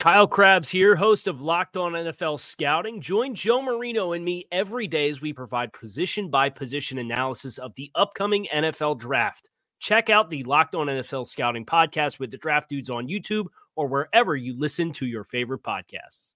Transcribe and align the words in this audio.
Kyle 0.00 0.26
Crabbs 0.26 0.68
here, 0.68 0.96
host 0.96 1.28
of 1.28 1.40
Locked 1.40 1.76
On 1.78 1.92
NFL 1.92 2.38
Scouting. 2.38 3.00
Join 3.00 3.34
Joe 3.34 3.62
Marino 3.62 4.12
and 4.12 4.22
me 4.24 4.46
every 4.52 4.86
day 4.86 5.08
as 5.08 5.22
we 5.22 5.32
provide 5.32 5.72
position 5.72 6.28
by 6.28 6.50
position 6.50 6.98
analysis 6.98 7.56
of 7.56 7.74
the 7.76 7.90
upcoming 7.94 8.46
NFL 8.52 8.98
draft. 8.98 9.48
Check 9.80 10.10
out 10.10 10.28
the 10.28 10.42
Locked 10.44 10.74
On 10.74 10.88
NFL 10.88 11.26
Scouting 11.26 11.64
podcast 11.64 12.18
with 12.18 12.30
the 12.30 12.36
draft 12.36 12.68
dudes 12.68 12.90
on 12.90 13.08
YouTube 13.08 13.46
or 13.76 13.86
wherever 13.86 14.36
you 14.36 14.58
listen 14.58 14.92
to 14.94 15.06
your 15.06 15.24
favorite 15.24 15.62
podcasts. 15.62 16.34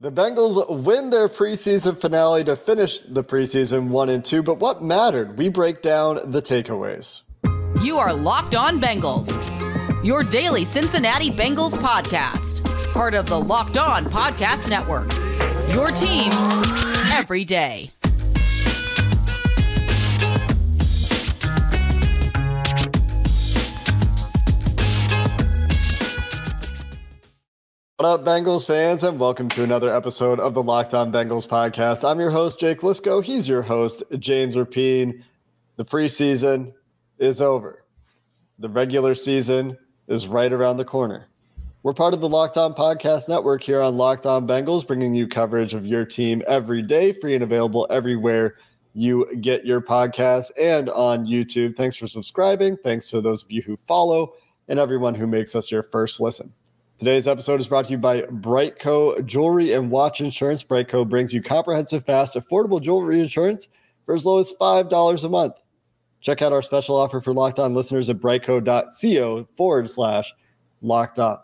The 0.00 0.12
Bengals 0.12 0.84
win 0.84 1.10
their 1.10 1.28
preseason 1.28 1.96
finale 1.96 2.44
to 2.44 2.54
finish 2.54 3.00
the 3.00 3.24
preseason 3.24 3.88
one 3.88 4.08
and 4.10 4.24
two, 4.24 4.42
but 4.42 4.58
what 4.58 4.82
mattered? 4.82 5.36
We 5.38 5.48
break 5.48 5.82
down 5.82 6.30
the 6.30 6.42
takeaways. 6.42 7.22
You 7.82 7.98
are 7.98 8.12
Locked 8.12 8.54
On 8.54 8.80
Bengals, 8.80 9.34
your 10.04 10.22
daily 10.22 10.64
Cincinnati 10.64 11.30
Bengals 11.30 11.76
podcast 11.78 12.73
part 12.94 13.12
of 13.14 13.26
the 13.26 13.36
Locked 13.36 13.76
On 13.76 14.04
Podcast 14.04 14.70
Network. 14.70 15.12
Your 15.74 15.90
team 15.90 16.30
every 17.12 17.44
day. 17.44 17.90
What 27.96 28.06
up, 28.06 28.24
Bengals 28.24 28.64
fans, 28.64 29.02
and 29.02 29.18
welcome 29.18 29.48
to 29.48 29.64
another 29.64 29.92
episode 29.92 30.38
of 30.38 30.54
the 30.54 30.62
Locked 30.62 30.94
On 30.94 31.10
Bengals 31.10 31.48
podcast. 31.48 32.08
I'm 32.08 32.20
your 32.20 32.30
host, 32.30 32.60
Jake 32.60 32.82
Liscow. 32.82 33.24
He's 33.24 33.48
your 33.48 33.62
host, 33.62 34.04
James 34.20 34.54
Rapien. 34.54 35.20
The 35.74 35.84
preseason 35.84 36.72
is 37.18 37.40
over. 37.40 37.84
The 38.60 38.68
regular 38.68 39.16
season 39.16 39.76
is 40.06 40.28
right 40.28 40.52
around 40.52 40.76
the 40.76 40.84
corner. 40.84 41.26
We're 41.84 41.92
part 41.92 42.14
of 42.14 42.22
the 42.22 42.30
Locked 42.30 42.56
On 42.56 42.72
Podcast 42.72 43.28
Network 43.28 43.62
here 43.62 43.82
on 43.82 43.98
Locked 43.98 44.24
On 44.24 44.48
Bengals, 44.48 44.86
bringing 44.86 45.14
you 45.14 45.28
coverage 45.28 45.74
of 45.74 45.86
your 45.86 46.06
team 46.06 46.42
every 46.46 46.80
day, 46.80 47.12
free 47.12 47.34
and 47.34 47.44
available 47.44 47.86
everywhere 47.90 48.54
you 48.94 49.26
get 49.42 49.66
your 49.66 49.82
podcasts 49.82 50.50
and 50.58 50.88
on 50.88 51.26
YouTube. 51.26 51.76
Thanks 51.76 51.94
for 51.94 52.06
subscribing. 52.06 52.78
Thanks 52.78 53.10
to 53.10 53.20
those 53.20 53.44
of 53.44 53.50
you 53.50 53.60
who 53.60 53.76
follow 53.86 54.32
and 54.68 54.78
everyone 54.78 55.14
who 55.14 55.26
makes 55.26 55.54
us 55.54 55.70
your 55.70 55.82
first 55.82 56.22
listen. 56.22 56.50
Today's 56.98 57.28
episode 57.28 57.60
is 57.60 57.68
brought 57.68 57.84
to 57.84 57.90
you 57.90 57.98
by 57.98 58.22
BriteCo 58.22 59.26
Jewelry 59.26 59.74
and 59.74 59.90
Watch 59.90 60.22
Insurance. 60.22 60.64
BriteCo 60.64 61.06
brings 61.06 61.34
you 61.34 61.42
comprehensive, 61.42 62.06
fast, 62.06 62.34
affordable 62.34 62.80
jewelry 62.80 63.20
insurance 63.20 63.68
for 64.06 64.14
as 64.14 64.24
low 64.24 64.38
as 64.38 64.54
$5 64.58 65.24
a 65.24 65.28
month. 65.28 65.56
Check 66.22 66.40
out 66.40 66.54
our 66.54 66.62
special 66.62 66.96
offer 66.96 67.20
for 67.20 67.32
locked 67.32 67.58
on 67.58 67.74
listeners 67.74 68.08
at 68.08 68.20
brightco.co 68.20 69.44
forward 69.54 69.90
slash 69.90 70.32
locked 70.80 71.18
on. 71.18 71.43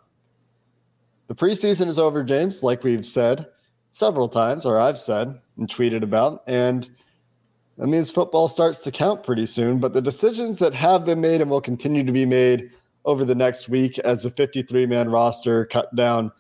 The 1.30 1.36
preseason 1.36 1.86
is 1.86 1.96
over, 1.96 2.24
James, 2.24 2.64
like 2.64 2.82
we've 2.82 3.06
said 3.06 3.46
several 3.92 4.26
times, 4.26 4.66
or 4.66 4.80
I've 4.80 4.98
said 4.98 5.38
and 5.58 5.68
tweeted 5.68 6.02
about. 6.02 6.42
And 6.48 6.90
that 7.78 7.86
means 7.86 8.10
football 8.10 8.48
starts 8.48 8.80
to 8.80 8.90
count 8.90 9.22
pretty 9.22 9.46
soon. 9.46 9.78
But 9.78 9.92
the 9.92 10.02
decisions 10.02 10.58
that 10.58 10.74
have 10.74 11.04
been 11.04 11.20
made 11.20 11.40
and 11.40 11.48
will 11.48 11.60
continue 11.60 12.02
to 12.02 12.10
be 12.10 12.26
made 12.26 12.72
over 13.04 13.24
the 13.24 13.36
next 13.36 13.68
week 13.68 13.96
as 14.00 14.24
the 14.24 14.30
53 14.30 14.86
man 14.86 15.08
roster 15.08 15.66
cut 15.66 15.94
down, 15.94 16.32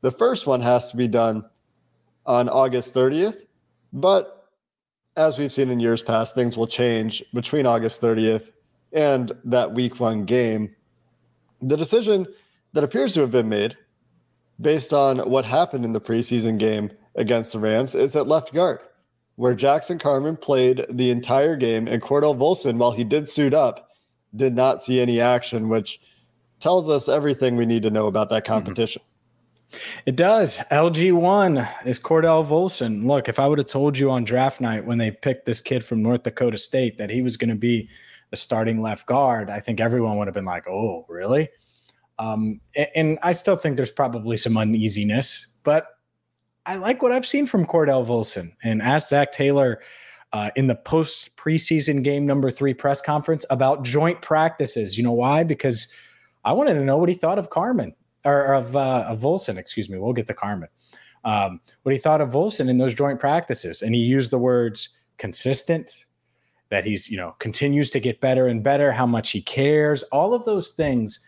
the 0.00 0.10
first 0.10 0.44
one 0.44 0.60
has 0.60 0.90
to 0.90 0.96
be 0.96 1.06
done 1.06 1.44
on 2.26 2.48
August 2.48 2.92
30th. 2.94 3.42
But 3.92 4.48
as 5.16 5.38
we've 5.38 5.52
seen 5.52 5.70
in 5.70 5.78
years 5.78 6.02
past, 6.02 6.34
things 6.34 6.56
will 6.56 6.66
change 6.66 7.22
between 7.32 7.64
August 7.64 8.02
30th 8.02 8.50
and 8.92 9.30
that 9.44 9.72
week 9.72 10.00
one 10.00 10.24
game. 10.24 10.74
The 11.60 11.76
decision 11.76 12.26
that 12.72 12.82
appears 12.82 13.14
to 13.14 13.20
have 13.20 13.30
been 13.30 13.48
made 13.48 13.76
based 14.60 14.92
on 14.92 15.18
what 15.18 15.44
happened 15.44 15.84
in 15.84 15.92
the 15.92 16.00
preseason 16.00 16.58
game 16.58 16.90
against 17.16 17.52
the 17.52 17.58
Rams, 17.58 17.94
is 17.94 18.16
at 18.16 18.28
left 18.28 18.54
guard, 18.54 18.80
where 19.36 19.54
Jackson 19.54 19.98
Carman 19.98 20.36
played 20.36 20.86
the 20.90 21.10
entire 21.10 21.56
game, 21.56 21.88
and 21.88 22.02
Cordell 22.02 22.36
Volson, 22.36 22.76
while 22.78 22.92
he 22.92 23.04
did 23.04 23.28
suit 23.28 23.54
up, 23.54 23.90
did 24.34 24.54
not 24.54 24.82
see 24.82 25.00
any 25.00 25.20
action, 25.20 25.68
which 25.68 26.00
tells 26.60 26.88
us 26.88 27.08
everything 27.08 27.56
we 27.56 27.66
need 27.66 27.82
to 27.82 27.90
know 27.90 28.06
about 28.06 28.30
that 28.30 28.44
mm-hmm. 28.44 28.54
competition. 28.54 29.02
It 30.04 30.16
does. 30.16 30.58
LG1 30.70 31.86
is 31.86 31.98
Cordell 31.98 32.46
Volson. 32.46 33.06
Look, 33.06 33.28
if 33.28 33.38
I 33.38 33.48
would 33.48 33.58
have 33.58 33.66
told 33.66 33.96
you 33.96 34.10
on 34.10 34.24
draft 34.24 34.60
night 34.60 34.84
when 34.84 34.98
they 34.98 35.10
picked 35.10 35.46
this 35.46 35.60
kid 35.60 35.84
from 35.84 36.02
North 36.02 36.22
Dakota 36.24 36.58
State 36.58 36.98
that 36.98 37.10
he 37.10 37.22
was 37.22 37.36
going 37.36 37.48
to 37.50 37.56
be 37.56 37.88
the 38.30 38.36
starting 38.36 38.82
left 38.82 39.06
guard, 39.06 39.50
I 39.50 39.60
think 39.60 39.80
everyone 39.80 40.18
would 40.18 40.26
have 40.26 40.34
been 40.34 40.44
like, 40.44 40.68
oh, 40.68 41.06
really? 41.08 41.48
Um, 42.22 42.60
and 42.94 43.18
I 43.24 43.32
still 43.32 43.56
think 43.56 43.76
there's 43.76 43.90
probably 43.90 44.36
some 44.36 44.56
uneasiness, 44.56 45.48
but 45.64 45.86
I 46.66 46.76
like 46.76 47.02
what 47.02 47.10
I've 47.10 47.26
seen 47.26 47.46
from 47.46 47.66
Cordell 47.66 48.06
Volson. 48.06 48.52
And 48.62 48.80
ask 48.80 49.08
Zac 49.08 49.32
Taylor 49.32 49.80
uh, 50.32 50.50
in 50.54 50.68
the 50.68 50.76
post 50.76 51.34
preseason 51.36 52.04
game 52.04 52.24
number 52.24 52.48
three 52.48 52.74
press 52.74 53.00
conference 53.00 53.44
about 53.50 53.82
joint 53.82 54.22
practices. 54.22 54.96
You 54.96 55.02
know 55.02 55.12
why? 55.12 55.42
Because 55.42 55.88
I 56.44 56.52
wanted 56.52 56.74
to 56.74 56.84
know 56.84 56.96
what 56.96 57.08
he 57.08 57.16
thought 57.16 57.40
of 57.40 57.50
Carman 57.50 57.92
or 58.24 58.54
of, 58.54 58.76
uh, 58.76 59.06
of 59.08 59.18
Volson. 59.18 59.58
Excuse 59.58 59.88
me. 59.88 59.98
We'll 59.98 60.12
get 60.12 60.28
to 60.28 60.34
Carman. 60.34 60.68
Um, 61.24 61.60
what 61.82 61.92
he 61.92 61.98
thought 61.98 62.20
of 62.20 62.30
Volson 62.30 62.68
in 62.68 62.78
those 62.78 62.94
joint 62.94 63.18
practices, 63.18 63.82
and 63.82 63.96
he 63.96 64.00
used 64.00 64.30
the 64.30 64.38
words 64.38 64.90
consistent. 65.18 66.04
That 66.68 66.84
he's 66.84 67.10
you 67.10 67.16
know 67.16 67.34
continues 67.38 67.90
to 67.90 68.00
get 68.00 68.20
better 68.20 68.46
and 68.46 68.62
better. 68.62 68.92
How 68.92 69.06
much 69.06 69.30
he 69.30 69.42
cares. 69.42 70.04
All 70.04 70.34
of 70.34 70.44
those 70.44 70.68
things 70.68 71.20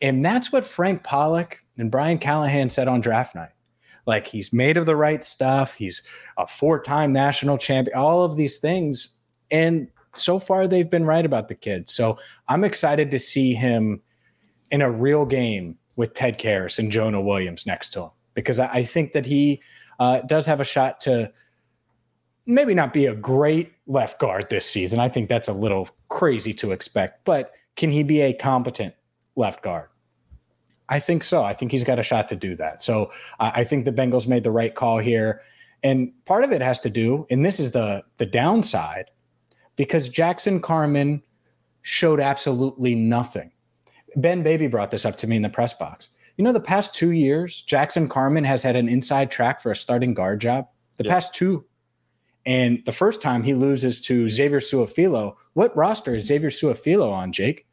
and 0.00 0.24
that's 0.24 0.52
what 0.52 0.64
Frank 0.64 1.02
Pollack 1.02 1.62
and 1.78 1.90
Brian 1.90 2.18
Callahan 2.18 2.70
said 2.70 2.88
on 2.88 3.00
draft 3.00 3.34
night. 3.34 3.50
Like 4.06 4.26
he's 4.26 4.52
made 4.52 4.76
of 4.76 4.86
the 4.86 4.96
right 4.96 5.24
stuff. 5.24 5.74
He's 5.74 6.02
a 6.38 6.46
four 6.46 6.80
time 6.82 7.12
national 7.12 7.58
champion, 7.58 7.96
all 7.96 8.24
of 8.24 8.36
these 8.36 8.58
things. 8.58 9.18
And 9.50 9.88
so 10.14 10.38
far, 10.38 10.66
they've 10.66 10.88
been 10.88 11.04
right 11.04 11.24
about 11.24 11.48
the 11.48 11.54
kid. 11.54 11.90
So 11.90 12.18
I'm 12.48 12.64
excited 12.64 13.10
to 13.10 13.18
see 13.18 13.54
him 13.54 14.00
in 14.70 14.82
a 14.82 14.90
real 14.90 15.24
game 15.24 15.76
with 15.96 16.14
Ted 16.14 16.38
Karras 16.38 16.78
and 16.78 16.90
Jonah 16.90 17.20
Williams 17.20 17.66
next 17.66 17.90
to 17.90 18.02
him 18.02 18.10
because 18.34 18.60
I, 18.60 18.84
think 18.84 19.12
that 19.12 19.24
he 19.24 19.62
uh, 19.98 20.20
does 20.20 20.46
have 20.46 20.60
a 20.60 20.64
shot 20.64 21.00
to 21.02 21.32
maybe 22.44 22.74
not 22.74 22.92
be 22.92 23.06
a 23.06 23.14
great 23.14 23.72
left 23.86 24.18
guard 24.18 24.48
this 24.50 24.66
season. 24.66 25.00
I 25.00 25.08
think 25.08 25.28
that's 25.28 25.48
a 25.48 25.52
little 25.52 25.88
crazy 26.08 26.52
to 26.54 26.72
expect, 26.72 27.24
but 27.24 27.52
can 27.76 27.90
he 27.90 28.02
be 28.02 28.20
a 28.20 28.32
competent 28.32 28.94
left 29.36 29.62
guard? 29.62 29.88
I 30.88 31.00
think 31.00 31.22
so. 31.22 31.42
I 31.42 31.52
think 31.52 31.72
he's 31.72 31.84
got 31.84 31.98
a 31.98 32.02
shot 32.02 32.28
to 32.28 32.36
do 32.36 32.56
that. 32.56 32.82
So 32.82 33.10
I 33.38 33.64
think 33.64 33.84
the 33.84 33.92
Bengals 33.92 34.28
made 34.28 34.44
the 34.44 34.50
right 34.50 34.74
call 34.74 34.98
here. 34.98 35.42
And 35.82 36.12
part 36.24 36.44
of 36.44 36.52
it 36.52 36.62
has 36.62 36.80
to 36.80 36.90
do, 36.90 37.26
and 37.30 37.44
this 37.44 37.60
is 37.60 37.72
the 37.72 38.02
the 38.16 38.26
downside, 38.26 39.10
because 39.76 40.08
Jackson 40.08 40.60
Carman 40.60 41.22
showed 41.82 42.18
absolutely 42.18 42.94
nothing. 42.94 43.52
Ben 44.16 44.42
Baby 44.42 44.66
brought 44.66 44.90
this 44.90 45.04
up 45.04 45.16
to 45.18 45.26
me 45.26 45.36
in 45.36 45.42
the 45.42 45.48
press 45.48 45.74
box. 45.74 46.08
You 46.36 46.44
know, 46.44 46.52
the 46.52 46.60
past 46.60 46.94
two 46.94 47.12
years, 47.12 47.62
Jackson 47.62 48.08
Carman 48.08 48.44
has 48.44 48.62
had 48.62 48.76
an 48.76 48.88
inside 48.88 49.30
track 49.30 49.60
for 49.60 49.70
a 49.70 49.76
starting 49.76 50.14
guard 50.14 50.40
job. 50.40 50.66
The 50.96 51.04
past 51.04 51.34
two. 51.34 51.64
And 52.46 52.82
the 52.86 52.92
first 52.92 53.20
time 53.20 53.42
he 53.42 53.54
loses 53.54 54.00
to 54.02 54.28
Xavier 54.28 54.60
Su'a-Filo. 54.60 55.36
What 55.54 55.76
roster 55.76 56.14
is 56.14 56.26
Xavier 56.26 56.50
Su'a-Filo 56.50 57.10
on, 57.10 57.32
Jake? 57.32 57.65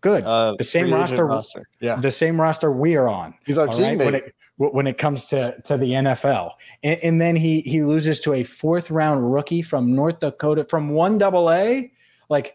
Good. 0.00 0.24
Uh, 0.24 0.54
the 0.56 0.64
same 0.64 0.92
roster, 0.92 1.26
roster, 1.26 1.68
Yeah. 1.80 1.96
The 1.96 2.10
same 2.10 2.40
roster 2.40 2.70
we 2.70 2.94
are 2.96 3.08
on. 3.08 3.34
He's 3.44 3.58
our 3.58 3.66
teammate. 3.66 3.98
Right? 3.98 3.98
When, 3.98 4.14
it, 4.14 4.34
when 4.74 4.86
it 4.86 4.98
comes 4.98 5.26
to, 5.28 5.60
to 5.64 5.76
the 5.76 5.90
NFL. 5.90 6.52
And, 6.82 7.00
and, 7.02 7.20
then 7.20 7.36
he 7.36 7.60
he 7.60 7.82
loses 7.82 8.20
to 8.20 8.34
a 8.34 8.42
fourth 8.42 8.90
round 8.90 9.32
rookie 9.32 9.62
from 9.62 9.94
North 9.94 10.20
Dakota 10.20 10.64
from 10.64 10.90
one 10.90 11.18
double 11.18 11.50
A. 11.50 11.92
Like 12.28 12.54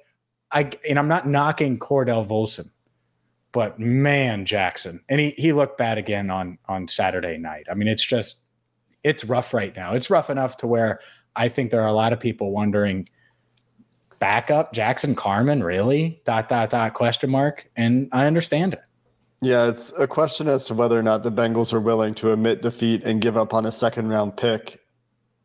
I 0.52 0.72
and 0.88 1.00
I'm 1.00 1.08
not 1.08 1.28
knocking 1.28 1.80
Cordell 1.80 2.28
Volson, 2.28 2.70
but 3.52 3.80
man, 3.80 4.46
Jackson. 4.46 5.02
And 5.10 5.20
he 5.20 5.32
he 5.32 5.54
looked 5.54 5.78
bad 5.78 5.98
again 5.98 6.30
on 6.30 6.58
on 6.68 6.88
Saturday 6.88 7.38
night. 7.38 7.68
I 7.70 7.74
mean, 7.74 7.88
it's 7.88 8.06
just 8.06 8.44
it's 9.04 9.24
rough 9.24 9.54
right 9.54 9.76
now. 9.76 9.94
It's 9.94 10.10
rough 10.10 10.30
enough 10.30 10.58
to 10.58 10.68
where 10.68 11.00
I 11.36 11.50
think 11.50 11.72
there 11.72 11.82
are 11.82 11.88
a 11.88 11.94
lot 11.94 12.14
of 12.14 12.20
people 12.20 12.52
wondering 12.52 13.10
backup 14.20 14.74
Jackson 14.74 15.16
Carman, 15.16 15.64
really? 15.64 16.22
Dot 16.26 16.48
dot 16.48 16.70
dot 16.70 16.94
question 16.94 17.30
mark. 17.30 17.70
And 17.76 18.10
I 18.12 18.26
understand 18.26 18.74
it. 18.74 18.82
Yeah, 19.42 19.68
it's 19.68 19.92
a 20.00 20.08
question 20.08 20.48
as 20.48 20.64
to 20.66 20.74
whether 20.74 20.98
or 20.98 21.04
not 21.04 21.24
the 21.24 21.32
Bengals 21.32 21.74
are 21.74 21.82
willing 21.82 22.14
to 22.16 22.32
admit 22.32 22.62
defeat 22.62 23.04
and 23.04 23.22
give 23.22 23.36
up 23.36 23.54
on 23.54 23.66
a 23.66 23.72
second 23.72 24.08
round 24.08 24.38
pick 24.38 24.80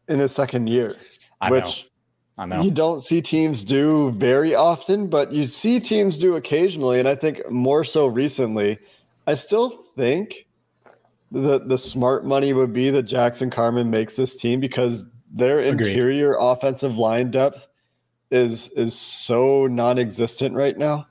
in 0.08 0.18
his 0.20 0.32
second 0.32 0.68
year, 0.68 0.94
I 1.40 1.50
which 1.50 1.88
know. 2.38 2.44
I 2.44 2.46
know. 2.46 2.62
you 2.62 2.70
don't 2.70 3.00
see 3.00 3.20
teams 3.20 3.64
do 3.64 4.12
very 4.12 4.54
often, 4.54 5.08
but 5.08 5.32
you 5.32 5.42
see 5.42 5.80
teams 5.80 6.16
do 6.16 6.36
occasionally. 6.36 7.00
And 7.00 7.08
I 7.08 7.16
think 7.16 7.48
more 7.50 7.82
so 7.82 8.06
recently. 8.06 8.78
I 9.26 9.34
still 9.34 9.82
think 9.96 10.46
the 11.32 11.58
the 11.58 11.76
smart 11.76 12.24
money 12.24 12.52
would 12.52 12.72
be 12.72 12.90
that 12.90 13.02
Jackson 13.02 13.50
Carman 13.50 13.90
makes 13.90 14.16
this 14.16 14.36
team 14.36 14.60
because 14.60 15.06
their 15.30 15.58
Agreed. 15.58 15.88
interior 15.88 16.36
offensive 16.38 16.96
line 16.96 17.30
depth 17.30 17.66
is 18.30 18.70
is 18.70 18.98
so 18.98 19.66
non-existent 19.66 20.54
right 20.54 20.76
now. 20.76 21.06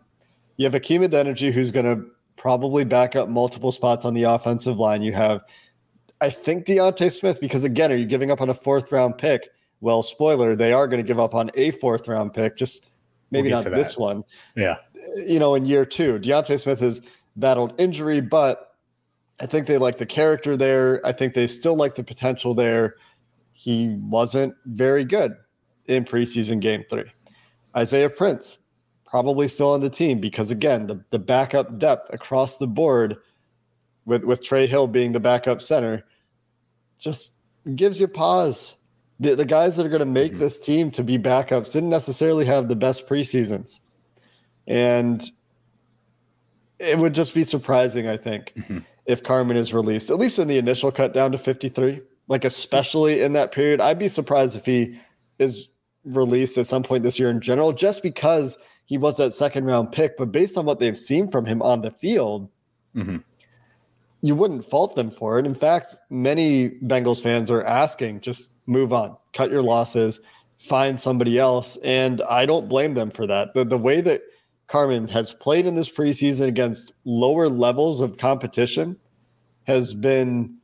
You 0.57 0.65
have 0.65 0.73
Hakeem 0.73 1.01
Adeniji 1.01 1.51
who's 1.51 1.71
going 1.71 1.85
to 1.85 2.05
probably 2.35 2.83
back 2.83 3.15
up 3.15 3.29
multiple 3.29 3.71
spots 3.71 4.05
on 4.05 4.13
the 4.13 4.23
offensive 4.23 4.77
line. 4.77 5.01
You 5.01 5.13
have, 5.13 5.41
I 6.21 6.29
think 6.29 6.65
D'Ante 6.65 7.09
Smith 7.09 7.39
because 7.39 7.63
again, 7.63 7.91
are 7.91 7.95
you 7.95 8.05
giving 8.05 8.31
up 8.31 8.41
on 8.41 8.49
a 8.49 8.53
fourth 8.53 8.91
round 8.91 9.17
pick? 9.17 9.49
Well, 9.81 10.01
spoiler, 10.01 10.55
they 10.55 10.73
are 10.73 10.87
going 10.87 11.01
to 11.01 11.07
give 11.07 11.19
up 11.19 11.35
on 11.35 11.51
a 11.55 11.71
fourth 11.71 12.07
round 12.07 12.33
pick. 12.33 12.57
Just 12.57 12.87
maybe 13.31 13.49
We'll 13.49 13.63
not 13.63 13.71
this 13.71 13.97
one 13.97 14.23
yeah. 14.55 14.77
you 15.25 15.39
know, 15.39 15.55
in 15.55 15.65
year 15.65 15.85
two. 15.85 16.19
D'Ante 16.19 16.57
Smith 16.57 16.79
has 16.79 17.01
battled 17.35 17.73
injury, 17.79 18.21
but 18.21 18.75
I 19.39 19.45
think 19.45 19.67
they 19.67 19.77
like 19.77 19.97
the 19.97 20.05
character 20.05 20.57
there. 20.57 21.05
I 21.05 21.11
think 21.11 21.33
they 21.33 21.47
still 21.47 21.75
like 21.75 21.95
the 21.95 22.03
potential 22.03 22.53
there. 22.53 22.95
He 23.53 23.97
wasn't 24.01 24.55
very 24.65 25.03
good 25.03 25.35
in 25.87 26.03
preseason 26.05 26.59
game 26.59 26.83
three. 26.89 27.05
Isaiah 27.75 28.09
Prince, 28.09 28.57
probably 29.05 29.47
still 29.47 29.71
on 29.71 29.81
the 29.81 29.89
team 29.89 30.19
because 30.19 30.51
again, 30.51 30.87
the, 30.87 31.03
the 31.11 31.19
backup 31.19 31.77
depth 31.79 32.13
across 32.13 32.57
the 32.57 32.67
board 32.67 33.17
with, 34.05 34.23
with 34.23 34.43
Trey 34.43 34.67
Hill 34.67 34.87
being 34.87 35.11
the 35.11 35.19
backup 35.19 35.61
center 35.61 36.03
just 36.97 37.33
gives 37.75 37.99
you 37.99 38.07
pause. 38.07 38.75
The, 39.19 39.35
the 39.35 39.45
guys 39.45 39.75
that 39.77 39.85
are 39.85 39.89
going 39.89 39.99
to 39.99 40.05
make 40.05 40.33
Mhm. 40.33 40.39
this 40.39 40.59
team 40.59 40.91
to 40.91 41.03
be 41.03 41.17
backups 41.17 41.73
didn't 41.73 41.89
necessarily 41.89 42.45
have 42.45 42.67
the 42.67 42.75
best 42.75 43.07
preseasons. 43.09 43.79
And 44.67 45.23
it 46.79 46.97
would 46.97 47.13
just 47.13 47.33
be 47.33 47.43
surprising, 47.43 48.07
I 48.07 48.17
think, 48.17 48.53
Mhm. 48.55 48.83
if 49.05 49.23
Carman 49.23 49.57
is 49.57 49.73
released, 49.73 50.11
at 50.11 50.17
least 50.19 50.37
in 50.39 50.47
the 50.47 50.57
initial 50.57 50.91
cut 50.91 51.13
down 51.13 51.31
to 51.31 51.37
53. 51.37 52.01
Like, 52.27 52.43
especially 52.45 53.21
in 53.21 53.33
that 53.33 53.51
period, 53.51 53.79
I'd 53.81 53.97
be 53.99 54.09
surprised 54.09 54.55
if 54.55 54.65
he 54.65 54.99
is 55.39 55.69
released 56.07 56.57
at 56.57 56.65
some 56.65 56.83
point 56.83 57.03
this 57.03 57.19
year 57.19 57.29
in 57.29 57.41
general, 57.41 57.73
just 57.73 58.01
because 58.03 58.57
he 58.85 58.97
was 58.97 59.17
that 59.17 59.33
second 59.33 59.65
round 59.65 59.91
pick. 59.91 60.17
But 60.17 60.31
based 60.31 60.57
on 60.57 60.65
what 60.65 60.79
they've 60.79 60.97
seen 60.97 61.29
from 61.29 61.45
him 61.45 61.61
on 61.61 61.81
the 61.81 61.91
field, 61.91 62.49
Mhm. 62.95 63.23
you 64.21 64.35
wouldn't 64.35 64.65
fault 64.65 64.95
them 64.95 65.11
for 65.11 65.37
it. 65.37 65.45
In 65.45 65.53
fact, 65.53 65.95
many 66.09 66.69
Bengals 66.69 67.21
fans 67.21 67.51
are 67.51 67.63
asking 67.63 68.21
just 68.21 68.53
move 68.65 68.91
on, 68.93 69.15
cut 69.33 69.51
your 69.51 69.61
losses, 69.61 70.21
find 70.57 70.99
somebody 70.99 71.37
else. 71.37 71.77
And 71.83 72.21
I 72.23 72.45
don't 72.45 72.67
blame 72.67 72.93
them 72.95 73.11
for 73.11 73.27
that. 73.27 73.53
The, 73.53 73.63
the 73.63 73.77
way 73.77 74.01
that 74.01 74.21
Carman 74.67 75.07
has 75.09 75.31
played 75.31 75.65
in 75.65 75.75
this 75.75 75.89
preseason 75.89 76.47
against 76.47 76.93
lower 77.05 77.47
levels 77.47 78.01
of 78.01 78.17
competition 78.17 78.97
has 79.65 79.93
been 79.93 80.55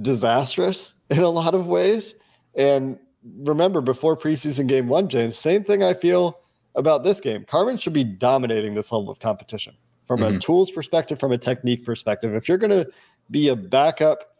disastrous 0.00 0.94
in 1.10 1.22
a 1.22 1.28
lot 1.30 1.54
of 1.54 1.66
ways. 1.66 2.14
And 2.54 2.98
remember, 3.40 3.80
before 3.80 4.16
preseason 4.16 4.66
game 4.66 4.88
one, 4.88 5.08
James, 5.08 5.36
same 5.36 5.64
thing 5.64 5.82
I 5.82 5.94
feel 5.94 6.38
about 6.74 7.04
this 7.04 7.20
game. 7.20 7.44
Carman 7.44 7.76
should 7.76 7.92
be 7.92 8.04
dominating 8.04 8.74
this 8.74 8.90
level 8.92 9.10
of 9.10 9.20
competition 9.20 9.74
from 10.06 10.22
a 10.22 10.30
Mhm. 10.30 10.40
tools 10.40 10.70
perspective, 10.70 11.18
from 11.20 11.32
a 11.32 11.38
technique 11.38 11.84
perspective. 11.84 12.34
If 12.34 12.48
you're 12.48 12.58
going 12.58 12.70
to 12.70 12.88
be 13.30 13.48
a 13.48 13.56
backup 13.56 14.34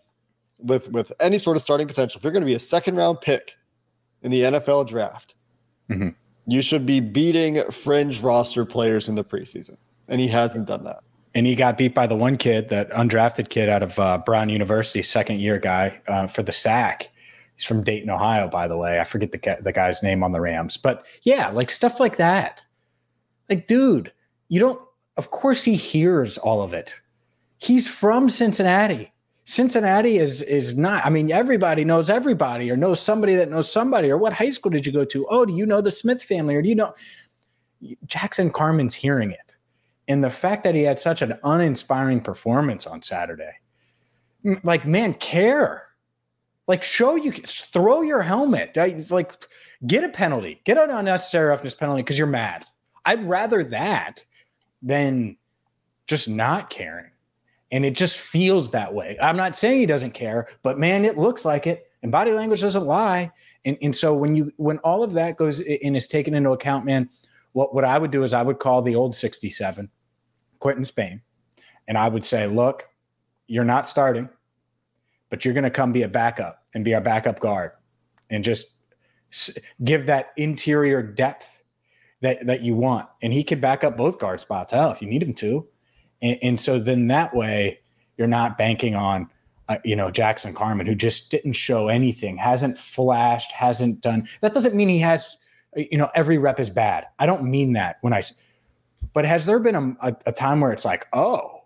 with 0.58 0.90
with 0.92 1.12
any 1.20 1.38
sort 1.38 1.56
of 1.56 1.62
starting 1.62 1.86
potential, 1.86 2.18
if 2.18 2.24
you're 2.24 2.32
going 2.32 2.42
to 2.42 2.46
be 2.46 2.54
a 2.54 2.58
second 2.58 2.96
round 2.96 3.20
pick 3.20 3.52
in 4.22 4.30
the 4.30 4.44
NFL 4.44 4.84
draft, 4.84 5.34
Mhm. 5.90 6.14
you 6.46 6.62
should 6.62 6.86
be 6.86 7.00
beating 7.00 7.62
fringe 7.70 8.22
roster 8.22 8.64
players 8.64 9.08
in 9.08 9.14
the 9.14 9.24
preseason. 9.24 9.76
And 10.08 10.20
he 10.20 10.28
hasn't 10.28 10.66
done 10.66 10.84
that. 10.84 11.00
And 11.34 11.46
he 11.46 11.54
got 11.54 11.78
beat 11.78 11.94
by 11.94 12.06
the 12.06 12.16
one 12.16 12.36
kid, 12.36 12.68
that 12.68 12.90
undrafted 12.90 13.48
kid 13.48 13.68
out 13.68 13.82
of 13.82 13.98
uh, 13.98 14.18
Brown 14.18 14.48
University, 14.50 15.02
second 15.02 15.40
year 15.40 15.58
guy 15.58 16.00
uh, 16.06 16.26
for 16.26 16.42
the 16.42 16.52
sack. 16.52 17.08
He's 17.56 17.64
from 17.64 17.84
Dayton, 17.84 18.10
Ohio, 18.10 18.48
by 18.48 18.66
the 18.68 18.76
way. 18.76 19.00
I 19.00 19.04
forget 19.04 19.32
the 19.32 19.58
the 19.60 19.72
guy's 19.72 20.02
name 20.02 20.22
on 20.22 20.32
the 20.32 20.40
Rams, 20.40 20.76
but 20.76 21.06
yeah, 21.22 21.50
like 21.50 21.70
stuff 21.70 22.00
like 22.00 22.16
that. 22.16 22.64
Like, 23.48 23.66
dude, 23.66 24.12
you 24.48 24.60
don't. 24.60 24.80
Of 25.16 25.30
course, 25.30 25.62
he 25.62 25.76
hears 25.76 26.38
all 26.38 26.62
of 26.62 26.72
it. 26.72 26.94
He's 27.58 27.86
from 27.86 28.30
Cincinnati. 28.30 29.12
Cincinnati 29.44 30.18
is 30.18 30.40
is 30.42 30.78
not. 30.78 31.04
I 31.04 31.10
mean, 31.10 31.30
everybody 31.30 31.84
knows 31.84 32.08
everybody, 32.08 32.70
or 32.70 32.76
knows 32.76 33.00
somebody 33.00 33.34
that 33.34 33.50
knows 33.50 33.70
somebody. 33.70 34.10
Or 34.10 34.16
what 34.16 34.32
high 34.32 34.50
school 34.50 34.70
did 34.70 34.86
you 34.86 34.92
go 34.92 35.04
to? 35.04 35.26
Oh, 35.28 35.44
do 35.44 35.52
you 35.52 35.66
know 35.66 35.80
the 35.80 35.90
Smith 35.90 36.22
family, 36.22 36.54
or 36.54 36.62
do 36.62 36.68
you 36.68 36.74
know 36.74 36.94
Jackson 38.06 38.50
Carman's 38.50 38.94
hearing 38.94 39.30
it? 39.32 39.56
And 40.08 40.22
the 40.22 40.30
fact 40.30 40.64
that 40.64 40.74
he 40.74 40.82
had 40.82 40.98
such 40.98 41.22
an 41.22 41.38
uninspiring 41.44 42.20
performance 42.20 42.86
on 42.86 43.02
Saturday, 43.02 43.52
like, 44.64 44.86
man, 44.86 45.14
care. 45.14 45.88
Like, 46.68 46.82
show 46.82 47.16
you, 47.16 47.32
throw 47.32 48.02
your 48.02 48.22
helmet. 48.22 48.76
Like, 49.10 49.32
get 49.86 50.04
a 50.04 50.08
penalty, 50.08 50.60
get 50.64 50.78
an 50.78 50.90
unnecessary 50.90 51.48
roughness 51.48 51.74
penalty 51.74 52.02
because 52.02 52.18
you're 52.18 52.26
mad. 52.26 52.64
I'd 53.04 53.26
rather 53.26 53.64
that 53.64 54.24
than 54.80 55.36
just 56.06 56.28
not 56.28 56.70
caring. 56.70 57.10
And 57.70 57.86
it 57.86 57.94
just 57.94 58.18
feels 58.18 58.70
that 58.70 58.92
way. 58.92 59.16
I'm 59.20 59.36
not 59.36 59.56
saying 59.56 59.80
he 59.80 59.86
doesn't 59.86 60.12
care, 60.12 60.48
but 60.62 60.78
man, 60.78 61.04
it 61.04 61.16
looks 61.16 61.44
like 61.44 61.66
it. 61.66 61.86
And 62.02 62.12
body 62.12 62.32
language 62.32 62.60
doesn't 62.60 62.84
lie. 62.84 63.32
And, 63.64 63.78
and 63.80 63.94
so 63.96 64.12
when 64.12 64.34
you 64.34 64.52
when 64.56 64.78
all 64.78 65.02
of 65.02 65.12
that 65.14 65.36
goes 65.36 65.60
and 65.60 65.96
is 65.96 66.08
taken 66.08 66.34
into 66.34 66.50
account, 66.50 66.84
man, 66.84 67.08
what, 67.52 67.74
what 67.74 67.84
I 67.84 67.96
would 67.96 68.10
do 68.10 68.24
is 68.24 68.34
I 68.34 68.42
would 68.42 68.58
call 68.58 68.82
the 68.82 68.96
old 68.96 69.14
67, 69.14 69.88
Quinton 70.58 70.84
Spain, 70.84 71.22
and 71.86 71.96
I 71.96 72.08
would 72.08 72.24
say, 72.24 72.46
look, 72.46 72.88
you're 73.46 73.64
not 73.64 73.88
starting, 73.88 74.28
but 75.32 75.46
you're 75.46 75.54
going 75.54 75.64
to 75.64 75.70
come 75.70 75.92
be 75.92 76.02
a 76.02 76.08
backup 76.08 76.62
and 76.74 76.84
be 76.84 76.94
our 76.94 77.00
backup 77.00 77.40
guard 77.40 77.70
and 78.28 78.44
just 78.44 78.76
give 79.82 80.04
that 80.04 80.32
interior 80.36 81.02
depth 81.02 81.62
that, 82.20 82.44
that 82.46 82.60
you 82.60 82.74
want. 82.74 83.08
And 83.22 83.32
he 83.32 83.42
could 83.42 83.58
back 83.58 83.82
up 83.82 83.96
both 83.96 84.18
guard 84.18 84.42
spots. 84.42 84.74
Hell, 84.74 84.90
if 84.90 85.00
you 85.00 85.08
need 85.08 85.22
him 85.22 85.32
to. 85.36 85.66
And, 86.20 86.38
and 86.42 86.60
so 86.60 86.78
then 86.78 87.06
that 87.06 87.34
way 87.34 87.80
you're 88.18 88.28
not 88.28 88.58
banking 88.58 88.94
on, 88.94 89.30
uh, 89.70 89.78
you 89.86 89.96
know, 89.96 90.10
Jackson 90.10 90.52
Carman, 90.52 90.86
who 90.86 90.94
just 90.94 91.30
didn't 91.30 91.54
show 91.54 91.88
anything, 91.88 92.36
hasn't 92.36 92.76
flashed, 92.76 93.52
hasn't 93.52 94.02
done. 94.02 94.28
That 94.42 94.52
doesn't 94.52 94.74
mean 94.74 94.90
he 94.90 94.98
has, 94.98 95.38
you 95.74 95.96
know, 95.96 96.10
every 96.14 96.36
rep 96.36 96.60
is 96.60 96.68
bad. 96.68 97.06
I 97.18 97.24
don't 97.24 97.44
mean 97.44 97.72
that 97.72 97.96
when 98.02 98.12
I. 98.12 98.20
but 99.14 99.24
has 99.24 99.46
there 99.46 99.60
been 99.60 99.76
a, 99.76 100.08
a, 100.08 100.16
a 100.26 100.32
time 100.32 100.60
where 100.60 100.72
it's 100.72 100.84
like, 100.84 101.06
oh, 101.14 101.62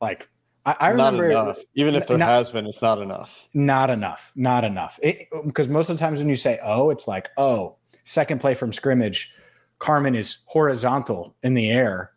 like 0.00 0.28
I, 0.66 0.76
I 0.80 0.88
remember 0.90 1.26
enough. 1.26 1.58
Even 1.74 1.94
if 1.94 2.06
there 2.06 2.18
not- 2.18 2.28
has 2.28 2.50
been, 2.50 2.66
it's 2.66 2.82
not 2.82 2.98
enough. 2.98 3.46
not 3.52 3.90
enough, 3.90 4.32
not 4.34 4.64
enough. 4.64 4.98
Because 5.44 5.68
most 5.68 5.90
of 5.90 5.96
the 5.96 6.00
times 6.00 6.18
when 6.18 6.28
you 6.28 6.36
say, 6.36 6.58
oh, 6.62 6.90
it's 6.90 7.06
like, 7.06 7.28
oh, 7.36 7.76
second 8.04 8.40
play 8.40 8.54
from 8.54 8.72
scrimmage, 8.72 9.32
Carman 9.78 10.14
is 10.14 10.38
horizontal 10.46 11.36
in 11.42 11.54
the 11.54 11.70
air, 11.70 12.12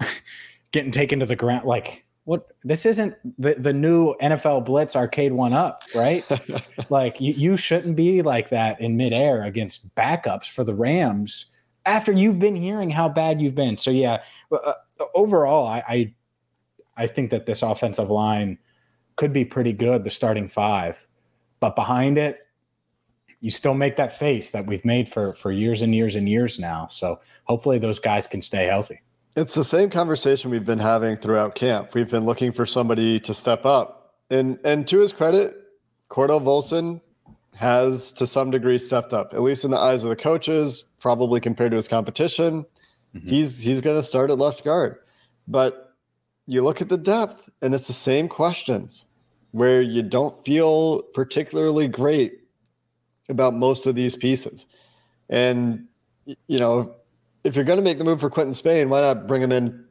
getting 0.72 0.90
taken 0.90 1.20
to 1.20 1.26
the 1.26 1.36
ground. 1.36 1.66
Like, 1.66 2.04
what? 2.24 2.46
This 2.62 2.86
isn't 2.86 3.16
the, 3.38 3.54
the 3.54 3.72
new 3.72 4.14
NFL 4.22 4.64
Blitz 4.64 4.96
arcade 4.96 5.32
one 5.32 5.52
up, 5.52 5.82
right? 5.94 6.24
like, 6.90 7.20
you, 7.20 7.34
you 7.34 7.56
shouldn't 7.56 7.96
be 7.96 8.22
like 8.22 8.50
that 8.50 8.80
in 8.80 8.96
midair 8.96 9.42
against 9.42 9.94
backups 9.94 10.48
for 10.48 10.64
the 10.64 10.74
Rams 10.74 11.46
after 11.86 12.12
you've 12.12 12.38
been 12.38 12.56
hearing 12.56 12.90
how 12.90 13.08
bad 13.08 13.40
you've 13.40 13.54
been. 13.54 13.76
So, 13.78 13.90
yeah, 13.90 14.22
uh, 14.52 14.74
overall, 15.14 15.66
I, 15.66 15.82
I, 15.88 16.14
I 16.96 17.06
think 17.06 17.30
that 17.30 17.46
this 17.46 17.62
offensive 17.62 18.10
line 18.10 18.58
could 19.16 19.32
be 19.32 19.44
pretty 19.44 19.72
good, 19.72 20.04
the 20.04 20.10
starting 20.10 20.48
five. 20.48 21.06
But 21.60 21.76
behind 21.76 22.18
it, 22.18 22.38
you 23.40 23.50
still 23.50 23.74
make 23.74 23.96
that 23.96 24.18
face 24.18 24.50
that 24.50 24.66
we've 24.66 24.84
made 24.84 25.08
for 25.08 25.34
for 25.34 25.50
years 25.50 25.82
and 25.82 25.94
years 25.94 26.14
and 26.14 26.28
years 26.28 26.58
now. 26.58 26.86
So 26.88 27.20
hopefully 27.44 27.78
those 27.78 27.98
guys 27.98 28.26
can 28.26 28.42
stay 28.42 28.66
healthy. 28.66 29.00
It's 29.36 29.54
the 29.54 29.64
same 29.64 29.90
conversation 29.90 30.50
we've 30.50 30.66
been 30.66 30.78
having 30.78 31.16
throughout 31.16 31.54
camp. 31.54 31.94
We've 31.94 32.10
been 32.10 32.26
looking 32.26 32.52
for 32.52 32.66
somebody 32.66 33.20
to 33.20 33.32
step 33.32 33.64
up. 33.64 34.14
And 34.30 34.58
and 34.64 34.86
to 34.88 35.00
his 35.00 35.12
credit, 35.12 35.56
Cordell 36.10 36.42
Volson 36.42 37.00
has 37.54 38.12
to 38.14 38.26
some 38.26 38.50
degree 38.50 38.78
stepped 38.78 39.12
up, 39.12 39.32
at 39.32 39.42
least 39.42 39.64
in 39.64 39.70
the 39.70 39.78
eyes 39.78 40.04
of 40.04 40.10
the 40.10 40.16
coaches, 40.16 40.84
probably 40.98 41.40
compared 41.40 41.70
to 41.72 41.76
his 41.76 41.88
competition. 41.88 42.64
Mhm. 43.14 43.28
He's 43.28 43.62
he's 43.62 43.80
gonna 43.80 44.02
start 44.02 44.30
at 44.30 44.38
left 44.38 44.64
guard. 44.64 44.96
But 45.48 45.89
you 46.50 46.64
look 46.64 46.80
at 46.80 46.88
the 46.88 46.98
depth 46.98 47.48
and 47.62 47.74
it's 47.74 47.86
the 47.86 47.92
same 47.92 48.28
questions. 48.28 49.06
where 49.52 49.82
you 49.82 50.02
don't 50.02 50.44
feel 50.44 51.02
particularly 51.14 51.88
great 51.88 52.40
about 53.28 53.54
most 53.54 53.86
of 53.86 53.94
these 53.94 54.14
pieces. 54.14 54.66
And, 55.28 55.86
you 56.24 56.58
know, 56.58 56.94
if 57.44 57.56
you're 57.56 57.64
going 57.64 57.78
to 57.78 57.82
make 57.82 57.98
the 57.98 58.04
move 58.04 58.20
for 58.20 58.30
Quinton 58.30 58.54
Spain, 58.54 58.88
why 58.88 59.00
not 59.00 59.26
bring 59.26 59.42
him 59.42 59.52
in 59.52 59.84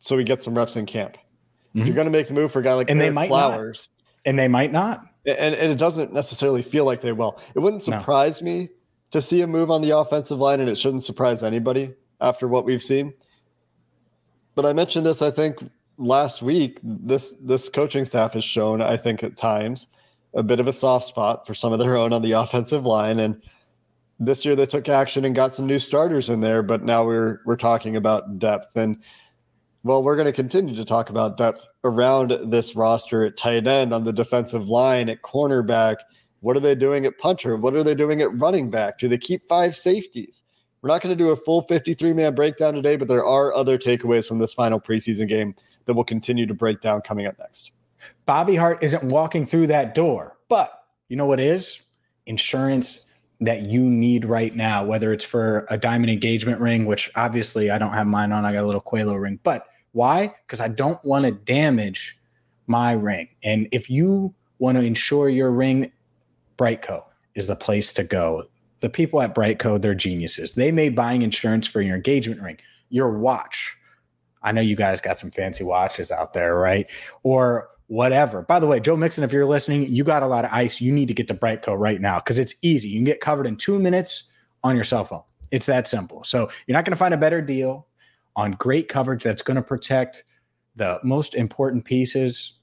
so 0.00 0.16
he 0.18 0.24
gets 0.24 0.44
some 0.44 0.54
reps 0.54 0.76
in 0.76 0.86
camp? 0.86 1.16
Mm-hmm. 1.16 1.80
If 1.80 1.86
you're 1.86 1.94
going 1.94 2.06
to 2.06 2.10
make 2.10 2.28
the 2.28 2.34
move 2.34 2.52
for 2.52 2.60
a 2.60 2.62
guy 2.62 2.74
like 2.74 2.90
and 2.90 3.00
they 3.00 3.10
might 3.10 3.28
Flowers, 3.28 3.88
not. 3.90 4.30
and 4.30 4.38
they 4.38 4.48
might 4.48 4.72
not, 4.72 5.06
and, 5.26 5.54
and 5.54 5.72
it 5.72 5.78
doesn't 5.78 6.12
necessarily 6.12 6.62
feel 6.62 6.84
like 6.84 7.00
they 7.00 7.12
will. 7.12 7.40
It 7.54 7.60
wouldn't 7.60 7.82
surprise 7.82 8.42
no. 8.42 8.50
me 8.50 8.68
to 9.10 9.20
see 9.20 9.42
a 9.42 9.46
move 9.46 9.70
on 9.70 9.82
the 9.82 9.90
offensive 9.90 10.38
line, 10.38 10.60
and 10.60 10.68
it 10.68 10.76
shouldn't 10.76 11.02
surprise 11.02 11.42
anybody 11.42 11.94
after 12.20 12.48
what 12.48 12.64
we've 12.64 12.82
seen. 12.82 13.12
But 14.54 14.64
I 14.66 14.72
mentioned 14.72 15.04
this, 15.04 15.20
I 15.20 15.30
think, 15.30 15.58
last 15.98 16.42
week. 16.42 16.78
This 16.82 17.32
this 17.42 17.68
coaching 17.68 18.04
staff 18.04 18.34
has 18.34 18.44
shown, 18.44 18.80
I 18.80 18.96
think, 18.96 19.22
at 19.22 19.36
times, 19.36 19.88
a 20.34 20.42
bit 20.42 20.60
of 20.60 20.68
a 20.68 20.72
soft 20.72 21.08
spot 21.08 21.46
for 21.46 21.54
some 21.54 21.72
of 21.72 21.78
their 21.78 21.96
own 21.96 22.12
on 22.12 22.22
the 22.22 22.32
offensive 22.42 22.86
line, 22.86 23.20
and 23.20 23.40
this 24.18 24.44
year 24.44 24.56
they 24.56 24.66
took 24.66 24.88
action 24.88 25.24
and 25.24 25.34
got 25.34 25.54
some 25.54 25.66
new 25.66 25.78
starters 25.78 26.30
in 26.30 26.40
there, 26.40 26.62
but 26.62 26.82
now 26.82 27.04
we're 27.04 27.40
we're 27.44 27.56
talking 27.56 27.96
about 27.96 28.38
depth 28.38 28.76
and 28.76 28.98
well, 29.86 30.02
we're 30.02 30.16
going 30.16 30.26
to 30.26 30.32
continue 30.32 30.74
to 30.74 30.84
talk 30.84 31.10
about 31.10 31.36
depth 31.36 31.70
around 31.84 32.36
this 32.50 32.74
roster 32.74 33.24
at 33.24 33.36
tight 33.36 33.68
end, 33.68 33.94
on 33.94 34.02
the 34.02 34.12
defensive 34.12 34.68
line, 34.68 35.08
at 35.08 35.22
cornerback. 35.22 35.98
What 36.40 36.56
are 36.56 36.60
they 36.60 36.74
doing 36.74 37.06
at 37.06 37.16
punter? 37.18 37.56
What 37.56 37.74
are 37.74 37.84
they 37.84 37.94
doing 37.94 38.20
at 38.20 38.36
running 38.36 38.68
back? 38.68 38.98
Do 38.98 39.06
they 39.06 39.16
keep 39.16 39.48
five 39.48 39.76
safeties? 39.76 40.42
We're 40.82 40.88
not 40.88 41.02
going 41.02 41.16
to 41.16 41.24
do 41.24 41.30
a 41.30 41.36
full 41.36 41.62
53 41.62 42.12
man 42.14 42.34
breakdown 42.34 42.74
today, 42.74 42.96
but 42.96 43.06
there 43.06 43.24
are 43.24 43.54
other 43.54 43.78
takeaways 43.78 44.26
from 44.26 44.40
this 44.40 44.52
final 44.52 44.80
preseason 44.80 45.28
game 45.28 45.54
that 45.86 45.94
we'll 45.94 46.04
continue 46.04 46.46
to 46.46 46.54
break 46.54 46.80
down 46.80 47.00
coming 47.00 47.26
up 47.26 47.38
next. 47.38 47.72
Bobby 48.26 48.56
Hart 48.56 48.82
isn't 48.82 49.04
walking 49.04 49.46
through 49.46 49.68
that 49.68 49.94
door, 49.94 50.36
but 50.48 50.84
you 51.08 51.16
know 51.16 51.26
what 51.26 51.40
is? 51.40 51.80
Insurance 52.26 53.08
that 53.40 53.62
you 53.62 53.82
need 53.82 54.24
right 54.24 54.54
now, 54.54 54.84
whether 54.84 55.12
it's 55.12 55.24
for 55.24 55.66
a 55.70 55.76
diamond 55.76 56.10
engagement 56.10 56.60
ring, 56.60 56.86
which 56.86 57.10
obviously 57.16 57.70
I 57.70 57.78
don't 57.78 57.92
have 57.92 58.06
mine 58.06 58.32
on. 58.32 58.44
I 58.44 58.52
got 58.52 58.64
a 58.64 58.66
little 58.66 58.80
Qalo 58.80 59.20
ring. 59.20 59.38
But 59.42 59.66
why? 59.92 60.34
Because 60.46 60.60
I 60.60 60.68
don't 60.68 61.02
want 61.04 61.24
to 61.24 61.32
damage 61.32 62.18
my 62.66 62.92
ring. 62.92 63.28
And 63.42 63.68
if 63.72 63.90
you 63.90 64.34
want 64.58 64.78
to 64.78 64.84
insure 64.84 65.28
your 65.28 65.50
ring, 65.50 65.92
BriteCo 66.58 67.04
is 67.34 67.46
the 67.46 67.56
place 67.56 67.92
to 67.94 68.04
go. 68.04 68.44
The 68.80 68.88
people 68.88 69.20
at 69.20 69.34
BriteCo, 69.34 69.80
they're 69.80 69.94
geniuses. 69.94 70.52
They 70.52 70.72
made 70.72 70.96
buying 70.96 71.22
insurance 71.22 71.66
for 71.66 71.80
your 71.80 71.96
engagement 71.96 72.40
ring, 72.40 72.58
your 72.88 73.18
watch. 73.18 73.75
I 74.46 74.52
know 74.52 74.60
you 74.60 74.76
guys 74.76 75.00
got 75.00 75.18
some 75.18 75.30
fancy 75.30 75.64
watches 75.64 76.12
out 76.12 76.32
there, 76.32 76.56
right? 76.56 76.86
Or 77.24 77.68
whatever. 77.88 78.42
By 78.42 78.60
the 78.60 78.66
way, 78.66 78.80
Joe 78.80 78.96
Mixon, 78.96 79.24
if 79.24 79.32
you're 79.32 79.44
listening, 79.44 79.92
you 79.92 80.04
got 80.04 80.22
a 80.22 80.26
lot 80.26 80.44
of 80.44 80.52
ice. 80.52 80.80
You 80.80 80.92
need 80.92 81.08
to 81.08 81.14
get 81.14 81.28
to 81.28 81.34
BriteCo 81.34 81.78
right 81.78 82.00
now 82.00 82.20
because 82.20 82.38
it's 82.38 82.54
easy. 82.62 82.88
You 82.88 82.98
can 82.98 83.04
get 83.04 83.20
covered 83.20 83.46
in 83.46 83.56
two 83.56 83.78
minutes 83.78 84.30
on 84.62 84.76
your 84.76 84.84
cell 84.84 85.04
phone. 85.04 85.22
It's 85.50 85.66
that 85.66 85.88
simple. 85.88 86.24
So 86.24 86.48
you're 86.66 86.74
not 86.74 86.84
going 86.84 86.92
to 86.92 86.98
find 86.98 87.12
a 87.12 87.18
better 87.18 87.42
deal 87.42 87.88
on 88.36 88.52
great 88.52 88.88
coverage 88.88 89.24
that's 89.24 89.42
going 89.42 89.56
to 89.56 89.62
protect 89.62 90.24
the 90.76 91.00
most 91.02 91.34
important 91.34 91.84
pieces 91.84 92.54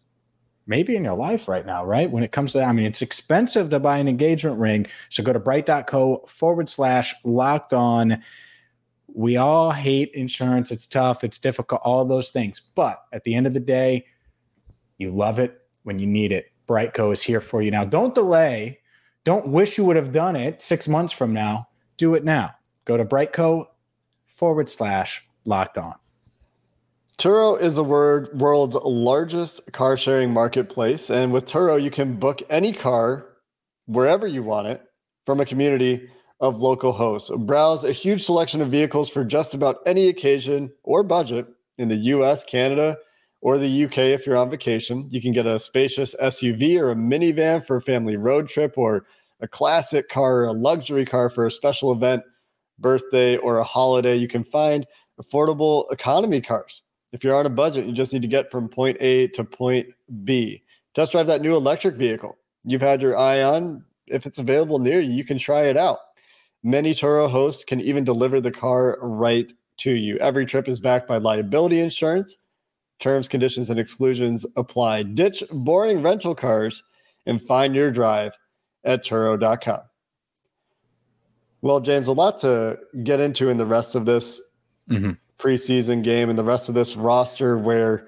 maybe 0.65 0.95
in 0.95 1.03
your 1.03 1.15
life 1.15 1.49
right 1.49 1.65
now, 1.65 1.83
right? 1.83 2.09
When 2.09 2.23
it 2.23 2.31
comes 2.31 2.53
to, 2.53 2.59
that, 2.59 2.69
I 2.69 2.71
mean, 2.71 2.85
it's 2.85 3.01
expensive 3.01 3.69
to 3.71 3.79
buy 3.79 3.97
an 3.97 4.07
engagement 4.07 4.57
ring. 4.57 4.87
So 5.09 5.21
go 5.21 5.33
to 5.33 5.39
bright.co 5.39 6.23
forward 6.27 6.69
slash 6.69 7.13
locked 7.25 7.73
on. 7.73 8.23
We 9.15 9.37
all 9.37 9.71
hate 9.71 10.11
insurance. 10.13 10.71
It's 10.71 10.87
tough. 10.87 11.23
It's 11.23 11.37
difficult, 11.37 11.81
all 11.83 12.03
those 12.05 12.29
things. 12.29 12.61
But 12.75 13.01
at 13.13 13.23
the 13.23 13.35
end 13.35 13.47
of 13.47 13.53
the 13.53 13.59
day, 13.59 14.05
you 14.97 15.11
love 15.11 15.39
it 15.39 15.61
when 15.83 15.99
you 15.99 16.07
need 16.07 16.31
it. 16.31 16.47
BriteCo 16.67 17.13
is 17.13 17.21
here 17.21 17.41
for 17.41 17.61
you 17.61 17.71
now. 17.71 17.85
Don't 17.85 18.15
delay. 18.15 18.79
Don't 19.23 19.49
wish 19.49 19.77
you 19.77 19.85
would 19.85 19.95
have 19.95 20.11
done 20.11 20.35
it 20.35 20.61
six 20.61 20.87
months 20.87 21.13
from 21.13 21.33
now. 21.33 21.67
Do 21.97 22.15
it 22.15 22.23
now. 22.23 22.51
Go 22.85 22.97
to 22.97 23.05
BriteCo 23.05 23.65
forward 24.25 24.69
slash 24.69 25.23
locked 25.45 25.77
on. 25.77 25.95
Turo 27.17 27.59
is 27.59 27.75
the 27.75 27.83
world's 27.83 28.75
largest 28.75 29.71
car 29.71 29.95
sharing 29.95 30.31
marketplace. 30.31 31.09
And 31.09 31.31
with 31.31 31.45
Turo, 31.45 31.81
you 31.81 31.91
can 31.91 32.15
book 32.15 32.41
any 32.49 32.73
car 32.73 33.27
wherever 33.85 34.25
you 34.25 34.41
want 34.41 34.67
it 34.67 34.81
from 35.25 35.39
a 35.39 35.45
community 35.45 36.09
of 36.43 36.59
local 36.59 36.91
hosts. 36.91 37.31
Browse 37.35 37.85
a 37.85 37.93
huge 37.93 38.21
selection 38.21 38.61
of 38.61 38.69
vehicles 38.69 39.09
for 39.09 39.23
just 39.23 39.53
about 39.53 39.77
any 39.85 40.09
occasion 40.09 40.69
or 40.83 41.01
budget 41.01 41.47
in 41.77 41.87
the 41.87 41.95
US, 41.95 42.43
Canada, 42.43 42.97
or 43.39 43.57
the 43.57 43.85
UK 43.85 43.97
if 43.97 44.27
you're 44.27 44.35
on 44.35 44.49
vacation. 44.49 45.07
You 45.09 45.21
can 45.21 45.31
get 45.31 45.47
a 45.47 45.57
spacious 45.57 46.13
SUV 46.21 46.79
or 46.81 46.91
a 46.91 46.95
minivan 46.95 47.65
for 47.65 47.77
a 47.77 47.81
family 47.81 48.17
road 48.17 48.49
trip, 48.49 48.77
or 48.77 49.05
a 49.39 49.47
classic 49.47 50.09
car 50.09 50.41
or 50.41 50.45
a 50.45 50.51
luxury 50.51 51.05
car 51.05 51.29
for 51.29 51.45
a 51.45 51.51
special 51.51 51.93
event, 51.93 52.23
birthday, 52.77 53.37
or 53.37 53.59
a 53.59 53.63
holiday. 53.63 54.17
You 54.17 54.27
can 54.27 54.43
find 54.43 54.85
affordable 55.21 55.89
economy 55.93 56.41
cars. 56.41 56.83
If 57.13 57.23
you're 57.23 57.35
on 57.35 57.45
a 57.45 57.49
budget, 57.49 57.85
you 57.85 57.93
just 57.93 58.11
need 58.11 58.21
to 58.21 58.27
get 58.27 58.51
from 58.51 58.67
point 58.67 58.97
A 58.99 59.27
to 59.29 59.45
point 59.45 59.87
B. 60.25 60.61
Test 60.93 61.13
drive 61.13 61.27
that 61.27 61.41
new 61.41 61.55
electric 61.55 61.95
vehicle 61.95 62.37
you've 62.65 62.81
had 62.81 63.01
your 63.01 63.17
eye 63.17 63.41
on. 63.41 63.85
If 64.07 64.25
it's 64.25 64.39
available 64.39 64.79
near 64.79 64.99
you, 64.99 65.11
you 65.11 65.23
can 65.23 65.37
try 65.37 65.63
it 65.63 65.77
out. 65.77 65.99
Many 66.63 66.93
Turo 66.93 67.29
hosts 67.29 67.63
can 67.63 67.81
even 67.81 68.03
deliver 68.03 68.39
the 68.39 68.51
car 68.51 68.97
right 69.01 69.51
to 69.77 69.91
you. 69.91 70.17
Every 70.17 70.45
trip 70.45 70.67
is 70.67 70.79
backed 70.79 71.07
by 71.07 71.17
liability 71.17 71.79
insurance 71.79 72.37
Terms, 73.03 73.27
conditions, 73.27 73.69
and 73.69 73.79
exclusions 73.79 74.45
apply. 74.55 75.03
Ditch 75.03 75.43
boring 75.51 76.01
rental 76.01 76.33
cars 76.33 76.83
and 77.25 77.41
find 77.41 77.75
your 77.75 77.91
drive 77.91 78.37
at 78.85 79.03
Turo.com. 79.03 79.81
Well, 81.61 81.81
James, 81.81 82.07
a 82.07 82.13
lot 82.13 82.39
to 82.39 82.79
get 83.03 83.19
into 83.19 83.49
in 83.49 83.57
the 83.57 83.65
rest 83.65 83.95
of 83.95 84.05
this 84.05 84.41
mm-hmm. 84.89 85.11
preseason 85.37 86.01
game 86.01 86.29
and 86.29 86.39
the 86.39 86.45
rest 86.45 86.69
of 86.69 86.75
this 86.75 86.95
roster 86.95 87.57
where 87.57 88.07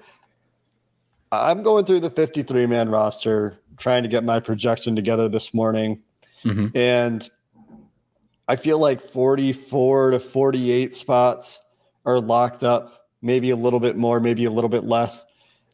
I'm 1.30 1.62
going 1.62 1.84
through 1.84 2.00
the 2.00 2.08
53 2.08 2.64
man 2.64 2.88
roster, 2.88 3.58
trying 3.76 4.02
to 4.02 4.08
get 4.08 4.24
my 4.24 4.40
projection 4.40 4.96
together 4.96 5.28
this 5.28 5.52
morning. 5.52 6.00
Mm-hmm. 6.42 6.74
And 6.74 7.28
I 8.48 8.56
feel 8.56 8.78
like 8.78 9.00
44 9.00 10.12
to 10.12 10.20
48 10.20 10.94
spots 10.94 11.60
are 12.04 12.20
locked 12.20 12.62
up 12.62 13.06
maybe 13.22 13.50
a 13.50 13.56
little 13.56 13.80
bit 13.80 13.96
more, 13.96 14.20
maybe 14.20 14.44
a 14.44 14.50
little 14.50 14.70
bit 14.70 14.84
less. 14.84 15.26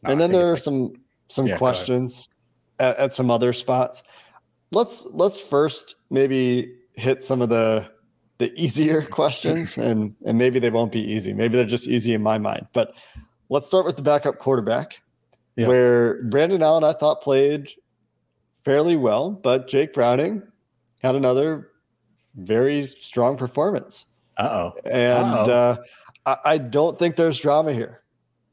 No, 0.03 0.11
and 0.11 0.19
then 0.19 0.31
there 0.31 0.45
are 0.45 0.51
like, 0.51 0.59
some 0.59 0.93
some 1.27 1.47
yeah, 1.47 1.57
questions 1.57 2.29
at, 2.79 2.97
at 2.97 3.13
some 3.13 3.31
other 3.31 3.53
spots. 3.53 4.03
Let's 4.71 5.05
let's 5.11 5.39
first 5.39 5.95
maybe 6.09 6.73
hit 6.93 7.23
some 7.23 7.41
of 7.41 7.49
the 7.49 7.89
the 8.39 8.51
easier 8.61 9.03
questions 9.03 9.77
and 9.77 10.15
and 10.25 10.37
maybe 10.37 10.59
they 10.59 10.71
won't 10.71 10.91
be 10.91 11.01
easy. 11.01 11.33
Maybe 11.33 11.55
they're 11.55 11.65
just 11.65 11.87
easy 11.87 12.13
in 12.13 12.23
my 12.23 12.37
mind. 12.37 12.67
But 12.73 12.95
let's 13.49 13.67
start 13.67 13.85
with 13.85 13.95
the 13.95 14.01
backup 14.01 14.39
quarterback 14.39 14.95
yeah. 15.55 15.67
where 15.67 16.23
Brandon 16.23 16.63
Allen 16.63 16.83
I 16.83 16.93
thought 16.93 17.21
played 17.21 17.69
fairly 18.65 18.95
well, 18.95 19.31
but 19.31 19.67
Jake 19.67 19.93
Browning 19.93 20.41
had 21.01 21.15
another 21.15 21.69
very 22.35 22.83
strong 22.83 23.37
performance. 23.37 24.05
Uh-oh. 24.37 24.73
And 24.85 25.27
Uh-oh. 25.27 25.51
uh 25.51 25.75
I, 26.25 26.37
I 26.53 26.57
don't 26.57 26.97
think 26.97 27.15
there's 27.15 27.37
drama 27.37 27.73
here, 27.73 28.01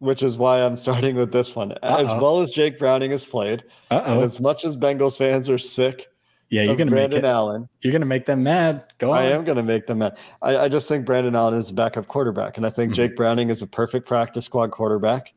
which 0.01 0.23
is 0.23 0.37
why 0.37 0.63
I'm 0.63 0.77
starting 0.77 1.17
with 1.17 1.33
this 1.33 1.55
one. 1.55 1.73
Uh-oh. 1.73 1.97
As 1.97 2.09
well 2.21 2.41
as 2.41 2.53
Jake 2.53 2.79
Browning 2.79 3.13
has 3.13 3.25
played, 3.25 3.65
and 3.91 4.23
as 4.23 4.41
much 4.41 4.65
as 4.65 4.77
Bengals 4.77 5.17
fans 5.17 5.49
are 5.49 5.59
sick 5.59 6.11
yeah, 6.51 6.63
you're 6.63 6.75
gonna 6.75 6.91
Brandon 6.91 7.19
make 7.19 7.25
it, 7.25 7.29
Allen. 7.29 7.69
You're 7.81 7.93
gonna 7.93 8.07
make 8.07 8.27
them 8.27 8.43
mad. 8.43 8.85
Go 8.99 9.13
on. 9.13 9.19
I 9.19 9.27
am 9.27 9.45
gonna 9.45 9.63
make 9.63 9.87
them 9.87 9.99
mad. 9.99 10.19
I, 10.43 10.57
I 10.59 10.69
just 10.69 10.89
think 10.89 11.07
Brandon 11.07 11.37
Allen 11.37 11.55
is 11.55 11.71
a 11.71 11.75
backup 11.75 12.09
quarterback, 12.09 12.57
and 12.57 12.67
I 12.67 12.71
think 12.71 12.91
mm-hmm. 12.91 12.97
Jake 12.97 13.17
Browning 13.17 13.51
is 13.51 13.63
a 13.63 13.69
perfect 13.69 14.07
practice 14.07 14.47
squad 14.47 14.73
quarterback. 14.73 15.33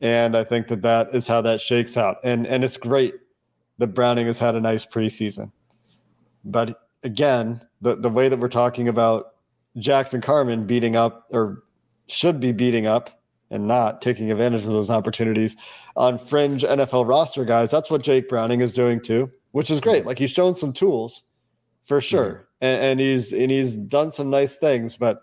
And 0.00 0.36
I 0.36 0.44
think 0.44 0.68
that 0.68 0.82
that 0.82 1.14
is 1.14 1.26
how 1.26 1.40
that 1.42 1.60
shakes 1.60 1.96
out. 1.96 2.16
And 2.24 2.44
and 2.44 2.64
it's 2.64 2.76
great 2.76 3.14
that 3.78 3.88
Browning 3.88 4.26
has 4.26 4.40
had 4.40 4.56
a 4.56 4.60
nice 4.60 4.84
preseason. 4.84 5.52
But 6.44 6.87
again, 7.02 7.60
the 7.80 7.96
the 7.96 8.08
way 8.08 8.28
that 8.28 8.38
we're 8.38 8.48
talking 8.48 8.88
about 8.88 9.34
Jackson 9.78 10.20
Carman 10.20 10.66
beating 10.66 10.96
up 10.96 11.26
or 11.30 11.64
should 12.08 12.40
be 12.40 12.52
beating 12.52 12.86
up 12.86 13.22
and 13.50 13.66
not 13.66 14.02
taking 14.02 14.30
advantage 14.30 14.64
of 14.64 14.72
those 14.72 14.90
opportunities 14.90 15.56
on 15.96 16.18
fringe 16.18 16.62
NFL 16.62 17.08
roster 17.08 17.44
guys. 17.44 17.70
That's 17.70 17.90
what 17.90 18.02
Jake 18.02 18.28
Browning 18.28 18.60
is 18.60 18.72
doing 18.72 19.00
too, 19.00 19.30
which 19.52 19.70
is 19.70 19.80
great. 19.80 20.04
Like 20.04 20.18
he's 20.18 20.30
shown 20.30 20.54
some 20.54 20.72
tools 20.72 21.22
for 21.84 22.00
sure. 22.00 22.30
Mm-hmm. 22.30 22.42
And, 22.60 22.82
and, 22.82 23.00
he's 23.00 23.32
and 23.32 23.50
he's 23.50 23.76
done 23.76 24.10
some 24.10 24.30
nice 24.30 24.56
things, 24.56 24.96
but 24.96 25.22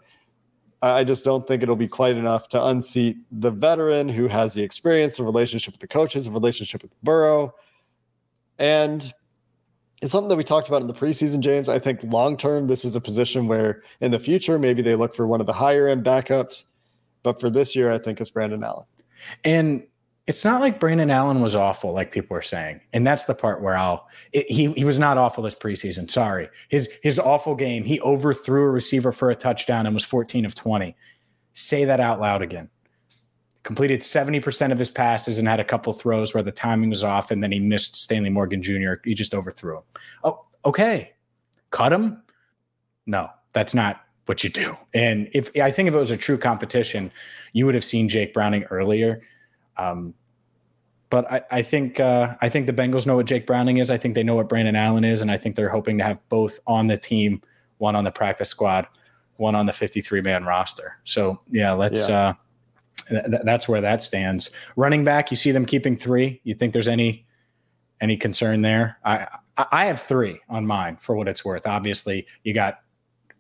I 0.82 1.04
just 1.04 1.26
don't 1.26 1.48
think 1.48 1.64
it'll 1.64 1.76
be 1.76 1.88
quite 1.88 2.16
enough 2.16 2.48
to 2.50 2.66
unseat 2.66 3.18
the 3.32 3.52
veteran 3.52 4.08
who 4.08 4.28
has 4.28 4.54
the 4.54 4.64
experience, 4.64 5.18
the 5.18 5.24
relationship 5.24 5.74
with 5.74 5.82
the 5.82 5.88
coaches, 5.88 6.26
the 6.26 6.32
relationship 6.32 6.82
with 6.82 6.92
the 6.92 6.98
Burrow. 7.04 7.54
And 8.58 9.12
it's 10.02 10.12
something 10.12 10.30
that 10.30 10.36
we 10.36 10.44
talked 10.44 10.68
about 10.68 10.82
in 10.82 10.88
the 10.88 10.94
preseason, 10.94 11.40
James. 11.40 11.70
I 11.70 11.80
think 11.80 12.02
long 12.04 12.38
term, 12.38 12.68
this 12.68 12.86
is 12.86 12.96
a 12.96 13.02
position 13.02 13.48
where 13.48 13.84
in 14.02 14.12
the 14.12 14.20
future, 14.20 14.60
maybe 14.60 14.82
they 14.82 14.96
look 14.96 15.16
for 15.16 15.26
one 15.28 15.40
of 15.40 15.48
the 15.48 15.54
higher 15.54 15.88
end 15.88 16.04
backups 16.06 16.66
but 17.26 17.40
for 17.40 17.50
this 17.50 17.76
year, 17.76 17.92
I 17.92 17.98
think 17.98 18.22
it's 18.22 18.30
Brandon 18.30 18.64
Allen. 18.64 18.86
And 19.44 19.88
it's 20.28 20.46
not 20.46 20.62
like 20.62 20.80
Brandon 20.80 21.10
Allen 21.10 21.42
was 21.42 21.56
awful, 21.56 21.92
like 21.92 22.12
people 22.12 22.38
are 22.38 22.44
saying, 22.44 22.82
and 22.94 23.06
that's 23.06 23.26
the 23.26 23.34
part 23.34 23.64
where 23.64 23.76
I'll. 23.76 24.08
It, 24.32 24.46
he 24.50 24.72
he 24.74 24.86
was 24.86 25.00
not 25.00 25.18
awful 25.18 25.44
this 25.44 25.56
preseason. 25.56 26.10
Sorry, 26.10 26.48
his 26.70 26.88
his 27.02 27.18
awful 27.18 27.56
game. 27.56 27.84
He 27.84 28.00
overthrew 28.02 28.64
a 28.64 28.70
receiver 28.70 29.12
for 29.12 29.32
a 29.32 29.36
touchdown 29.36 29.88
and 29.88 29.96
was 29.96 30.04
14 30.04 30.46
of 30.46 30.54
20. 30.54 30.96
Say 31.54 31.86
that 31.86 32.00
out 32.00 32.20
loud 32.20 32.44
again. 32.44 32.70
Completed 33.66 34.00
70% 34.00 34.72
of 34.72 34.80
his 34.80 34.90
passes 34.90 35.38
and 35.38 35.48
had 35.48 35.60
a 35.60 35.64
couple 35.66 35.92
throws 35.92 36.34
where 36.34 36.44
the 36.44 36.52
timing 36.52 36.90
was 36.90 37.04
off, 37.04 37.32
and 37.32 37.44
then 37.44 37.52
he 37.52 37.60
missed 37.60 37.96
Stanley 37.96 38.30
Morgan 38.30 38.62
Jr. 38.62 38.94
He 39.04 39.14
just 39.14 39.34
overthrew 39.34 39.78
him. 39.78 39.84
Oh, 40.24 40.46
okay, 40.64 41.12
cut 41.72 41.92
him. 41.92 42.24
No, 43.06 43.30
that's 43.54 43.74
not 43.74 44.02
what 44.28 44.44
you 44.44 44.50
do. 44.50 44.78
And 44.94 45.30
if 45.34 45.50
I 45.62 45.70
think 45.72 45.90
if 45.90 45.96
it 45.96 46.00
was 46.00 46.12
a 46.12 46.18
true 46.18 46.38
competition, 46.38 47.12
you 47.52 47.66
would 47.66 47.76
have 47.76 47.86
seen 47.86 48.08
Jake 48.08 48.34
Browning 48.34 48.64
earlier 48.66 49.22
um, 49.78 50.14
but 51.10 51.32
I, 51.32 51.42
I 51.52 51.62
think 51.62 52.00
uh, 52.00 52.36
I 52.42 52.50
think 52.50 52.66
the 52.68 52.74
Bengals 52.74 53.06
know 53.06 53.16
what 53.16 53.26
Jake 53.26 53.46
Browning 53.46 53.78
is. 53.78 53.92
I 53.92 53.98
think 53.98 54.16
they 54.16 54.24
know 54.24 54.36
what 54.36 54.50
Brandon 54.50 54.76
Allen 54.76 55.04
is, 55.04 55.22
and 55.22 55.30
I 55.30 55.38
think 55.38 55.56
they're 55.56 55.70
hoping 55.70 55.98
to 56.00 56.04
have 56.04 56.20
both 56.30 56.60
on 56.68 56.88
the 56.88 56.98
team, 56.98 57.42
one 57.78 57.96
on 57.96 58.04
the 58.04 58.12
practice 58.12 58.50
squad, 58.50 58.88
one 59.38 59.56
on 59.56 59.66
the 59.66 59.74
53 59.74 60.22
man 60.22 60.46
roster. 60.46 60.98
So 61.04 61.40
yeah, 61.50 61.74
let's. 61.74 62.10
Yeah. 62.10 62.20
Uh, 62.20 62.34
th- 63.10 63.42
that's 63.44 63.68
where 63.68 63.82
that 63.82 64.02
stands. 64.04 64.50
Running 64.76 65.04
back, 65.04 65.32
you 65.32 65.38
see 65.38 65.52
them 65.52 65.66
keeping 65.66 65.98
three. 65.98 66.42
You 66.44 66.56
think 66.56 66.74
there's 66.74 66.88
any 66.88 67.26
any 68.02 68.18
concern 68.18 68.62
there? 68.62 68.98
I 69.04 69.28
I 69.58 69.86
have 69.86 70.02
three 70.02 70.40
on 70.50 70.66
mine 70.66 70.98
for 71.00 71.16
what 71.16 71.28
it's 71.28 71.46
worth. 71.46 71.66
Obviously, 71.66 72.28
you 72.44 72.54
got 72.54 72.80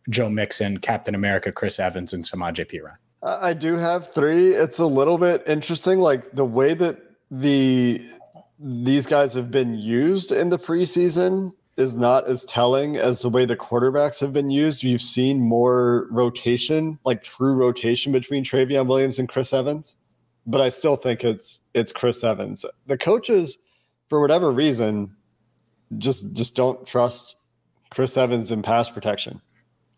Joe 0.09 0.29
Mixon, 0.29 0.77
Captain 0.77 1.15
America, 1.15 1.51
Chris 1.51 1.79
Evans, 1.79 2.13
and 2.13 2.23
Samaje 2.23 2.67
P. 2.67 2.79
I 3.23 3.53
do 3.53 3.75
have 3.75 4.13
three. 4.13 4.51
It's 4.51 4.79
a 4.79 4.85
little 4.85 5.17
bit 5.17 5.43
interesting, 5.47 5.99
like 5.99 6.31
the 6.31 6.45
way 6.45 6.73
that 6.75 6.97
the 7.31 8.01
these 8.59 9.07
guys 9.07 9.33
have 9.33 9.51
been 9.51 9.73
used 9.73 10.31
in 10.31 10.49
the 10.49 10.59
preseason 10.59 11.51
is 11.77 11.97
not 11.97 12.27
as 12.27 12.45
telling 12.45 12.95
as 12.95 13.21
the 13.21 13.29
way 13.29 13.45
the 13.45 13.55
quarterbacks 13.55 14.19
have 14.21 14.31
been 14.31 14.49
used. 14.49 14.83
You've 14.83 15.01
seen 15.01 15.41
more 15.41 16.07
rotation, 16.09 16.97
like 17.03 17.21
true 17.21 17.53
rotation 17.53 18.11
between 18.11 18.43
Trayveon 18.43 18.87
Williams 18.87 19.19
and 19.19 19.27
Chris 19.27 19.53
Evans, 19.53 19.97
but 20.45 20.61
I 20.61 20.69
still 20.69 20.95
think 20.95 21.23
it's 21.23 21.61
it's 21.73 21.91
Chris 21.91 22.23
Evans. 22.23 22.65
The 22.87 22.97
coaches, 22.97 23.57
for 24.09 24.21
whatever 24.21 24.51
reason, 24.51 25.13
just 25.97 26.31
just 26.33 26.55
don't 26.55 26.85
trust 26.85 27.35
Chris 27.89 28.15
Evans 28.17 28.51
in 28.51 28.61
pass 28.61 28.89
protection. 28.89 29.41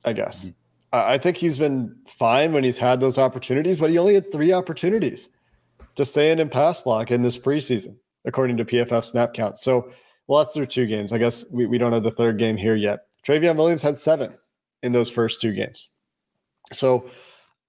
I 0.05 0.13
guess. 0.13 0.45
Mm-hmm. 0.45 0.51
I 0.93 1.17
think 1.17 1.37
he's 1.37 1.57
been 1.57 1.95
fine 2.07 2.53
when 2.53 2.63
he's 2.63 2.77
had 2.77 3.01
those 3.01 3.17
opportunities, 3.17 3.77
but 3.77 3.89
he 3.89 3.97
only 3.97 4.13
had 4.13 4.31
three 4.31 4.53
opportunities 4.53 5.29
to 5.95 6.05
stay 6.05 6.31
in 6.31 6.39
and 6.39 6.49
pass 6.49 6.79
block 6.79 7.11
in 7.11 7.21
this 7.23 7.37
preseason, 7.37 7.95
according 8.23 8.55
to 8.57 8.65
PFF 8.65 9.03
snap 9.03 9.33
count. 9.33 9.57
So, 9.57 9.91
well, 10.27 10.39
that's 10.39 10.53
through 10.53 10.67
two 10.67 10.85
games. 10.85 11.13
I 11.13 11.17
guess 11.17 11.45
we, 11.51 11.65
we 11.65 11.77
don't 11.77 11.93
have 11.93 12.03
the 12.03 12.11
third 12.11 12.37
game 12.37 12.57
here 12.57 12.75
yet. 12.75 13.07
Trayveon 13.25 13.55
Williams 13.55 13.81
had 13.81 13.97
seven 13.97 14.33
in 14.83 14.91
those 14.91 15.09
first 15.09 15.41
two 15.41 15.53
games. 15.53 15.89
So 16.71 17.09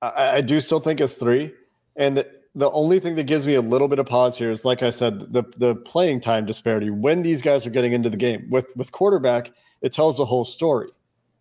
I, 0.03 0.37
I 0.37 0.41
do 0.41 0.61
still 0.61 0.81
think 0.81 1.01
it's 1.01 1.15
three. 1.15 1.53
And 1.97 2.17
the, 2.17 2.31
the 2.55 2.71
only 2.71 2.99
thing 2.99 3.15
that 3.17 3.25
gives 3.25 3.47
me 3.47 3.55
a 3.55 3.61
little 3.61 3.89
bit 3.89 3.99
of 3.99 4.07
pause 4.07 4.37
here 4.37 4.51
is, 4.51 4.65
like 4.65 4.83
I 4.83 4.91
said, 4.91 5.33
the 5.33 5.45
the 5.59 5.77
playing 5.77 6.21
time 6.21 6.47
disparity 6.47 6.91
when 6.91 7.23
these 7.23 7.43
guys 7.43 7.65
are 7.67 7.71
getting 7.71 7.93
into 7.93 8.11
the 8.11 8.17
game. 8.17 8.49
With 8.51 8.77
with 8.77 8.91
quarterback, 8.93 9.53
it 9.81 9.93
tells 9.93 10.17
the 10.17 10.25
whole 10.25 10.45
story. 10.45 10.91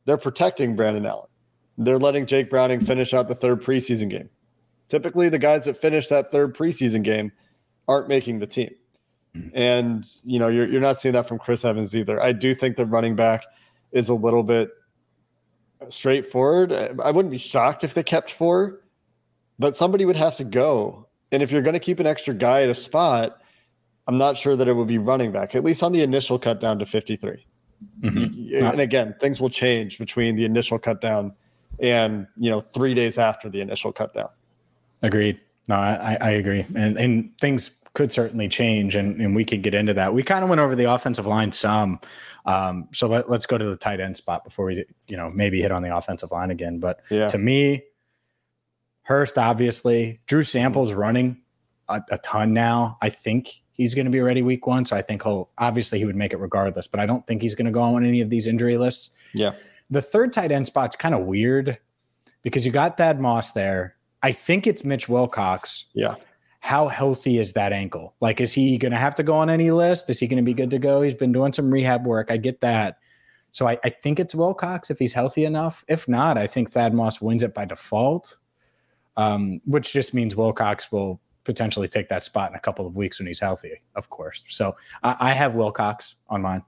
They're 0.05 0.17
protecting 0.17 0.75
Brandon 0.75 1.05
Allen. 1.05 1.27
They're 1.77 1.99
letting 1.99 2.25
Jake 2.25 2.49
Browning 2.49 2.81
finish 2.81 3.13
out 3.13 3.27
the 3.27 3.35
third 3.35 3.61
preseason 3.63 4.09
game. 4.09 4.29
Typically, 4.87 5.29
the 5.29 5.39
guys 5.39 5.65
that 5.65 5.77
finish 5.77 6.07
that 6.07 6.31
third 6.31 6.55
preseason 6.55 7.03
game 7.03 7.31
aren't 7.87 8.07
making 8.07 8.39
the 8.39 8.47
team. 8.47 8.73
And, 9.53 10.07
you 10.23 10.39
know, 10.39 10.47
you're, 10.47 10.67
you're 10.67 10.81
not 10.81 10.99
seeing 10.99 11.13
that 11.13 11.27
from 11.27 11.37
Chris 11.37 11.63
Evans 11.63 11.95
either. 11.95 12.21
I 12.21 12.31
do 12.31 12.53
think 12.53 12.75
the 12.75 12.85
running 12.85 13.15
back 13.15 13.43
is 13.91 14.09
a 14.09 14.15
little 14.15 14.43
bit 14.43 14.71
straightforward. 15.89 16.71
I 16.73 17.11
wouldn't 17.11 17.31
be 17.31 17.37
shocked 17.37 17.83
if 17.83 17.93
they 17.93 18.03
kept 18.03 18.31
four, 18.31 18.81
but 19.59 19.75
somebody 19.75 20.05
would 20.05 20.15
have 20.15 20.35
to 20.37 20.43
go. 20.43 21.07
And 21.31 21.43
if 21.43 21.51
you're 21.51 21.61
going 21.61 21.73
to 21.73 21.79
keep 21.79 21.99
an 21.99 22.07
extra 22.07 22.33
guy 22.33 22.63
at 22.63 22.69
a 22.69 22.75
spot, 22.75 23.41
I'm 24.07 24.17
not 24.17 24.37
sure 24.37 24.55
that 24.55 24.67
it 24.67 24.73
would 24.73 24.87
be 24.87 24.97
running 24.97 25.31
back, 25.31 25.53
at 25.53 25.63
least 25.63 25.83
on 25.83 25.91
the 25.91 26.01
initial 26.01 26.39
cut 26.39 26.59
down 26.59 26.79
to 26.79 26.85
53. 26.85 27.45
Mm-hmm. 28.01 28.65
And 28.65 28.81
again, 28.81 29.15
things 29.19 29.39
will 29.39 29.49
change 29.49 29.99
between 29.99 30.35
the 30.35 30.45
initial 30.45 30.79
cut 30.79 31.01
down 31.01 31.33
and 31.79 32.27
you 32.37 32.49
know 32.49 32.59
three 32.59 32.93
days 32.93 33.17
after 33.17 33.49
the 33.49 33.61
initial 33.61 33.91
cut 33.91 34.13
down. 34.13 34.29
Agreed. 35.01 35.39
No, 35.69 35.75
I, 35.75 36.17
I 36.21 36.29
agree, 36.31 36.65
and 36.75 36.97
and 36.97 37.37
things 37.39 37.77
could 37.97 38.13
certainly 38.13 38.47
change, 38.47 38.95
and 38.95 39.19
and 39.19 39.35
we 39.35 39.43
can 39.43 39.59
get 39.59 39.73
into 39.73 39.93
that. 39.95 40.13
We 40.13 40.21
kind 40.21 40.43
of 40.43 40.49
went 40.49 40.61
over 40.61 40.75
the 40.75 40.85
offensive 40.85 41.25
line 41.25 41.51
some, 41.51 41.99
um, 42.45 42.87
so 42.93 43.07
let, 43.07 43.27
us 43.27 43.47
go 43.47 43.57
to 43.57 43.65
the 43.65 43.75
tight 43.75 43.99
end 43.99 44.15
spot 44.15 44.43
before 44.43 44.65
we 44.65 44.85
you 45.07 45.17
know 45.17 45.31
maybe 45.31 45.63
hit 45.63 45.71
on 45.71 45.81
the 45.81 45.97
offensive 45.97 46.31
line 46.31 46.51
again. 46.51 46.79
But 46.79 47.01
yeah. 47.09 47.27
to 47.27 47.39
me, 47.39 47.83
Hurst 49.01 49.39
obviously 49.39 50.21
Drew 50.27 50.43
Sample's 50.43 50.93
running 50.93 51.41
a, 51.89 51.99
a 52.11 52.19
ton 52.19 52.53
now. 52.53 52.99
I 53.01 53.09
think 53.09 53.63
he's 53.73 53.95
going 53.95 54.05
to 54.05 54.11
be 54.11 54.21
ready 54.21 54.43
week 54.43 54.67
one, 54.67 54.85
so 54.85 54.95
I 54.95 55.01
think 55.01 55.23
he'll 55.23 55.49
obviously 55.57 55.97
he 55.97 56.05
would 56.05 56.15
make 56.15 56.33
it 56.33 56.37
regardless. 56.37 56.85
But 56.85 56.99
I 56.99 57.07
don't 57.07 57.25
think 57.25 57.41
he's 57.41 57.55
going 57.55 57.65
to 57.65 57.71
go 57.71 57.81
on 57.81 58.05
any 58.05 58.21
of 58.21 58.29
these 58.29 58.47
injury 58.47 58.77
lists. 58.77 59.09
Yeah. 59.33 59.53
The 59.89 60.03
third 60.03 60.33
tight 60.33 60.51
end 60.51 60.67
spot's 60.67 60.95
kind 60.95 61.15
of 61.15 61.21
weird 61.21 61.79
because 62.43 62.63
you 62.63 62.71
got 62.71 62.97
Thad 62.97 63.19
Moss 63.19 63.53
there. 63.53 63.95
I 64.21 64.33
think 64.33 64.67
it's 64.67 64.83
Mitch 64.83 65.09
Wilcox. 65.09 65.85
Yeah. 65.95 66.15
How 66.67 66.89
healthy 66.89 67.39
is 67.39 67.53
that 67.53 67.71
ankle? 67.71 68.13
Like, 68.19 68.41
is 68.41 68.51
he 68.51 68.77
going 68.77 68.91
to 68.91 68.97
have 68.97 69.15
to 69.15 69.23
go 69.23 69.35
on 69.37 69.49
any 69.49 69.71
list? 69.71 70.09
Is 70.09 70.19
he 70.19 70.27
going 70.27 70.43
to 70.43 70.43
be 70.43 70.53
good 70.53 70.69
to 70.71 70.79
go? 70.79 71.01
He's 71.01 71.13
been 71.13 71.31
doing 71.31 71.53
some 71.53 71.71
rehab 71.71 72.05
work. 72.05 72.29
I 72.29 72.35
get 72.35 72.59
that. 72.59 72.97
So 73.53 73.69
I, 73.69 73.77
I 73.85 73.89
think 73.89 74.19
it's 74.19 74.35
Wilcox 74.35 74.89
if 74.89 74.99
he's 74.99 75.13
healthy 75.13 75.45
enough. 75.45 75.85
If 75.87 76.09
not, 76.09 76.37
I 76.37 76.45
think 76.45 76.69
Thad 76.69 76.93
Moss 76.93 77.21
wins 77.21 77.41
it 77.41 77.53
by 77.53 77.63
default, 77.63 78.37
um, 79.15 79.61
which 79.63 79.93
just 79.93 80.13
means 80.13 80.35
Wilcox 80.35 80.91
will 80.91 81.21
potentially 81.45 81.87
take 81.87 82.09
that 82.09 82.25
spot 82.25 82.51
in 82.51 82.57
a 82.57 82.59
couple 82.59 82.85
of 82.85 82.97
weeks 82.97 83.17
when 83.17 83.27
he's 83.27 83.39
healthy, 83.39 83.81
of 83.95 84.09
course. 84.09 84.43
So 84.49 84.75
I, 85.03 85.15
I 85.21 85.31
have 85.31 85.55
Wilcox 85.55 86.17
on 86.27 86.41
mine. 86.41 86.63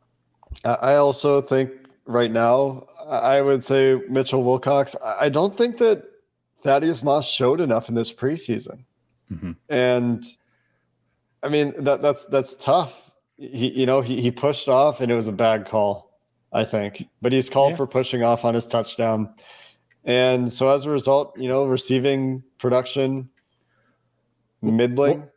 I 0.63 0.95
also 0.95 1.41
think 1.41 1.71
right 2.05 2.31
now 2.31 2.88
I 3.05 3.41
would 3.41 3.65
say 3.65 3.99
Mitchell 4.07 4.45
Wilcox. 4.45 4.95
I 5.19 5.27
don't 5.27 5.57
think 5.57 5.77
that 5.79 6.05
Thaddeus 6.63 7.03
Moss 7.03 7.29
showed 7.29 7.59
enough 7.59 7.89
in 7.89 7.95
this 7.95 8.13
preseason, 8.13 8.85
mm-hmm. 9.31 9.51
and 9.69 10.23
I 11.43 11.49
mean 11.49 11.73
that 11.83 12.01
that's 12.01 12.25
that's 12.27 12.55
tough. 12.55 13.11
He 13.37 13.69
you 13.79 13.85
know 13.85 14.01
he 14.01 14.21
he 14.21 14.31
pushed 14.31 14.67
off 14.67 15.01
and 15.01 15.11
it 15.11 15.15
was 15.15 15.27
a 15.27 15.33
bad 15.33 15.67
call, 15.67 16.19
I 16.53 16.63
think, 16.63 17.07
but 17.21 17.31
he's 17.31 17.49
called 17.49 17.71
yeah. 17.71 17.77
for 17.77 17.87
pushing 17.87 18.23
off 18.23 18.45
on 18.45 18.53
his 18.53 18.67
touchdown, 18.67 19.33
and 20.03 20.51
so 20.51 20.69
as 20.69 20.85
a 20.85 20.89
result, 20.89 21.37
you 21.37 21.47
know, 21.47 21.65
receiving 21.65 22.43
production 22.57 23.29
middling. 24.61 25.19
Well, 25.19 25.29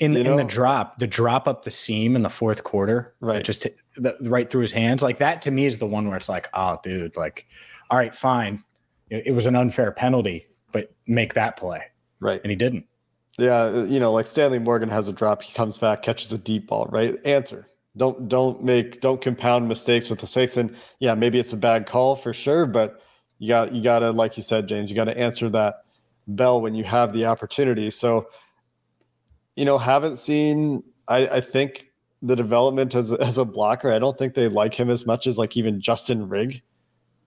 in, 0.00 0.16
in 0.16 0.36
the 0.36 0.44
drop, 0.44 0.98
the 0.98 1.06
drop 1.06 1.46
up 1.46 1.64
the 1.64 1.70
seam 1.70 2.16
in 2.16 2.22
the 2.22 2.30
fourth 2.30 2.64
quarter, 2.64 3.14
right? 3.20 3.44
Just 3.44 3.66
the, 3.94 4.16
right 4.22 4.50
through 4.50 4.62
his 4.62 4.72
hands, 4.72 5.02
like 5.02 5.18
that 5.18 5.42
to 5.42 5.50
me 5.50 5.64
is 5.64 5.78
the 5.78 5.86
one 5.86 6.08
where 6.08 6.16
it's 6.16 6.28
like, 6.28 6.48
oh, 6.54 6.78
dude, 6.82 7.16
like, 7.16 7.46
all 7.90 7.98
right, 7.98 8.14
fine, 8.14 8.64
it, 9.10 9.28
it 9.28 9.32
was 9.32 9.46
an 9.46 9.54
unfair 9.54 9.92
penalty, 9.92 10.48
but 10.72 10.92
make 11.06 11.34
that 11.34 11.56
play, 11.56 11.82
right? 12.18 12.40
And 12.42 12.50
he 12.50 12.56
didn't. 12.56 12.86
Yeah, 13.38 13.62
uh, 13.62 13.84
you 13.84 14.00
know, 14.00 14.12
like 14.12 14.26
Stanley 14.26 14.58
Morgan 14.58 14.88
has 14.88 15.08
a 15.08 15.12
drop, 15.12 15.42
he 15.42 15.52
comes 15.52 15.76
back, 15.76 16.02
catches 16.02 16.32
a 16.32 16.38
deep 16.38 16.68
ball, 16.68 16.88
right? 16.90 17.14
Answer. 17.26 17.68
Don't 17.96 18.28
don't 18.28 18.62
make 18.62 19.00
don't 19.00 19.20
compound 19.20 19.68
mistakes 19.68 20.10
with 20.10 20.18
the 20.18 20.24
mistakes. 20.24 20.56
And 20.56 20.76
yeah, 21.00 21.14
maybe 21.14 21.38
it's 21.38 21.52
a 21.52 21.56
bad 21.56 21.86
call 21.86 22.14
for 22.16 22.34
sure, 22.34 22.66
but 22.66 23.00
you 23.38 23.48
got 23.48 23.74
you 23.74 23.82
gotta, 23.82 24.10
like 24.10 24.36
you 24.36 24.42
said, 24.42 24.68
James, 24.68 24.90
you 24.90 24.96
gotta 24.96 25.16
answer 25.16 25.48
that 25.50 25.84
bell 26.28 26.60
when 26.60 26.74
you 26.74 26.84
have 26.84 27.12
the 27.12 27.24
opportunity. 27.26 27.90
So 27.90 28.28
you 29.54 29.64
know, 29.64 29.78
haven't 29.78 30.16
seen. 30.16 30.82
I, 31.08 31.28
I 31.28 31.40
think 31.40 31.86
the 32.22 32.36
development 32.36 32.94
as 32.94 33.12
as 33.12 33.38
a 33.38 33.44
blocker. 33.44 33.92
I 33.92 33.98
don't 33.98 34.18
think 34.18 34.34
they 34.34 34.48
like 34.48 34.74
him 34.74 34.90
as 34.90 35.06
much 35.06 35.26
as 35.26 35.38
like 35.38 35.56
even 35.56 35.80
Justin 35.80 36.28
Rigg 36.28 36.62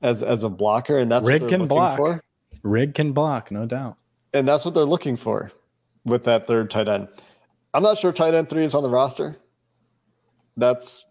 as 0.01 0.21
as 0.21 0.43
a 0.43 0.49
blocker, 0.49 0.99
and 0.99 1.11
that's 1.11 1.27
Rigg 1.27 1.47
can 1.47 1.67
block. 1.67 1.97
For. 1.97 2.23
Rigg 2.61 2.93
can 2.93 3.13
block, 3.13 3.51
no 3.51 3.65
doubt. 3.65 3.97
And 4.33 4.47
that's 4.47 4.65
what 4.65 4.75
they're 4.75 4.85
looking 4.85 5.17
for 5.17 5.51
with 6.05 6.23
that 6.25 6.47
third 6.47 6.69
tight 6.69 6.87
end. 6.87 7.07
I'm 7.73 7.83
not 7.83 7.97
sure 7.97 8.11
tight 8.11 8.33
end 8.33 8.49
three 8.49 8.63
is 8.63 8.75
on 8.75 8.83
the 8.83 8.89
roster. 8.89 9.37
That's 10.57 11.05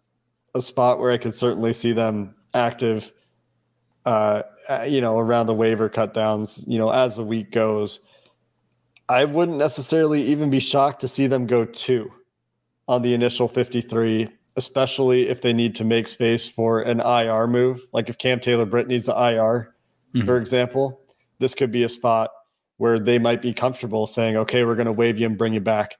a 0.54 0.62
spot 0.62 0.98
where 0.98 1.12
I 1.12 1.18
could 1.18 1.34
certainly 1.34 1.72
see 1.72 1.92
them 1.92 2.34
active. 2.54 3.12
Uh, 4.04 4.42
you 4.86 5.00
know, 5.00 5.18
around 5.18 5.46
the 5.46 5.54
waiver 5.54 5.88
cut 5.88 6.14
downs. 6.14 6.64
You 6.66 6.78
know, 6.78 6.90
as 6.90 7.16
the 7.16 7.24
week 7.24 7.50
goes 7.50 8.00
I 9.08 9.24
wouldn't 9.24 9.58
necessarily 9.58 10.22
even 10.22 10.50
be 10.50 10.60
shocked 10.60 11.00
to 11.00 11.08
see 11.08 11.26
them 11.26 11.46
go 11.46 11.64
two 11.64 12.12
on 12.88 13.02
the 13.02 13.14
initial 13.14 13.48
53, 13.48 14.28
especially 14.56 15.28
if 15.28 15.40
they 15.40 15.52
need 15.52 15.74
to 15.76 15.84
make 15.84 16.06
space 16.06 16.46
for 16.46 16.82
an 16.82 17.00
IR 17.00 17.46
move. 17.46 17.80
Like 17.92 18.08
if 18.10 18.18
Cam 18.18 18.38
Taylor 18.38 18.66
Britt 18.66 18.86
needs 18.86 19.06
the 19.06 19.14
IR, 19.14 19.74
mm-hmm. 20.14 20.26
for 20.26 20.36
example, 20.36 21.00
this 21.38 21.54
could 21.54 21.72
be 21.72 21.84
a 21.84 21.88
spot 21.88 22.30
where 22.78 22.98
they 22.98 23.18
might 23.18 23.42
be 23.42 23.52
comfortable 23.52 24.06
saying, 24.06 24.36
okay, 24.36 24.64
we're 24.64 24.74
going 24.74 24.86
to 24.86 24.92
waive 24.92 25.18
you 25.18 25.26
and 25.26 25.36
bring 25.36 25.52
you 25.52 25.60
back 25.60 25.96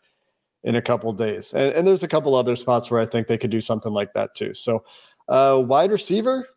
in 0.64 0.76
a 0.76 0.82
couple 0.82 1.12
days. 1.12 1.52
And, 1.52 1.72
and, 1.74 1.86
there's 1.86 2.02
a 2.02 2.08
couple 2.08 2.34
other 2.34 2.56
spots 2.56 2.90
where 2.90 3.00
I 3.00 3.04
think 3.04 3.26
they 3.26 3.38
could 3.38 3.50
do 3.50 3.60
something 3.60 3.92
like 3.92 4.12
that 4.14 4.34
too. 4.34 4.54
So, 4.54 4.84
uh, 5.28 5.62
wide 5.64 5.92
receiver, 5.92 6.48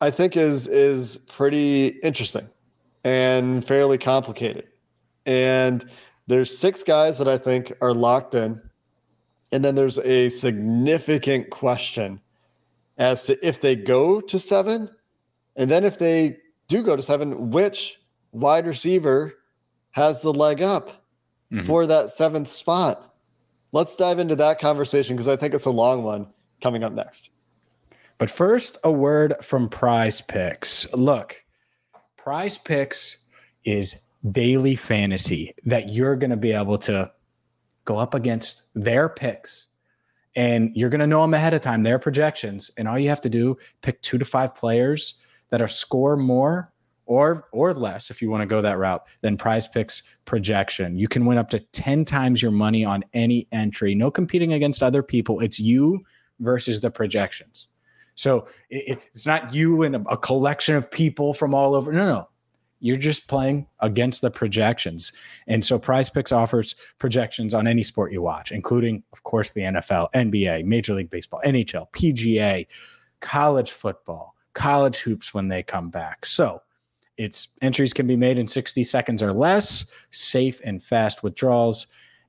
I 0.00 0.10
think 0.10 0.36
is 0.36 0.68
is 0.68 1.16
pretty 1.16 1.88
interesting 2.02 2.48
and 3.04 3.64
fairly 3.64 3.98
complicated. 3.98 4.66
And 5.26 5.88
there's 6.26 6.56
six 6.56 6.82
guys 6.82 7.18
that 7.18 7.28
I 7.28 7.38
think 7.38 7.72
are 7.80 7.94
locked 7.94 8.34
in. 8.34 8.60
And 9.52 9.64
then 9.64 9.74
there's 9.74 9.98
a 9.98 10.30
significant 10.30 11.50
question 11.50 12.20
as 12.98 13.24
to 13.24 13.46
if 13.46 13.60
they 13.60 13.76
go 13.76 14.20
to 14.20 14.38
seven, 14.38 14.90
and 15.56 15.70
then 15.70 15.84
if 15.84 15.98
they 15.98 16.38
do 16.68 16.82
go 16.82 16.96
to 16.96 17.02
seven, 17.02 17.50
which 17.50 18.00
wide 18.34 18.66
receiver 18.66 19.34
has 19.92 20.22
the 20.22 20.32
leg 20.32 20.60
up 20.62 21.04
mm-hmm. 21.52 21.64
for 21.64 21.86
that 21.86 22.10
seventh 22.10 22.48
spot? 22.48 23.14
Let's 23.72 23.96
dive 23.96 24.18
into 24.18 24.36
that 24.36 24.60
conversation 24.60 25.16
because 25.16 25.28
I 25.28 25.36
think 25.36 25.54
it's 25.54 25.66
a 25.66 25.70
long 25.70 26.02
one 26.02 26.26
coming 26.60 26.84
up 26.84 26.92
next. 26.92 27.30
But 28.18 28.30
first, 28.30 28.78
a 28.84 28.92
word 28.92 29.34
from 29.42 29.68
Prize 29.68 30.20
Picks. 30.20 30.92
Look, 30.92 31.44
Prize 32.16 32.58
Picks 32.58 33.18
is 33.64 34.02
daily 34.30 34.76
fantasy 34.76 35.52
that 35.64 35.92
you're 35.92 36.16
going 36.16 36.30
to 36.30 36.36
be 36.36 36.52
able 36.52 36.78
to 36.78 37.10
go 37.84 37.98
up 37.98 38.14
against 38.14 38.64
their 38.74 39.08
picks 39.08 39.66
and 40.36 40.74
you're 40.74 40.88
going 40.88 41.00
to 41.00 41.06
know 41.06 41.20
them 41.22 41.34
ahead 41.34 41.54
of 41.54 41.60
time 41.60 41.82
their 41.82 41.98
projections 41.98 42.70
and 42.76 42.88
all 42.88 42.98
you 42.98 43.08
have 43.08 43.20
to 43.20 43.28
do 43.28 43.56
pick 43.82 44.00
2 44.02 44.18
to 44.18 44.24
5 44.24 44.54
players 44.54 45.20
that 45.50 45.60
are 45.60 45.68
score 45.68 46.16
more 46.16 46.72
or 47.06 47.48
or 47.52 47.74
less 47.74 48.10
if 48.10 48.22
you 48.22 48.30
want 48.30 48.42
to 48.42 48.46
go 48.46 48.60
that 48.60 48.78
route 48.78 49.04
than 49.20 49.36
prize 49.36 49.68
picks 49.68 50.02
projection. 50.24 50.96
You 50.96 51.08
can 51.08 51.26
win 51.26 51.38
up 51.38 51.50
to 51.50 51.60
10 51.60 52.04
times 52.04 52.42
your 52.42 52.50
money 52.50 52.84
on 52.84 53.04
any 53.12 53.46
entry. 53.52 53.94
No 53.94 54.10
competing 54.10 54.52
against 54.52 54.82
other 54.82 55.02
people. 55.02 55.40
It's 55.40 55.58
you 55.58 56.04
versus 56.40 56.80
the 56.80 56.90
projections. 56.90 57.68
So 58.14 58.46
it, 58.70 59.00
it's 59.12 59.26
not 59.26 59.54
you 59.54 59.82
and 59.82 59.96
a, 59.96 60.02
a 60.10 60.16
collection 60.16 60.76
of 60.76 60.90
people 60.90 61.34
from 61.34 61.54
all 61.54 61.74
over 61.74 61.92
no 61.92 62.06
no. 62.06 62.28
You're 62.80 62.96
just 62.96 63.28
playing 63.28 63.66
against 63.80 64.20
the 64.20 64.30
projections. 64.30 65.12
And 65.46 65.64
so 65.64 65.78
Prize 65.78 66.10
Picks 66.10 66.32
offers 66.32 66.74
projections 66.98 67.54
on 67.54 67.66
any 67.66 67.82
sport 67.82 68.12
you 68.12 68.20
watch, 68.20 68.52
including, 68.52 69.02
of 69.14 69.22
course, 69.22 69.54
the 69.54 69.62
NFL, 69.62 70.12
NBA, 70.12 70.66
Major 70.66 70.92
League 70.92 71.08
Baseball, 71.08 71.40
NHL, 71.46 71.90
PGA, 71.92 72.66
college 73.20 73.70
football, 73.72 74.34
college 74.52 74.98
hoops 74.98 75.32
when 75.32 75.48
they 75.48 75.62
come 75.62 75.88
back. 75.88 76.26
So 76.26 76.60
its 77.16 77.48
entries 77.62 77.92
can 77.92 78.06
be 78.06 78.16
made 78.16 78.38
in 78.38 78.46
60 78.46 78.82
seconds 78.82 79.22
or 79.22 79.32
less, 79.32 79.86
safe 80.10 80.60
and 80.64 80.82
fast 80.82 81.22
withdrawals, 81.22 81.86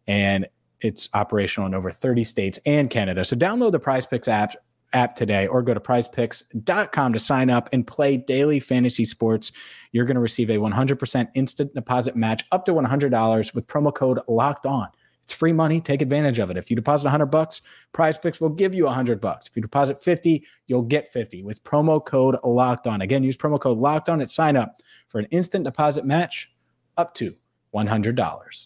and 0.07 0.47
it's 0.81 1.09
operational 1.13 1.67
in 1.67 1.73
over 1.73 1.91
30 1.91 2.23
states 2.23 2.59
and 2.65 2.89
Canada. 2.89 3.23
So 3.23 3.35
download 3.35 3.71
the 3.71 3.79
Prize 3.79 4.05
Picks 4.05 4.27
app 4.27 4.55
app 4.93 5.15
today 5.15 5.45
or 5.47 5.61
go 5.61 5.73
to 5.73 5.79
prizepicks.com 5.79 7.13
to 7.13 7.19
sign 7.19 7.49
up 7.49 7.69
and 7.73 7.85
play 7.85 8.17
daily 8.17 8.59
fantasy 8.59 9.05
sports. 9.05 9.51
You're 9.91 10.05
going 10.05 10.15
to 10.15 10.21
receive 10.21 10.49
a 10.49 10.57
100% 10.57 11.27
instant 11.35 11.73
deposit 11.75 12.15
match 12.15 12.45
up 12.51 12.65
to 12.65 12.73
$100 12.73 13.53
with 13.53 13.67
promo 13.67 13.93
code 13.93 14.19
locked 14.27 14.65
on. 14.65 14.87
It's 15.25 15.33
free 15.33 15.53
money. 15.53 15.81
Take 15.81 16.03
advantage 16.03 16.37
of 16.37 16.51
it. 16.51 16.57
If 16.57 16.69
you 16.69 16.75
deposit 16.75 17.05
100 17.05 17.25
bucks, 17.25 17.63
Prize 17.93 18.15
Picks 18.15 18.39
will 18.39 18.49
give 18.49 18.75
you 18.75 18.85
100 18.85 19.19
bucks. 19.19 19.47
If 19.47 19.55
you 19.55 19.61
deposit 19.63 20.01
50, 20.03 20.45
you'll 20.67 20.83
get 20.83 21.11
50 21.11 21.41
with 21.41 21.63
promo 21.63 22.03
code 22.05 22.37
locked 22.43 22.85
on. 22.85 23.01
Again, 23.01 23.23
use 23.23 23.35
promo 23.35 23.59
code 23.59 23.79
locked 23.79 24.07
on 24.07 24.21
at 24.21 24.29
sign 24.29 24.55
up 24.55 24.83
for 25.07 25.17
an 25.17 25.25
instant 25.31 25.63
deposit 25.63 26.05
match 26.05 26.51
up 26.97 27.15
to 27.15 27.35
$100. 27.73 28.65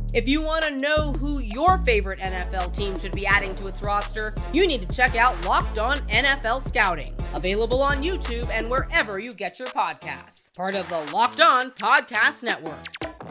If 0.13 0.27
you 0.27 0.41
want 0.41 0.65
to 0.65 0.77
know 0.77 1.13
who 1.13 1.39
your 1.39 1.77
favorite 1.85 2.19
NFL 2.19 2.75
team 2.75 2.99
should 2.99 3.13
be 3.13 3.25
adding 3.25 3.55
to 3.55 3.67
its 3.67 3.81
roster, 3.81 4.35
you 4.51 4.67
need 4.67 4.81
to 4.81 4.93
check 4.93 5.15
out 5.15 5.45
Locked 5.45 5.79
On 5.79 5.99
NFL 6.09 6.67
Scouting, 6.67 7.15
available 7.33 7.81
on 7.81 8.03
YouTube 8.03 8.49
and 8.49 8.69
wherever 8.69 9.19
you 9.19 9.33
get 9.33 9.57
your 9.57 9.69
podcasts. 9.69 10.53
Part 10.53 10.75
of 10.75 10.89
the 10.89 10.99
Locked 11.13 11.39
On 11.39 11.71
Podcast 11.71 12.43
Network. 12.43 12.83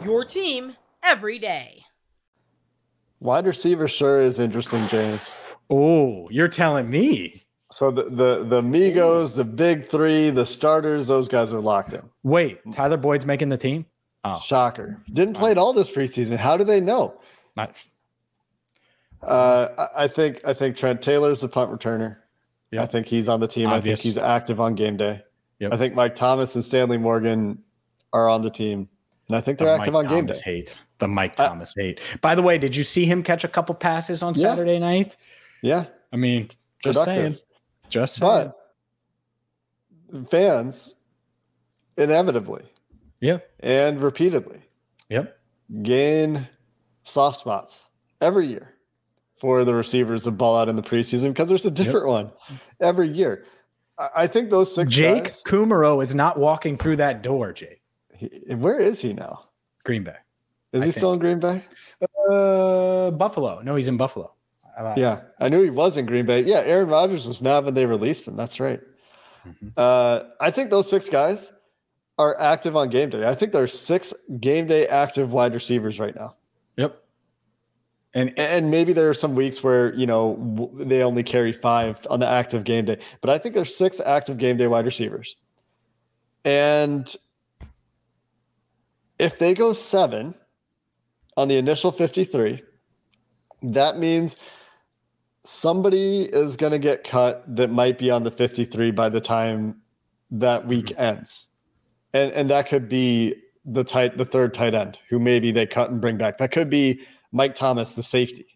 Your 0.03 0.25
team 0.25 0.75
every 1.03 1.39
day. 1.39 1.85
Wide 3.21 3.45
receiver 3.45 3.87
sure 3.87 4.23
is 4.23 4.39
interesting, 4.39 4.87
James. 4.89 5.39
Oh, 5.69 6.29
you're 6.31 6.49
telling 6.49 6.89
me. 6.89 7.43
So 7.71 7.91
the 7.91 8.05
the 8.05 8.45
the 8.45 8.63
Migos, 8.63 9.37
the 9.37 9.45
big 9.45 9.91
three, 9.91 10.31
the 10.31 10.47
starters, 10.47 11.09
those 11.09 11.29
guys 11.29 11.53
are 11.53 11.61
locked 11.61 11.93
in. 11.93 12.09
Wait, 12.23 12.59
Tyler 12.73 12.97
Boyd's 12.97 13.27
making 13.27 13.51
the 13.51 13.59
team? 13.59 13.85
Oh. 14.25 14.41
Shocker. 14.41 15.01
Didn't 15.13 15.35
play 15.35 15.51
at 15.51 15.59
all 15.59 15.73
this 15.73 15.91
preseason. 15.91 16.37
How 16.37 16.57
do 16.57 16.65
they 16.65 16.81
know? 16.81 17.21
Not. 17.57 17.75
Uh, 19.23 19.89
I 19.95 20.09
think 20.09 20.41
I 20.47 20.53
think 20.55 20.77
Trent 20.77 21.03
Taylor's 21.03 21.41
the 21.41 21.49
punt 21.49 21.71
returner. 21.71 22.19
Yep. 22.71 22.83
I 22.83 22.87
think 22.87 23.07
he's 23.07 23.29
on 23.29 23.41
the 23.41 23.49
team. 23.49 23.69
Obvious. 23.69 24.01
I 24.01 24.03
think 24.03 24.15
he's 24.15 24.19
active 24.19 24.61
on 24.61 24.75
game 24.75 24.97
day. 24.97 25.23
Yep. 25.59 25.73
I 25.73 25.77
think 25.77 25.95
Mike 25.95 26.15
Thomas 26.15 26.55
and 26.55 26.65
Stanley 26.65 26.99
Morgan 26.99 27.63
are 28.13 28.29
on 28.29 28.43
the 28.43 28.51
team, 28.51 28.89
and 29.29 29.37
I 29.37 29.41
think 29.41 29.59
they're 29.59 29.69
the 29.69 29.75
active 29.75 29.93
Mike 29.93 30.07
on 30.07 30.11
game 30.11 30.25
Thomas 30.27 30.43
day. 30.43 30.53
Hate 30.57 30.77
the 31.01 31.09
Mike 31.09 31.35
Thomas 31.35 31.75
uh, 31.77 31.83
hate. 31.83 32.01
By 32.21 32.35
the 32.35 32.43
way, 32.43 32.59
did 32.59 32.77
you 32.77 32.85
see 32.85 33.05
him 33.05 33.23
catch 33.23 33.43
a 33.43 33.49
couple 33.49 33.75
passes 33.75 34.23
on 34.23 34.35
yeah. 34.35 34.43
Saturday 34.43 34.79
night? 34.79 35.17
Yeah, 35.63 35.87
I 36.13 36.17
mean, 36.17 36.49
just 36.85 36.99
Productive. 36.99 37.33
saying, 37.33 37.39
just 37.89 38.15
saying. 38.17 38.53
But 40.13 40.31
fans, 40.31 40.95
inevitably, 41.97 42.63
Yep. 43.21 43.51
And 43.61 44.03
repeatedly. 44.03 44.63
Yep. 45.09 45.37
Gain 45.83 46.49
soft 47.05 47.39
spots 47.39 47.89
every 48.21 48.47
year 48.47 48.75
for 49.37 49.65
the 49.65 49.75
receivers 49.75 50.25
to 50.25 50.31
ball 50.31 50.57
out 50.57 50.69
in 50.69 50.77
the 50.77 50.83
preseason 50.83 51.29
because 51.29 51.49
there's 51.49 51.65
a 51.65 51.71
different 51.71 52.07
yep. 52.07 52.25
one 52.25 52.33
every 52.81 53.09
year. 53.09 53.45
I 54.17 54.27
think 54.27 54.51
those 54.51 54.75
six. 54.75 54.91
Jake 54.91 55.25
guys, 55.25 55.43
Kumerow 55.47 56.03
is 56.03 56.15
not 56.15 56.39
walking 56.39 56.77
through 56.77 56.97
that 56.97 57.23
door, 57.23 57.53
Jake. 57.53 57.83
He, 58.15 58.29
where 58.55 58.81
is 58.81 59.01
he 59.01 59.13
now? 59.13 59.49
Green 59.85 60.05
Bay. 60.05 60.17
Is 60.73 60.83
I 60.83 60.85
he 60.85 60.91
think. 60.91 60.97
still 60.97 61.13
in 61.13 61.19
Green 61.19 61.41
Bay? 61.41 61.65
Uh, 62.31 63.11
Buffalo. 63.11 63.61
No, 63.61 63.77
he's 63.77 63.89
in 63.89 63.97
Buffalo. 63.97 64.35
I 64.79 64.95
yeah, 64.97 65.21
I 65.41 65.49
knew 65.49 65.63
he 65.63 65.71
was 65.71 65.97
in 65.97 66.07
Green 66.07 66.25
Bay. 66.25 66.43
Yeah, 66.43 66.61
Aaron 66.61 66.89
Rodgers 66.89 67.27
was 67.27 67.43
mad 67.43 67.65
when 67.65 67.75
they 67.75 67.85
released 67.85 68.27
him. 68.27 68.37
That's 68.37 68.61
right. 68.61 68.81
Mm-hmm. 69.47 69.69
Uh, 69.77 70.21
I 70.41 70.51
think 70.51 70.71
those 70.71 70.89
six 70.89 71.09
guys 71.09 71.53
are 72.21 72.39
active 72.39 72.77
on 72.77 72.91
game 72.91 73.09
day. 73.09 73.27
I 73.27 73.35
think 73.35 73.53
there's 73.53 73.77
six 73.77 74.13
game 74.41 74.67
day 74.67 74.87
active 74.89 75.33
wide 75.33 75.55
receivers 75.55 75.99
right 75.99 76.15
now. 76.15 76.35
Yep. 76.77 77.03
And 78.13 78.39
and 78.39 78.71
maybe 78.71 78.93
there 78.93 79.09
are 79.09 79.15
some 79.15 79.35
weeks 79.35 79.63
where 79.63 79.95
you 79.95 80.07
know 80.07 80.71
they 80.75 81.03
only 81.03 81.23
carry 81.23 81.53
five 81.53 82.07
on 82.11 82.21
the 82.21 82.29
active 82.29 82.65
game 82.65 82.85
day, 82.85 82.99
but 83.23 83.31
I 83.31 83.39
think 83.39 83.55
there's 83.55 83.75
six 83.75 84.01
active 84.01 84.37
game 84.37 84.59
day 84.59 84.67
wide 84.67 84.85
receivers. 84.85 85.37
And 86.45 87.15
if 89.19 89.39
they 89.39 89.55
go 89.55 89.73
seven 89.73 90.35
on 91.39 91.49
the 91.49 91.57
initial 91.57 91.91
53, 91.91 92.63
that 93.63 93.99
means 93.99 94.37
somebody 95.43 96.23
is 96.23 96.57
going 96.57 96.73
to 96.73 96.79
get 96.79 97.05
cut 97.05 97.45
that 97.57 97.71
might 97.71 97.99
be 97.99 98.11
on 98.11 98.25
the 98.25 98.31
53 98.31 98.91
by 98.91 99.09
the 99.09 99.21
time 99.21 99.77
that 100.31 100.67
week 100.67 100.87
mm-hmm. 100.87 101.03
ends 101.03 101.47
and 102.13 102.33
and 102.33 102.51
that 102.51 102.69
could 102.69 102.89
be 102.89 103.35
the 103.65 103.85
tight 103.85 104.17
the 104.17 104.25
third 104.25 104.55
tight 104.55 104.75
end 104.75 104.99
who 105.09 105.19
maybe 105.19 105.51
they 105.51 105.67
cut 105.67 105.91
and 105.91 106.01
bring 106.01 106.17
back. 106.17 106.39
That 106.39 106.51
could 106.53 106.71
be 106.71 107.01
Mike 107.33 107.55
Thomas, 107.55 107.95
the 107.95 108.03
safety. 108.03 108.47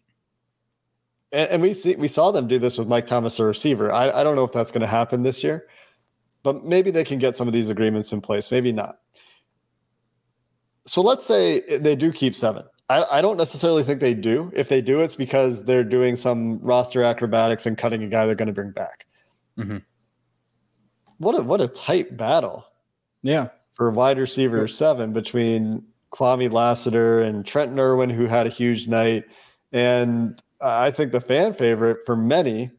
And, 1.31 1.49
and 1.49 1.61
we 1.61 1.73
see 1.73 1.95
we 1.95 2.07
saw 2.07 2.31
them 2.31 2.47
do 2.47 2.59
this 2.59 2.77
with 2.77 2.87
Mike 2.87 3.07
Thomas, 3.07 3.39
a 3.39 3.45
receiver. 3.45 3.91
I, 3.91 4.11
I 4.11 4.23
don't 4.23 4.35
know 4.35 4.43
if 4.43 4.51
that's 4.51 4.71
going 4.71 4.81
to 4.81 4.87
happen 4.87 5.23
this 5.23 5.43
year, 5.43 5.67
but 6.43 6.65
maybe 6.65 6.91
they 6.91 7.03
can 7.03 7.19
get 7.19 7.35
some 7.35 7.47
of 7.47 7.53
these 7.53 7.69
agreements 7.69 8.11
in 8.11 8.21
place. 8.21 8.51
Maybe 8.51 8.71
not. 8.71 8.99
So 10.85 11.01
let's 11.01 11.25
say 11.25 11.61
they 11.79 11.95
do 11.95 12.11
keep 12.11 12.35
seven. 12.35 12.63
I, 12.89 13.03
I 13.13 13.21
don't 13.21 13.37
necessarily 13.37 13.81
think 13.81 13.99
they 13.99 14.13
do. 14.13 14.51
If 14.53 14.69
they 14.69 14.81
do, 14.81 15.01
it's 15.01 15.15
because 15.15 15.65
they're 15.65 15.83
doing 15.83 16.15
some 16.15 16.59
roster 16.59 17.03
acrobatics 17.03 17.65
and 17.65 17.75
cutting 17.75 18.03
a 18.03 18.07
guy 18.07 18.27
they're 18.27 18.35
going 18.35 18.47
to 18.47 18.53
bring 18.53 18.71
back. 18.71 19.07
Mm-hmm. 19.57 19.77
What 21.17 21.39
a 21.39 21.41
what 21.41 21.61
a 21.61 21.67
tight 21.67 22.17
battle. 22.17 22.65
Yeah. 23.25 23.47
For 23.73 23.89
wide 23.89 24.19
receiver 24.19 24.67
seven 24.67 25.11
between 25.11 25.83
Kwamie 26.11 26.51
Lassiter 26.51 27.21
and 27.21 27.45
Trent 27.45 27.77
Irwin, 27.77 28.11
who 28.11 28.27
had 28.27 28.45
a 28.45 28.51
huge 28.51 28.87
night. 28.87 29.25
And 29.73 30.41
I 30.61 30.91
think 30.91 31.11
the 31.11 31.19
fan 31.19 31.51
favorite 31.53 32.05
for 32.05 32.15
many 32.15 32.69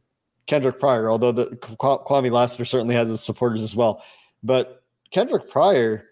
Kendric 0.46 0.78
Pryor, 0.78 1.10
although 1.10 1.32
the 1.32 1.46
Kwamie 1.46 2.30
Lassiter 2.30 2.64
certainly 2.64 2.94
has 2.94 3.08
his 3.08 3.20
supporters 3.20 3.60
as 3.60 3.74
well. 3.74 4.04
But 4.44 4.84
Kendric 5.10 5.50
Pryor, 5.50 6.04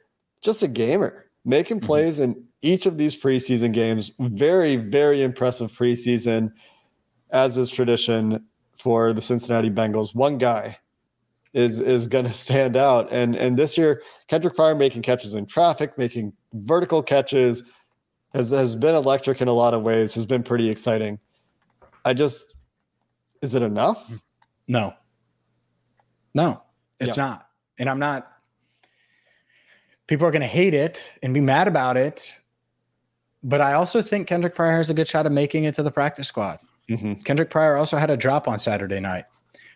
just 0.42 0.64
a 0.64 0.68
gamer, 0.68 1.27
making 1.44 1.79
mm-hmm. 1.79 1.87
plays 1.87 2.18
in 2.18 2.44
each 2.61 2.87
of 2.87 2.99
these 2.99 3.14
preseason 3.14 3.73
games. 3.73 4.14
Very, 4.18 4.77
very 4.77 5.23
impressive 5.23 5.70
preseason, 5.70 6.53
as 7.31 7.57
is 7.57 7.70
tradition 7.70 8.44
for 8.77 9.12
the 9.12 9.20
Cincinnati 9.20 9.70
Bengals. 9.70 10.12
One 10.12 10.38
guy 10.38 10.79
is 11.55 11.81
is 11.81 12.09
going 12.09 12.25
to 12.25 12.33
stand 12.33 12.77
out, 12.77 13.11
and 13.11 13.35
and 13.37 13.57
this 13.57 13.79
year 13.79 14.03
Kendric 14.29 14.55
Pryor 14.55 14.75
making 14.75 15.03
catches 15.03 15.35
in 15.35 15.47
traffic, 15.47 15.97
making 15.97 16.33
vertical 16.53 17.03
catches, 17.03 17.62
has 18.35 18.51
has 18.51 18.75
been 18.75 18.95
electric 18.95 19.40
in 19.40 19.49
a 19.49 19.53
lot 19.53 19.73
of 19.73 19.83
ways. 19.83 20.14
Has 20.14 20.27
been 20.27 20.43
pretty 20.43 20.69
exciting. 20.69 21.19
I 22.05 22.12
just, 22.12 22.53
is 23.40 23.55
it 23.55 23.62
enough? 23.62 24.12
No, 24.69 24.93
no, 26.35 26.61
it's 27.01 27.17
yeah. 27.17 27.25
not, 27.25 27.47
and 27.79 27.88
I'm 27.88 27.99
not. 27.99 28.31
People 30.07 30.27
are 30.27 30.31
going 30.31 30.43
to 30.43 30.47
hate 30.47 30.75
it 30.75 31.11
and 31.23 31.33
be 31.33 31.40
mad 31.40 31.67
about 31.67 31.97
it, 31.97 32.35
but 33.43 33.62
I 33.62 33.73
also 33.73 34.03
think 34.03 34.29
Kendric 34.29 34.55
Pryor 34.55 34.77
has 34.77 34.90
a 34.90 34.95
good 34.95 35.09
shot 35.09 35.25
of 35.25 35.33
making 35.33 35.64
it 35.64 35.75
to 35.77 35.83
the 35.83 35.90
practice 35.90 36.29
squad. 36.29 36.59
Mm-hmm. 36.90 37.14
Kendric 37.21 37.49
Pryor 37.49 37.77
also 37.77 37.97
had 37.97 38.11
a 38.11 38.17
drop 38.17 38.47
on 38.47 38.59
Saturday 38.59 39.01
night. 39.01 39.25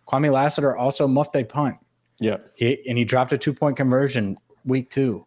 Kwamie 0.08 0.32
Lassiter 0.32 0.76
also 0.76 1.06
muffed 1.06 1.36
a 1.36 1.44
punt. 1.44 1.76
Yeah. 2.18 2.38
He, 2.54 2.82
and 2.88 2.98
he 2.98 3.04
dropped 3.04 3.32
a 3.32 3.38
two 3.38 3.52
point 3.52 3.76
conversion 3.76 4.38
week 4.64 4.90
two. 4.90 5.26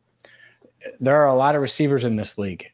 There 0.99 1.15
are 1.15 1.27
a 1.27 1.35
lot 1.35 1.55
of 1.55 1.61
receivers 1.61 2.03
in 2.03 2.15
this 2.15 2.37
league. 2.37 2.65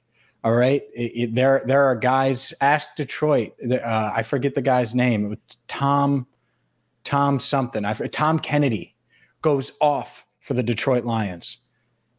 All 0.43 0.53
right. 0.53 0.83
It, 0.93 1.11
it, 1.15 1.35
there, 1.35 1.61
there 1.65 1.83
are 1.83 1.95
guys, 1.95 2.53
ask 2.61 2.95
Detroit. 2.95 3.53
Uh, 3.69 4.11
I 4.15 4.23
forget 4.23 4.55
the 4.55 4.61
guy's 4.61 4.95
name. 4.95 5.25
It 5.25 5.29
was 5.29 5.57
Tom, 5.67 6.25
Tom 7.03 7.39
something. 7.39 7.83
I, 7.83 7.93
Tom 7.93 8.39
Kennedy 8.39 8.95
goes 9.41 9.73
off 9.81 10.25
for 10.39 10.53
the 10.53 10.63
Detroit 10.63 11.03
Lions. 11.03 11.57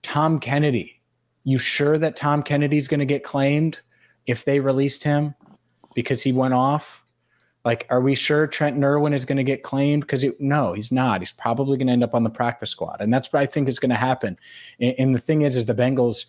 Tom 0.03 0.39
Kennedy. 0.39 1.01
You 1.45 1.57
sure 1.57 1.97
that 1.97 2.17
Tom 2.17 2.43
Kennedy's 2.43 2.89
going 2.89 3.01
to 3.01 3.07
get 3.07 3.25
claimed 3.25 3.81
if 4.27 4.45
they 4.45 4.61
released 4.61 5.03
him 5.03 5.35
because 5.95 6.23
he 6.23 6.33
went 6.33 6.53
off? 6.53 7.07
Like, 7.69 7.87
are 7.91 8.01
we 8.01 8.15
sure 8.15 8.47
Trent 8.47 8.83
Irwin 8.83 9.13
is 9.13 9.27
going 9.27 9.37
to 9.37 9.45
get 9.45 9.63
claimed? 9.63 10.01
Because 10.01 10.25
no, 10.39 10.73
he's 10.73 10.91
not. 10.91 11.21
He's 11.21 11.33
probably 11.33 11.77
going 11.77 11.89
to 11.89 11.93
end 11.93 12.03
up 12.03 12.15
on 12.15 12.23
the 12.23 12.31
practice 12.31 12.71
squad, 12.71 13.03
and 13.03 13.13
that's 13.13 13.31
what 13.31 13.43
I 13.43 13.45
think 13.45 13.69
is 13.69 13.79
going 13.79 13.91
to 13.91 13.95
happen. 13.95 14.39
And, 14.81 14.95
and, 14.99 15.15
the 15.15 15.19
thing 15.19 15.43
is, 15.43 15.55
is 15.55 15.67
the 15.67 15.75
Bengals, 15.75 16.25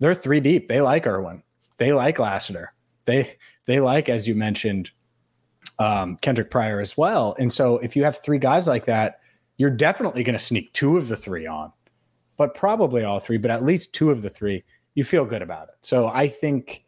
they're 0.00 0.12
three 0.12 0.40
deep. 0.40 0.68
They 0.68 0.82
like 0.82 1.06
Irwin. 1.06 1.42
They 1.78 1.94
like 1.94 2.18
Lassiter. 2.18 2.74
They 3.06 3.38
they 3.64 3.80
like, 3.80 4.10
as 4.10 4.28
you 4.28 4.34
mentioned, 4.34 4.90
um, 5.78 6.18
Kendric 6.18 6.50
Pryor 6.50 6.78
as 6.78 6.94
well. 6.94 7.36
And 7.38 7.50
so, 7.50 7.78
if 7.78 7.96
you 7.96 8.04
have 8.04 8.18
three 8.18 8.38
guys 8.38 8.68
like 8.68 8.84
that, 8.84 9.20
you're 9.56 9.70
definitely 9.70 10.22
going 10.22 10.36
to 10.36 10.44
sneak 10.44 10.74
two 10.74 10.98
of 10.98 11.08
the 11.08 11.16
three 11.16 11.46
on, 11.46 11.72
but 12.36 12.52
probably 12.52 13.02
all 13.02 13.18
three, 13.18 13.38
but 13.38 13.50
at 13.50 13.64
least 13.64 13.94
two 13.94 14.10
of 14.10 14.20
the 14.20 14.28
three. 14.28 14.62
You 14.92 15.04
feel 15.04 15.24
good 15.24 15.40
about 15.40 15.68
it. 15.68 15.76
So 15.80 16.08
I 16.08 16.28
think 16.28 16.84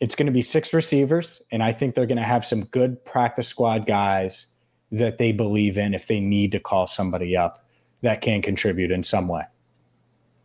it's 0.00 0.14
going 0.14 0.26
to 0.26 0.32
be 0.32 0.42
six 0.42 0.72
receivers, 0.72 1.42
and 1.52 1.62
I 1.62 1.72
think 1.72 1.94
they're 1.94 2.06
going 2.06 2.16
to 2.16 2.22
have 2.22 2.44
some 2.44 2.64
good 2.64 3.04
practice 3.04 3.46
squad 3.46 3.86
guys 3.86 4.46
that 4.90 5.18
they 5.18 5.30
believe 5.30 5.78
in 5.78 5.94
if 5.94 6.06
they 6.06 6.20
need 6.20 6.52
to 6.52 6.58
call 6.60 6.86
somebody 6.86 7.36
up 7.36 7.64
that 8.02 8.22
can 8.22 8.40
contribute 8.40 8.90
in 8.90 9.02
some 9.02 9.28
way. 9.28 9.42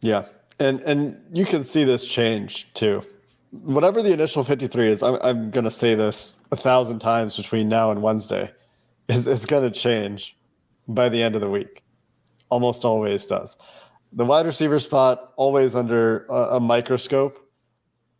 Yeah, 0.01 0.25
and 0.59 0.81
and 0.81 1.17
you 1.31 1.45
can 1.45 1.63
see 1.63 1.85
this 1.85 2.05
change 2.05 2.71
too. 2.73 3.01
Whatever 3.51 4.03
the 4.03 4.11
initial 4.11 4.43
53 4.43 4.87
is, 4.89 5.01
I'm, 5.01 5.17
I'm 5.23 5.49
going 5.49 5.63
to 5.63 5.71
say 5.71 5.95
this 5.95 6.45
a 6.51 6.57
thousand 6.57 6.99
times 6.99 7.37
between 7.37 7.69
now 7.69 7.91
and 7.91 8.01
Wednesday. 8.01 8.51
It's, 9.07 9.27
it's 9.27 9.45
going 9.45 9.61
to 9.61 9.79
change 9.79 10.35
by 10.87 11.09
the 11.09 11.21
end 11.21 11.35
of 11.35 11.41
the 11.41 11.49
week. 11.49 11.83
Almost 12.49 12.83
always 12.83 13.23
does. 13.27 13.55
The 14.13 14.25
wide 14.25 14.47
receiver 14.47 14.79
spot 14.79 15.31
always 15.35 15.75
under 15.75 16.25
a, 16.25 16.55
a 16.55 16.59
microscope. 16.59 17.37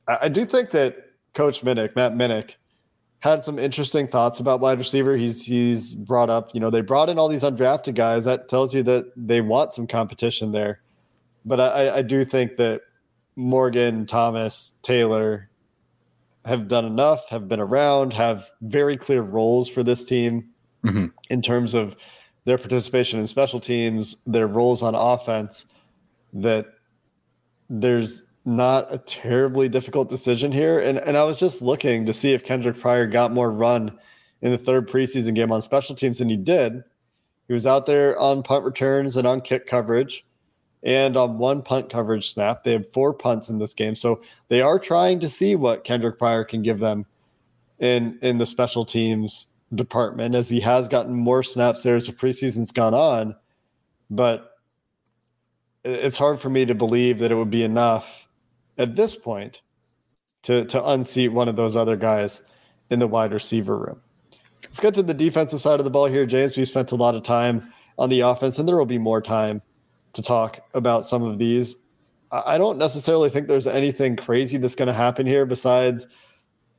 I, 0.08 0.18
I 0.22 0.30
do 0.30 0.46
think 0.46 0.70
that 0.70 1.05
Coach 1.36 1.62
Minnick, 1.62 1.96
Matt 1.96 2.14
Minnick, 2.14 2.56
had 3.20 3.44
some 3.44 3.60
interesting 3.60 4.08
thoughts 4.08 4.40
about 4.40 4.60
wide 4.60 4.78
receiver. 4.78 5.16
He's 5.16 5.46
he's 5.46 5.94
brought 5.94 6.30
up, 6.30 6.54
you 6.54 6.60
know, 6.60 6.70
they 6.70 6.82
brought 6.82 7.10
in 7.10 7.20
all 7.20 7.28
these 7.28 7.44
undrafted 7.44 7.96
guys. 7.96 8.26
That 8.26 8.48
tells 8.48 8.74
you 8.74 8.82
that 8.84 9.12
they 9.16 9.42
want 9.42 9.74
some 9.74 9.86
competition 9.86 10.52
there. 10.52 10.82
But 11.44 11.60
I, 11.60 11.98
I 11.98 12.02
do 12.02 12.24
think 12.24 12.58
that 12.58 12.82
Morgan, 13.36 14.06
Thomas, 14.06 14.76
Taylor 14.82 15.50
have 16.46 16.68
done 16.68 16.86
enough, 16.86 17.28
have 17.30 17.48
been 17.48 17.60
around, 17.60 18.14
have 18.14 18.50
very 18.62 18.98
clear 18.98 19.22
roles 19.22 19.68
for 19.70 19.84
this 19.84 20.06
team 20.06 20.48
mm-hmm. 20.84 21.08
in 21.30 21.42
terms 21.42 21.74
of 21.74 21.96
their 22.46 22.58
participation 22.58 23.20
in 23.20 23.26
special 23.26 23.60
teams, 23.60 24.18
their 24.28 24.48
roles 24.48 24.84
on 24.84 24.94
offense, 24.94 25.66
that 26.34 26.68
there's 27.70 28.24
not 28.46 28.94
a 28.94 29.00
terribly 29.00 29.68
difficult 29.68 30.08
decision 30.08 30.52
here. 30.52 30.80
And 30.80 31.00
and 31.00 31.18
I 31.18 31.24
was 31.24 31.40
just 31.40 31.62
looking 31.62 32.06
to 32.06 32.14
see 32.14 32.34
if 32.34 32.46
Kendric 32.46 32.80
Pryor 32.80 33.08
got 33.08 33.34
more 33.34 33.52
run 33.52 33.98
in 34.42 34.52
the 34.52 34.58
third 34.58 34.88
preseason 34.88 35.34
game 35.34 35.52
on 35.52 35.62
special 35.62 35.96
teams, 35.96 36.22
and 36.22 36.30
he 36.30 36.38
did. 36.38 36.84
He 37.48 37.54
was 37.54 37.68
out 37.68 37.86
there 37.86 38.18
on 38.20 38.44
punt 38.44 38.64
returns 38.64 39.16
and 39.16 39.28
on 39.28 39.42
kick 39.42 39.68
coverage 39.68 40.26
and 40.84 41.18
on 41.18 41.38
one 41.38 41.62
punt 41.62 41.90
coverage 41.92 42.32
snap. 42.32 42.64
They 42.64 42.74
have 42.74 42.92
four 42.92 43.14
punts 43.14 43.50
in 43.50 43.60
this 43.60 43.74
game. 43.74 43.96
So 43.96 44.22
they 44.48 44.62
are 44.62 44.80
trying 44.80 45.20
to 45.22 45.30
see 45.30 45.56
what 45.56 45.84
Kendric 45.84 46.18
Pryor 46.18 46.44
can 46.44 46.62
give 46.62 46.80
them 46.80 47.06
in 47.80 48.18
in 48.22 48.38
the 48.38 48.46
special 48.46 48.86
teams 48.86 49.48
department 49.74 50.36
as 50.36 50.50
he 50.50 50.60
has 50.60 50.88
gotten 50.88 51.14
more 51.14 51.42
snaps 51.44 51.84
there 51.84 51.96
as 51.96 52.06
the 52.06 52.14
preseason's 52.14 52.72
gone 52.72 52.94
on. 52.94 53.36
But 54.12 54.52
it's 55.84 56.18
hard 56.18 56.40
for 56.40 56.50
me 56.50 56.66
to 56.66 56.76
believe 56.76 57.20
that 57.20 57.32
it 57.32 57.36
would 57.36 57.52
be 57.52 57.64
enough 57.64 58.25
at 58.78 58.96
this 58.96 59.16
point 59.16 59.62
to 60.44 60.66
to 60.66 60.86
unseat 60.90 61.30
one 61.30 61.48
of 61.48 61.56
those 61.56 61.76
other 61.76 61.96
guys 61.96 62.44
in 62.90 63.00
the 63.00 63.08
wide 63.08 63.34
receiver 63.34 63.78
room. 63.78 64.02
Let's 64.64 64.80
get 64.80 64.94
to 64.96 65.04
the 65.04 65.14
defensive 65.14 65.62
side 65.62 65.80
of 65.80 65.86
the 65.86 65.92
ball 65.92 66.06
here, 66.06 66.26
James. 66.26 66.58
We 66.58 66.66
spent 66.66 66.92
a 66.92 66.96
lot 66.96 67.16
of 67.16 67.24
time 67.24 67.72
on 67.98 68.10
the 68.10 68.22
offense, 68.22 68.60
and 68.60 68.68
there 68.68 68.78
will 68.78 68.86
be 68.86 68.98
more 68.98 69.22
time 69.22 69.62
to 70.14 70.22
talk 70.22 70.60
about 70.74 71.06
some 71.06 71.24
of 71.24 71.38
these. 71.38 71.76
I 72.32 72.58
don't 72.58 72.78
necessarily 72.78 73.30
think 73.30 73.48
there's 73.48 73.68
anything 73.68 74.16
crazy 74.16 74.58
that's 74.58 74.76
going 74.76 74.88
to 74.88 74.94
happen 74.94 75.26
here 75.26 75.46
besides, 75.46 76.08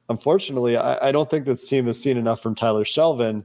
unfortunately, 0.08 0.76
I, 0.76 1.08
I, 1.08 1.12
don't 1.12 1.30
think 1.30 1.46
this 1.46 1.68
team 1.68 1.86
has 1.86 2.02
seen 2.02 2.16
enough 2.16 2.42
from 2.42 2.54
Tyler 2.54 2.84
Shelvin 2.84 3.44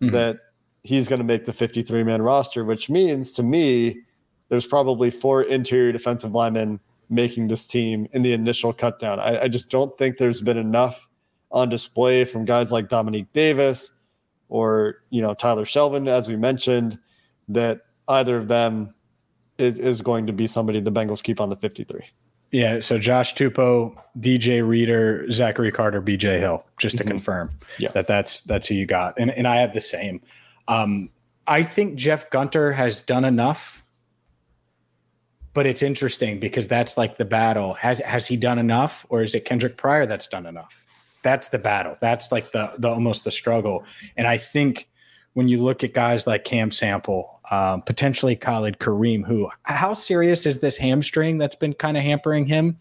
mm-hmm. 0.00 0.10
that 0.10 0.36
he's 0.82 1.08
going 1.08 1.18
to 1.18 1.24
make 1.24 1.46
the 1.46 1.52
53 1.52 2.04
man 2.04 2.22
roster, 2.22 2.64
which 2.64 2.90
means 2.90 3.32
to 3.32 3.42
me, 3.42 4.00
there's 4.48 4.66
probably 4.66 5.10
four 5.10 5.42
interior 5.42 5.92
defensive 5.92 6.32
linemen 6.32 6.78
making 7.10 7.48
this 7.48 7.66
team 7.66 8.06
in 8.12 8.22
the 8.22 8.32
initial 8.32 8.72
cutdown. 8.72 9.18
I, 9.18 9.42
I 9.42 9.48
just 9.48 9.70
don't 9.70 9.96
think 9.98 10.16
there's 10.16 10.40
been 10.40 10.56
enough 10.56 11.08
on 11.52 11.68
display 11.68 12.24
from 12.24 12.44
guys 12.44 12.70
like 12.70 12.88
Dominique 12.88 13.32
Davis 13.32 13.92
or 14.48 15.02
you 15.10 15.20
know 15.20 15.34
Tyler 15.34 15.64
Shelvin, 15.64 16.08
as 16.08 16.28
we 16.28 16.36
mentioned, 16.36 16.98
that 17.48 17.82
either 18.08 18.36
of 18.36 18.48
them 18.48 18.94
is 19.58 19.78
is 19.78 20.00
going 20.02 20.26
to 20.26 20.32
be 20.32 20.46
somebody 20.46 20.80
the 20.80 20.92
Bengals 20.92 21.22
keep 21.22 21.40
on 21.40 21.48
the 21.50 21.56
53. 21.56 22.00
Yeah, 22.52 22.80
so 22.80 22.98
Josh 22.98 23.34
Tupou, 23.34 23.96
DJ 24.18 24.66
Reader, 24.66 25.30
Zachary 25.30 25.70
Carter, 25.70 26.02
BJ 26.02 26.40
Hill, 26.40 26.64
just 26.78 26.96
to 26.96 27.04
mm-hmm. 27.04 27.12
confirm 27.12 27.50
yeah. 27.78 27.92
that 27.92 28.08
that's 28.08 28.42
that's 28.42 28.66
who 28.66 28.74
you 28.74 28.86
got, 28.86 29.14
and 29.18 29.30
and 29.30 29.46
I 29.46 29.56
have 29.56 29.72
the 29.72 29.80
same. 29.80 30.20
Um, 30.68 31.10
I 31.46 31.62
think 31.62 31.96
Jeff 31.96 32.30
Gunter 32.30 32.72
has 32.72 33.02
done 33.02 33.24
enough 33.24 33.79
but 35.52 35.66
it's 35.66 35.82
interesting 35.82 36.38
because 36.38 36.68
that's 36.68 36.96
like 36.96 37.16
the 37.16 37.24
battle. 37.24 37.74
Has 37.74 37.98
has 38.00 38.26
he 38.26 38.36
done 38.36 38.58
enough, 38.58 39.04
or 39.08 39.22
is 39.22 39.34
it 39.34 39.44
Kendric 39.44 39.76
Pryor 39.76 40.06
that's 40.06 40.26
done 40.26 40.46
enough? 40.46 40.84
That's 41.22 41.48
the 41.48 41.58
battle. 41.58 41.96
That's 42.00 42.30
like 42.30 42.52
the 42.52 42.72
the 42.78 42.88
almost 42.88 43.24
the 43.24 43.30
struggle. 43.30 43.84
And 44.16 44.26
I 44.26 44.38
think 44.38 44.88
when 45.34 45.48
you 45.48 45.62
look 45.62 45.84
at 45.84 45.92
guys 45.92 46.26
like 46.26 46.44
Cam 46.44 46.70
Sample, 46.70 47.40
um, 47.50 47.82
potentially 47.82 48.36
Khalid 48.36 48.78
Kareem, 48.78 49.24
who 49.24 49.50
how 49.64 49.94
serious 49.94 50.46
is 50.46 50.60
this 50.60 50.76
hamstring 50.76 51.38
that's 51.38 51.56
been 51.56 51.72
kind 51.72 51.96
of 51.96 52.02
hampering 52.02 52.46
him? 52.46 52.78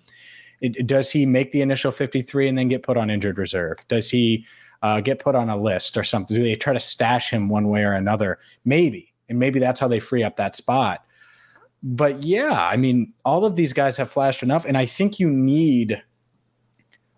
It, 0.62 0.86
does 0.86 1.10
he 1.10 1.26
make 1.26 1.52
the 1.52 1.62
initial 1.62 1.92
53 1.92 2.50
and 2.50 2.58
then 2.58 2.68
get 2.68 2.84
put 2.84 2.98
on 2.98 3.10
injured 3.10 3.38
reserve? 3.38 3.78
Does 3.88 4.10
he 4.10 4.46
uh, 4.82 5.00
get 5.00 5.20
put 5.20 5.36
on 5.36 5.50
a 5.50 5.58
list 5.58 5.96
or 5.96 6.04
something? 6.04 6.36
Do 6.36 6.44
they 6.44 6.56
try 6.56 6.74
to 6.74 6.80
stash 6.80 7.30
him 7.30 7.50
one 7.50 7.70
way 7.70 7.84
or 7.84 7.94
another? 7.94 8.40
Maybe. 8.66 9.14
And 9.30 9.40
maybe 9.40 9.60
that's 9.60 9.80
how 9.80 9.88
they 9.88 10.00
free 10.00 10.24
up 10.24 10.36
that 10.36 10.56
spot 10.56 11.06
but 11.82 12.24
yeah, 12.24 12.68
I 12.68 12.78
mean, 12.78 13.14
all 13.26 13.46
of 13.46 13.56
these 13.56 13.74
guys 13.74 13.98
have 13.98 14.12
flashed 14.12 14.44
enough, 14.44 14.66
and 14.66 14.78
I 14.78 14.86
think 14.86 15.20
you 15.20 15.30
need 15.30 16.02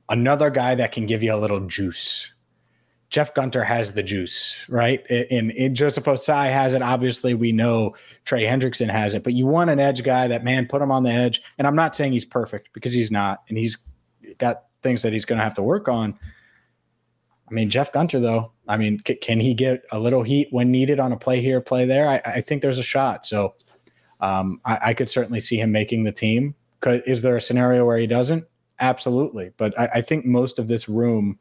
another 0.09 0.49
guy 0.49 0.75
that 0.75 0.91
can 0.91 1.05
give 1.05 1.23
you 1.23 1.33
a 1.33 1.37
little 1.37 1.61
juice. 1.61 2.33
Jeff 3.09 3.33
Gunter 3.33 3.63
has 3.63 3.93
the 3.93 4.03
juice, 4.03 4.65
right? 4.69 5.05
And, 5.09 5.51
and 5.51 5.75
Joseph 5.75 6.05
Ossai 6.05 6.49
has 6.49 6.73
it. 6.73 6.81
Obviously, 6.81 7.33
we 7.33 7.51
know 7.51 7.93
Trey 8.23 8.43
Hendrickson 8.43 8.89
has 8.89 9.13
it, 9.13 9.23
but 9.23 9.33
you 9.33 9.45
want 9.45 9.69
an 9.69 9.79
edge 9.79 10.01
guy 10.03 10.29
that, 10.29 10.45
man, 10.45 10.65
put 10.65 10.81
him 10.81 10.93
on 10.93 11.03
the 11.03 11.11
edge. 11.11 11.41
And 11.57 11.67
I'm 11.67 11.75
not 11.75 11.93
saying 11.93 12.13
he's 12.13 12.23
perfect 12.23 12.69
because 12.71 12.93
he's 12.93 13.11
not, 13.11 13.43
and 13.49 13.57
he's 13.57 13.77
got 14.37 14.63
things 14.81 15.01
that 15.01 15.11
he's 15.11 15.25
going 15.25 15.37
to 15.39 15.43
have 15.43 15.55
to 15.55 15.63
work 15.63 15.89
on. 15.89 16.17
I 17.49 17.53
mean, 17.53 17.69
Jeff 17.69 17.91
Gunter, 17.91 18.21
though, 18.21 18.53
I 18.65 18.77
mean, 18.77 19.01
c- 19.05 19.15
can 19.15 19.41
he 19.41 19.53
get 19.53 19.83
a 19.91 19.99
little 19.99 20.23
heat 20.23 20.47
when 20.51 20.71
needed 20.71 21.01
on 21.01 21.11
a 21.11 21.17
play 21.17 21.41
here, 21.41 21.59
play 21.59 21.83
there? 21.83 22.07
I, 22.07 22.21
I 22.23 22.39
think 22.39 22.61
there's 22.61 22.79
a 22.79 22.83
shot. 22.83 23.25
So 23.25 23.55
um, 24.21 24.61
I, 24.65 24.79
I, 24.85 24.93
could 24.93 25.09
certainly 25.09 25.39
see 25.39 25.57
him 25.57 25.71
making 25.71 26.03
the 26.03 26.11
team. 26.11 26.55
Could, 26.79 27.03
is 27.05 27.21
there 27.21 27.35
a 27.35 27.41
scenario 27.41 27.85
where 27.85 27.97
he 27.97 28.07
doesn't? 28.07 28.45
Absolutely. 28.79 29.51
But 29.57 29.77
I, 29.79 29.89
I, 29.95 30.01
think 30.01 30.25
most 30.25 30.59
of 30.59 30.67
this 30.67 30.87
room 30.87 31.39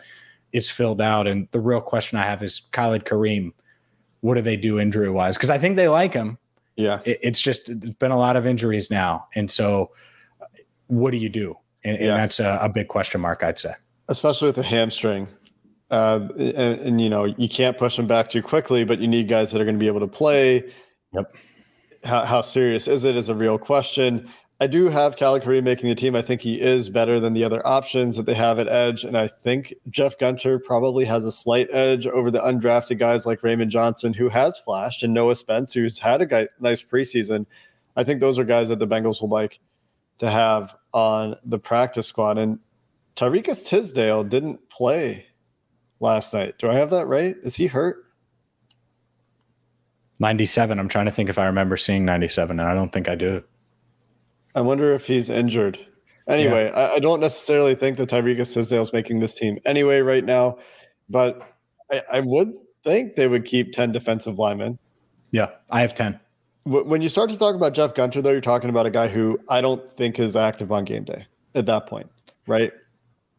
is 0.53 0.71
filled 0.71 1.01
out. 1.01 1.27
And 1.27 1.49
the 1.51 1.61
real 1.61 1.81
question 1.81 2.19
I 2.19 2.23
have 2.23 2.43
is 2.43 2.61
Khalid 2.73 3.05
Kareem, 3.05 3.53
what 4.21 4.35
do 4.35 4.43
they 4.43 4.57
do 4.57 4.81
injury 4.81 5.11
wise? 5.11 5.37
Because 5.37 5.51
I 5.51 5.59
think 5.59 5.77
they 5.77 5.88
like 5.88 6.14
him. 6.14 6.38
Yeah. 6.77 7.01
It, 7.05 7.19
it's 7.23 7.40
just, 7.40 7.69
it's 7.69 7.90
been 7.99 8.11
a 8.11 8.19
lot 8.19 8.37
of 8.37 8.47
injuries 8.47 8.90
now. 8.90 9.29
And 9.35 9.51
so 9.51 9.90
what 10.87 11.11
do 11.11 11.19
you 11.19 11.29
do? 11.29 11.57
And, 11.85 11.99
and 11.99 12.09
that's 12.11 12.40
a, 12.40 12.59
a 12.62 12.69
big 12.69 12.88
question 12.88 13.21
mark, 13.21 13.43
I'd 13.43 13.59
say. 13.59 13.73
Especially 14.09 14.47
with 14.47 14.57
the 14.57 14.62
hamstring. 14.62 15.29
Uh, 15.90 16.29
and, 16.38 16.81
and, 16.81 17.01
you 17.01 17.11
know 17.11 17.25
you 17.25 17.49
can't 17.49 17.77
push 17.77 17.97
them 17.97 18.07
back 18.07 18.29
too 18.29 18.40
quickly, 18.40 18.85
but 18.85 19.01
you 19.01 19.09
need 19.09 19.27
guys 19.27 19.51
that 19.51 19.61
are 19.61 19.64
going 19.64 19.75
to 19.75 19.81
be 19.81 19.88
able 19.88 19.99
to 19.99 20.07
play. 20.07 20.62
Yep. 21.12 21.35
How, 22.05 22.25
how 22.25 22.41
serious 22.41 22.89
is 22.89 23.05
it? 23.05 23.17
Is 23.17 23.29
a 23.29 23.35
real 23.35 23.59
question. 23.59 24.29
I 24.63 24.67
do 24.67 24.89
have 24.89 25.17
Kareem 25.17 25.63
making 25.63 25.89
the 25.89 25.95
team. 25.95 26.15
I 26.15 26.21
think 26.21 26.43
he 26.43 26.61
is 26.61 26.91
better 26.91 27.19
than 27.19 27.33
the 27.33 27.45
other 27.45 27.67
options 27.67 28.17
that 28.17 28.27
they 28.27 28.35
have 28.35 28.59
at 28.59 28.69
edge, 28.69 29.05
and 29.05 29.17
I 29.17 29.27
think 29.27 29.73
Jeff 29.89 30.19
Gunter 30.19 30.59
probably 30.59 31.07
has 31.07 31.25
a 31.25 31.33
slight 31.33 31.69
edge 31.73 32.07
over 32.07 32.31
the 32.31 32.41
undrafted 32.41 32.99
guys 32.99 33.25
like 33.25 33.43
Raymond 33.43 33.71
Johnson, 33.71 34.13
who 34.13 34.29
has 34.29 34.59
flashed, 34.59 35.03
and 35.03 35.15
Noah 35.15 35.37
Spence, 35.37 35.73
who's 35.73 35.99
had 35.99 36.21
a 36.21 36.27
guy, 36.27 36.49
nice 36.61 36.83
preseason. 36.83 37.47
I 37.97 38.05
think 38.05 38.21
those 38.21 38.39
are 38.39 38.45
guys 38.45 38.69
that 38.69 38.79
the 38.79 38.87
Bengals 38.87 39.23
would 39.23 39.31
like 39.31 39.61
to 40.19 40.31
have 40.31 40.77
on 40.93 41.37
the 41.45 41.59
practice 41.59 42.07
squad. 42.07 42.37
And 42.37 42.59
Tariqious 43.17 43.67
Tisdale 43.67 44.25
didn't 44.25 44.69
play 44.69 45.27
last 46.01 46.35
night. 46.35 46.59
Do 46.59 46.69
I 46.69 46.75
have 46.75 46.91
that 46.91 47.07
right? 47.07 47.37
Is 47.43 47.57
he 47.57 47.67
hurt? 47.67 48.05
97. 50.20 50.78
I'm 50.78 50.88
trying 50.88 51.06
to 51.06 51.11
think 51.11 51.28
if 51.28 51.38
I 51.38 51.46
remember 51.46 51.76
seeing 51.76 52.04
97, 52.04 52.61
and 52.61 52.68
I 52.68 52.74
don't 52.74 52.92
think 52.92 53.09
I 53.09 53.14
do. 53.14 53.42
I 54.54 54.61
wonder 54.61 54.94
if 54.94 55.06
he's 55.06 55.30
injured. 55.30 55.78
Anyway, 56.28 56.66
yeah. 56.66 56.78
I, 56.78 56.94
I, 56.94 56.98
don't 56.98 57.20
necessarily 57.20 57.74
think 57.74 57.96
that 57.96 58.11
Tariqious 58.11 58.54
Tisdale 58.54 58.83
is 58.83 58.92
making 58.92 59.20
this 59.20 59.35
team 59.35 59.59
anyway 59.64 60.00
right 60.00 60.24
now, 60.24 60.59
but 61.09 61.56
I, 61.90 62.02
I, 62.12 62.20
would 62.20 62.52
think 62.85 63.16
they 63.16 63.26
would 63.26 63.44
keep 63.44 63.72
10 63.72 63.90
defensive 63.90 64.38
linemen. 64.38 64.78
Yeah, 65.33 65.48
I 65.70 65.80
have 65.80 65.94
10. 65.94 66.20
When 66.64 67.02
you 67.02 67.09
start 67.09 67.30
to 67.30 67.38
talk 67.38 67.54
about 67.54 67.72
Jeff 67.72 67.94
Gunter, 67.94 68.22
though, 68.22 68.30
you're 68.30 68.40
talking 68.40 68.70
about 68.70 68.87
a 68.87 68.90
guy 68.90 69.09
who 69.09 69.40
I 69.48 69.61
don't 69.61 69.88
think 69.88 70.18
is 70.18 70.37
active 70.37 70.70
on 70.70 70.85
game 70.85 71.04
day 71.04 71.26
at 71.54 71.66
that 71.66 71.87
point, 71.87 72.09
right? 72.46 72.72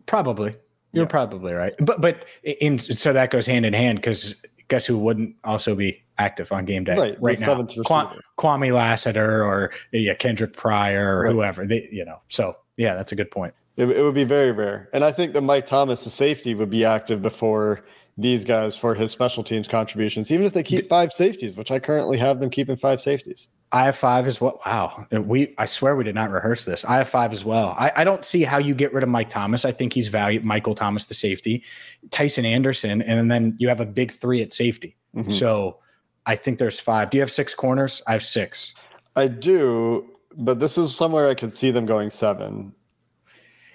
Probably. 0.08 0.56
You're 0.92 1.06
yeah. 1.06 1.10
probably 1.10 1.54
right. 1.54 1.74
But 1.80 2.02
but 2.02 2.26
in 2.44 2.78
so 2.78 3.14
that 3.14 3.30
goes 3.30 3.46
hand 3.46 3.66
in 3.66 3.74
hand 3.74 4.00
because 4.00 4.36
guess 4.68 4.86
who 4.86 4.98
wouldn't 4.98 5.36
also 5.44 5.76
be 5.76 6.01
active 6.22 6.52
on 6.52 6.66
game 6.66 6.84
day 6.84 6.98
right, 6.98 7.18
right 7.22 7.40
now? 7.40 7.64
Qu- 7.64 8.20
Kwamie 8.40 8.74
Lassiter 8.74 9.44
or 9.44 9.72
yeah, 9.92 10.14
Kendric 10.14 10.54
Pryor 10.54 11.18
or 11.18 11.24
right. 11.24 11.32
whoever. 11.34 11.66
They 11.66 11.90
you 11.92 12.06
know. 12.06 12.22
So 12.28 12.56
yeah, 12.78 12.96
that's 12.96 13.12
a 13.12 13.16
good 13.16 13.32
point. 13.32 13.54
It, 13.78 13.90
it 13.90 14.04
would 14.04 14.16
be 14.16 14.26
very 14.26 14.52
rare, 14.52 14.90
and 14.94 15.04
I 15.04 15.12
think 15.12 15.34
that 15.34 15.42
Mike 15.42 15.66
Thomas, 15.66 16.04
the 16.04 16.10
safety, 16.10 16.54
would 16.56 16.70
be 16.70 16.86
active 16.86 17.22
before 17.22 17.84
these 18.18 18.44
guys 18.44 18.76
for 18.78 18.94
his 18.94 19.12
special 19.12 19.44
teams 19.44 19.68
contributions, 19.68 20.32
even 20.32 20.46
if 20.46 20.54
they 20.54 20.64
keep 20.64 20.90
five 20.90 21.12
safeties, 21.12 21.56
which 21.56 21.72
I 21.72 21.80
currently 21.80 22.18
have 22.18 22.40
them 22.40 22.50
keeping 22.50 22.76
five 22.76 23.02
safeties. 23.02 23.50
I 23.72 23.86
have 23.86 23.96
five 23.96 24.28
as 24.28 24.42
well. 24.42 24.60
Wow. 24.66 25.08
We 25.12 25.54
I 25.58 25.66
swear 25.66 25.96
we 25.96 26.04
did 26.04 26.16
not 26.16 26.30
rehearse 26.30 26.66
this. 26.66 26.84
I 26.84 26.98
have 26.98 27.08
five 27.08 27.32
as 27.32 27.46
well. 27.46 27.76
I, 27.80 27.92
I 27.96 28.04
don't 28.04 28.26
see 28.26 28.44
how 28.44 28.58
you 28.58 28.76
get 28.76 28.94
rid 28.94 29.04
of 29.04 29.10
Mike 29.10 29.30
Thomas. 29.30 29.64
I 29.64 29.72
think 29.72 29.94
he's 29.94 30.10
valued 30.10 30.44
Michael 30.44 30.76
Thomas, 30.76 31.06
the 31.06 31.14
safety, 31.14 31.64
Tycen 32.10 32.44
Anderson, 32.44 33.02
and 33.02 33.32
then 33.32 33.56
you 33.60 33.70
have 33.70 33.80
a 33.80 33.86
big 33.86 34.12
three 34.12 34.42
at 34.42 34.54
safety. 34.54 34.98
Mm-hmm. 35.16 35.30
So 35.30 35.80
I 36.26 36.36
think 36.36 36.60
there's 36.60 36.80
five. 36.80 37.10
Do 37.10 37.18
you 37.18 37.22
have 37.22 37.32
six 37.32 37.54
corners? 37.54 38.02
I 38.08 38.14
have 38.14 38.24
six. 38.24 38.74
I 39.16 39.28
do, 39.28 40.10
but 40.38 40.60
this 40.60 40.78
is 40.78 40.96
somewhere 40.96 41.28
I 41.30 41.34
could 41.34 41.54
see 41.54 41.72
them 41.72 41.86
going 41.86 42.10
seven. 42.10 42.74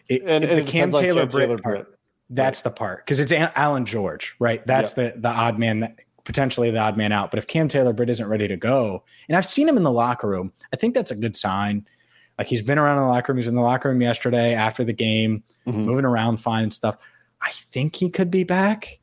It, 0.09 0.23
and, 0.23 0.45
and 0.45 0.67
the 0.67 0.71
Cam 0.71 0.91
Taylor, 0.91 1.23
Cam 1.23 1.29
Taylor 1.29 1.59
Britt 1.59 1.87
that's 2.31 2.65
right. 2.65 2.73
the 2.73 2.77
part 2.77 3.05
because 3.05 3.21
it's 3.21 3.33
Allan 3.33 3.85
George, 3.85 4.35
right? 4.39 4.67
That's 4.67 4.95
the 4.95 5.15
the 5.17 5.29
odd 5.29 5.59
man 5.59 5.81
that 5.81 5.97
potentially 6.25 6.71
the 6.71 6.79
odd 6.79 6.97
man 6.97 7.13
out. 7.13 7.31
But 7.31 7.39
if 7.39 7.47
Cam 7.47 7.69
Taylor 7.69 7.93
Britt 7.93 8.11
isn't 8.11 8.29
ready 8.29 8.49
to 8.49 8.57
go, 8.57 9.05
and 9.29 9.37
I've 9.37 9.47
seen 9.47 9.69
him 9.69 9.77
in 9.77 9.83
the 9.83 9.93
locker 9.93 10.29
room, 10.29 10.53
I 10.73 10.77
think 10.77 10.95
that's 10.95 11.11
a 11.11 11.17
good 11.17 11.37
sign. 11.37 11.87
Like 12.39 12.49
he's 12.49 12.63
been 12.63 12.79
around 12.79 12.99
in 12.99 13.05
the 13.05 13.09
locker 13.09 13.33
room. 13.33 13.39
He's 13.39 13.49
in 13.49 13.55
the 13.55 13.63
locker 13.63 13.89
room 13.89 14.01
yesterday 14.01 14.55
after 14.55 14.85
the 14.85 14.93
game, 14.93 15.43
mm-hmm. 15.67 15.85
moving 15.85 16.05
around 16.05 16.39
fine 16.39 16.65
and 16.65 16.75
stuff. 16.75 16.97
I 17.41 17.51
think 17.53 17.97
he 17.97 18.11
could 18.11 18.31
be 18.31 18.45
back. 18.45 18.99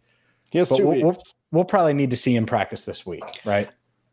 He 0.51 0.59
has 0.59 0.69
2 0.69 0.85
we'll, 0.85 1.01
weeks. 1.01 1.33
We'll, 1.53 1.65
probably 1.65 1.93
need 1.93 2.09
to 2.09 2.15
see 2.15 2.35
him 2.35 2.45
practice 2.45 2.83
this 2.83 3.05
week, 3.05 3.23
right? 3.45 3.69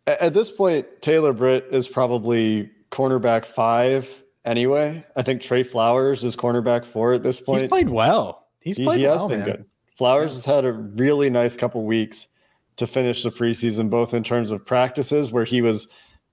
At 0.07 0.35
this 0.35 0.51
point, 0.51 0.87
Taylor 1.01 1.33
Britt 1.33 1.67
is 1.73 1.89
probably 1.89 2.71
cornerback 2.91 3.47
five 3.47 4.23
anyway. 4.45 5.05
I 5.17 5.23
think 5.23 5.41
Trey 5.41 5.63
Flowers 5.63 6.23
is 6.23 6.37
cornerback 6.37 6.85
four 6.85 7.15
at 7.15 7.23
this 7.23 7.41
point. 7.41 7.63
He's 7.63 7.69
played 7.69 7.89
well. 7.89 8.49
He's 8.61 8.79
played 8.79 8.99
he, 8.99 9.05
he 9.05 9.11
has 9.11 9.21
well, 9.21 9.29
been 9.29 9.41
man. 9.41 9.49
good. 9.49 9.65
Flowers 9.97 10.33
yeah. 10.33 10.37
has 10.37 10.45
had 10.45 10.65
a 10.67 10.73
really 10.73 11.31
nice 11.31 11.57
couple 11.57 11.83
weeks 11.85 12.29
to 12.77 12.87
finish 12.87 13.23
the 13.23 13.31
preseason, 13.31 13.91
both 13.91 14.15
in 14.15 14.23
terms 14.23 14.51
of 14.51 14.65
practices 14.65 15.33
where 15.33 15.45
he 15.45 15.63
was 15.63 15.89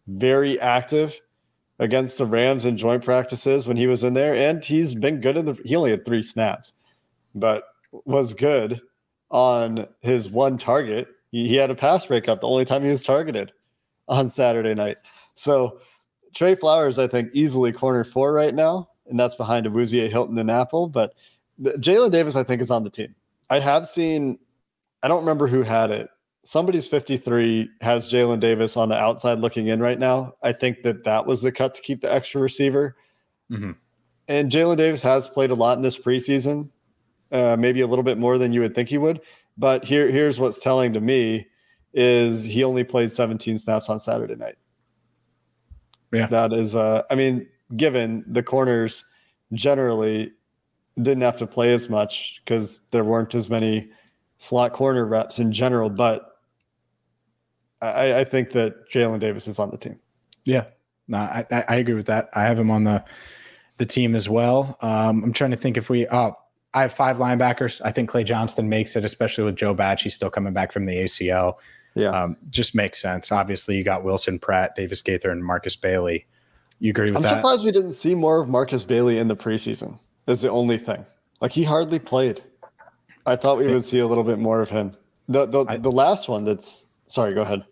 very 0.08 0.60
active 0.60 1.20
against 1.80 2.18
the 2.18 2.26
Rams 2.26 2.66
in 2.66 2.78
joint 2.78 3.04
practices 3.04 3.68
when 3.68 3.78
he 3.78 3.88
was 3.88 4.04
in 4.04 4.14
there, 4.14 4.36
and 4.36 4.64
he's 4.64 4.96
been 4.96 5.22
good 5.22 5.38
in 5.38 5.46
the. 5.46 5.54
He 5.64 5.76
only 5.76 5.92
had 5.92 6.06
three 6.06 6.24
snaps, 6.24 6.74
but 7.36 7.64
was 8.06 8.34
good 8.34 8.82
on 9.30 9.88
his 10.02 10.30
one 10.30 10.58
target. 10.58 11.08
He, 11.32 11.48
he 11.48 11.56
had 11.56 11.70
a 11.70 11.76
pass 11.76 12.06
breakup 12.06 12.42
the 12.42 12.48
only 12.48 12.66
time 12.66 12.84
he 12.84 12.90
was 12.90 13.04
targeted 13.04 13.52
on 14.08 14.30
Saturday 14.30 14.74
night. 14.74 14.98
So 15.36 15.80
Trey 16.34 16.56
Flowers, 16.56 17.00
I 17.00 17.08
think, 17.08 17.30
easily 17.34 17.72
corner 17.72 18.04
four 18.04 18.34
right 18.34 18.54
now, 18.54 18.90
and 19.08 19.20
that's 19.20 19.36
behind 19.36 19.66
Awuzie 19.66 20.10
Hilton 20.10 20.38
and 20.38 20.52
Apple, 20.52 20.88
but 20.88 21.14
Jalen 21.62 22.12
Davis, 22.12 22.36
I 22.36 22.44
think, 22.44 22.62
is 22.62 22.72
on 22.72 22.84
the 22.84 22.90
team. 22.90 23.16
I 23.50 23.60
have 23.60 23.88
seen, 23.88 24.38
I 25.04 25.08
don't 25.08 25.22
remember 25.22 25.48
who 25.48 25.64
had 25.64 25.92
it. 25.92 26.10
Somebody's 26.44 26.88
53 26.88 27.70
has 27.82 28.12
Jalen 28.12 28.40
Davis 28.40 28.78
on 28.78 28.90
the 28.90 28.98
outside 28.98 29.40
looking 29.40 29.68
in 29.68 29.82
right 29.82 30.00
now. 30.00 30.34
I 30.44 30.54
think 30.54 30.84
that 30.84 31.04
that 31.04 31.26
was 31.26 31.42
the 31.42 31.52
cut 31.52 31.74
to 31.76 31.82
keep 31.82 32.02
the 32.02 32.14
extra 32.14 32.40
receiver. 32.40 32.96
Mm-hmm. 33.52 33.72
And 34.30 34.52
Jalen 34.52 34.78
Davis 34.78 35.04
has 35.04 35.28
played 35.28 35.52
a 35.52 35.56
lot 35.56 35.78
in 35.78 35.82
this 35.82 35.98
preseason, 35.98 36.70
uh, 37.32 37.56
maybe 37.58 37.82
a 37.82 37.88
little 37.88 38.04
bit 38.04 38.18
more 38.18 38.38
than 38.38 38.54
you 38.54 38.62
would 38.62 38.76
think 38.76 38.90
he 38.90 38.98
would. 38.98 39.22
But 39.58 39.84
here, 39.84 40.10
here's 40.10 40.40
what's 40.40 40.60
telling 40.60 40.94
to 40.94 41.02
me 41.02 41.48
is 41.94 42.46
he 42.46 42.64
only 42.64 42.84
played 42.84 43.12
17 43.12 43.58
snaps 43.58 43.90
on 43.90 44.00
Saturday 44.00 44.36
night. 44.36 44.58
Yeah, 46.12 46.28
that 46.28 46.54
is. 46.54 46.76
Uh, 46.76 47.04
I 47.10 47.16
mean, 47.16 47.48
given 47.76 48.24
the 48.28 48.44
corners 48.44 49.04
generally 49.54 50.32
didn't 51.02 51.22
have 51.22 51.38
to 51.38 51.48
play 51.48 51.74
as 51.74 51.90
much 51.90 52.42
because 52.44 52.82
there 52.92 53.04
weren't 53.04 53.36
as 53.36 53.50
many 53.50 53.90
slot 54.38 54.74
corner 54.74 55.06
reps 55.06 55.40
in 55.40 55.52
general. 55.52 55.90
But 55.90 56.40
I, 57.82 58.20
I 58.20 58.24
think 58.24 58.52
that 58.52 58.90
Jalen 58.90 59.20
Davis 59.20 59.48
is 59.48 59.60
on 59.60 59.70
the 59.70 59.78
team. 59.78 60.00
Yeah, 60.46 60.66
no, 61.08 61.18
I, 61.18 61.46
I 61.52 61.76
agree 61.76 61.94
with 61.94 62.08
that. 62.08 62.30
I 62.34 62.44
have 62.44 62.60
him 62.60 62.72
on 62.72 62.84
the 62.84 63.04
the 63.78 63.86
team 63.86 64.16
as 64.16 64.28
well. 64.28 64.78
Um, 64.82 65.24
I'm 65.24 65.34
trying 65.34 65.52
to 65.52 65.58
think 65.58 65.78
if 65.78 65.90
we. 65.90 66.08
Uh, 66.08 66.32
I 66.74 66.82
have 66.82 66.94
five 66.94 67.18
linebackers. 67.18 67.82
I 67.84 67.92
think 67.92 68.10
Clay 68.10 68.24
Johnston 68.24 68.70
makes 68.70 68.96
it, 68.96 69.04
especially 69.04 69.46
with 69.46 69.56
Joe 69.56 69.74
Batch. 69.74 70.04
He's 70.04 70.14
still 70.14 70.30
coming 70.30 70.54
back 70.54 70.72
from 70.72 70.86
the 70.86 70.96
ACL. 70.96 71.56
Yeah, 71.96 72.10
um, 72.10 72.38
just 72.50 72.76
makes 72.76 73.02
sense. 73.02 73.32
Obviously, 73.32 73.78
you 73.78 73.84
got 73.84 74.04
Wilson 74.04 74.38
Pratt, 74.38 74.76
Davis 74.76 75.02
Gaither, 75.02 75.32
and 75.32 75.44
Markus 75.44 75.76
Bailey. 75.76 76.26
You 76.80 76.92
agree 76.92 77.06
with 77.06 77.18
I'm 77.18 77.22
that? 77.24 77.32
I'm 77.32 77.38
surprised 77.40 77.66
we 77.66 77.72
didn't 77.72 77.94
see 77.94 78.14
more 78.14 78.40
of 78.40 78.50
Markus 78.50 78.84
Bailey 78.84 79.18
in 79.18 79.28
the 79.28 79.36
preseason 79.36 79.98
is 80.28 80.42
the 80.42 80.52
only 80.52 80.78
thing. 80.78 81.06
Like 81.42 81.52
he 81.52 81.64
hardly 81.64 82.00
played. 82.00 82.44
I 83.26 83.36
thought 83.36 83.58
we 83.58 83.68
would 83.68 83.84
see 83.84 84.00
a 84.00 84.08
little 84.08 84.24
bit 84.24 84.40
more 84.40 84.62
of 84.62 84.70
him. 84.70 84.96
The 85.28 85.46
the, 85.46 85.66
I, 85.68 85.78
the 85.78 85.92
last 85.92 86.30
one 86.30 86.44
that's 86.44 86.86
sorry, 87.08 87.34
go 87.34 87.42
ahead. 87.42 87.66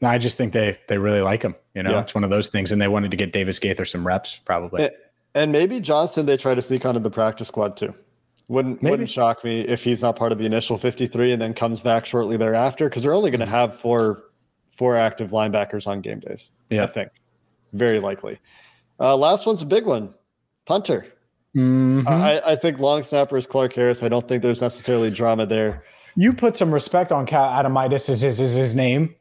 No, 0.00 0.08
I 0.08 0.18
just 0.18 0.36
think 0.36 0.52
they 0.52 0.78
they 0.88 0.98
really 0.98 1.20
like 1.20 1.42
him. 1.42 1.54
You 1.74 1.82
know, 1.82 1.92
yeah. 1.92 2.00
it's 2.00 2.14
one 2.14 2.24
of 2.24 2.30
those 2.30 2.48
things, 2.48 2.72
and 2.72 2.80
they 2.80 2.88
wanted 2.88 3.10
to 3.10 3.16
get 3.16 3.32
Davis 3.32 3.58
Gaither 3.58 3.84
some 3.84 4.06
reps, 4.06 4.38
probably. 4.44 4.84
And, 4.84 4.92
and 5.34 5.52
maybe 5.52 5.80
Johnston 5.80 6.26
they 6.26 6.36
try 6.36 6.54
to 6.54 6.62
sneak 6.62 6.84
onto 6.84 7.00
the 7.00 7.10
practice 7.10 7.48
squad 7.48 7.76
too. 7.76 7.94
Wouldn't 8.48 8.82
maybe. 8.82 8.90
wouldn't 8.90 9.10
shock 9.10 9.42
me 9.42 9.60
if 9.60 9.82
he's 9.82 10.02
not 10.02 10.16
part 10.16 10.30
of 10.30 10.38
the 10.38 10.44
initial 10.44 10.76
53 10.76 11.32
and 11.32 11.40
then 11.40 11.54
comes 11.54 11.80
back 11.80 12.04
shortly 12.04 12.36
thereafter 12.36 12.88
because 12.88 13.02
they're 13.02 13.14
only 13.14 13.30
going 13.30 13.40
to 13.40 13.46
have 13.46 13.74
four 13.74 14.24
four 14.66 14.96
active 14.96 15.30
linebackers 15.30 15.86
on 15.86 16.00
game 16.00 16.20
days. 16.20 16.50
Yeah, 16.68 16.84
I 16.84 16.86
think 16.88 17.10
very 17.72 18.00
likely. 18.00 18.38
Uh, 19.00 19.16
last 19.16 19.46
one's 19.46 19.62
a 19.62 19.66
big 19.66 19.86
one, 19.86 20.12
punter. 20.66 21.06
Mm-hmm. 21.56 22.08
I, 22.08 22.40
I, 22.44 22.56
think 22.56 22.80
long 22.80 23.04
snapper 23.04 23.36
is 23.36 23.46
Clark 23.46 23.74
Harris. 23.74 24.02
I 24.02 24.08
don't 24.08 24.26
think 24.26 24.42
there's 24.42 24.60
necessarily 24.60 25.10
drama 25.10 25.46
there. 25.46 25.84
You 26.16 26.32
put 26.32 26.56
some 26.56 26.74
respect 26.74 27.12
on 27.12 27.26
Cal 27.26 27.44
Adomitis 27.44 28.10
is 28.10 28.22
his, 28.22 28.40
is 28.40 28.54
his 28.54 28.74
name, 28.74 29.14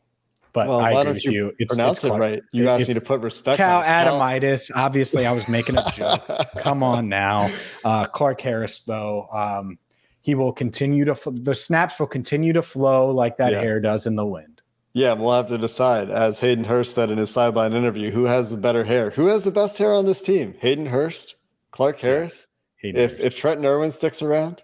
but 0.54 0.68
well, 0.68 0.80
I 0.80 0.92
agree 0.92 1.14
with 1.14 1.26
you. 1.26 1.54
It's, 1.60 1.74
pronounce 1.76 2.04
it's 2.04 2.14
it 2.16 2.18
right. 2.18 2.42
You 2.52 2.70
asked 2.70 2.88
me 2.88 2.94
to 2.94 3.02
put 3.02 3.20
respect. 3.22 3.58
Cal 3.58 3.80
on 3.80 3.86
Adomitis. 3.86 4.72
Obviously, 4.76 5.26
I 5.26 5.32
was 5.34 5.50
making 5.50 5.78
a 5.78 5.92
joke. 5.96 6.26
Come 6.60 6.84
on 6.84 7.10
now, 7.10 7.52
uh, 7.84 8.06
Clark 8.08 8.40
Harris 8.42 8.80
though. 8.82 9.28
Um, 9.34 9.78
He 10.22 10.36
will 10.36 10.54
continue 10.54 11.04
to 11.06 11.16
the 11.32 11.54
snaps 11.56 12.00
will 12.00 12.08
continue 12.08 12.54
to 12.54 12.62
flow 12.62 13.10
like 13.12 13.38
that 13.38 13.52
Yeah. 13.52 13.60
hair 13.62 13.80
does 13.82 14.06
in 14.08 14.16
the 14.16 14.26
wind. 14.26 14.62
Yeah, 14.96 15.14
we'll 15.14 15.34
have 15.34 15.48
to 15.48 15.58
decide, 15.58 16.12
as 16.12 16.40
Hayden 16.40 16.64
Hurst 16.64 16.94
said 16.94 17.10
in 17.10 17.18
his 17.18 17.32
sideline 17.32 17.74
interview, 17.74 18.12
who 18.12 18.26
has 18.26 18.52
the 18.52 18.58
better 18.58 18.84
hair? 18.84 19.10
Who 19.10 19.26
has 19.26 19.44
the 19.44 19.50
best 19.52 19.80
hair 19.80 19.92
on 19.92 20.06
this 20.06 20.22
team? 20.22 20.54
Hayden 20.60 20.86
Hurst, 20.86 21.36
Clark 21.72 22.00
Harris. 22.00 22.48
Hayden 22.78 23.02
If 23.02 23.12
Hurst. 23.14 23.24
if 23.24 23.38
Trenton 23.38 23.66
Irwin 23.66 23.90
sticks 23.90 24.22
around, 24.22 24.62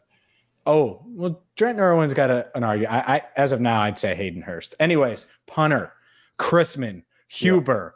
oh 0.65 1.01
well, 1.07 1.41
Trent 1.55 1.79
Irwin's 1.79 2.13
got 2.13 2.29
a, 2.29 2.47
an 2.55 2.63
argument. 2.63 2.93
I, 2.93 3.15
I 3.17 3.21
as 3.35 3.51
of 3.51 3.61
now, 3.61 3.81
I'd 3.81 3.97
say 3.97 4.15
Hayden 4.15 4.41
Hurst. 4.41 4.75
Anyways, 4.79 5.25
punter, 5.47 5.93
Chrisman, 6.39 7.03
Huber, 7.27 7.95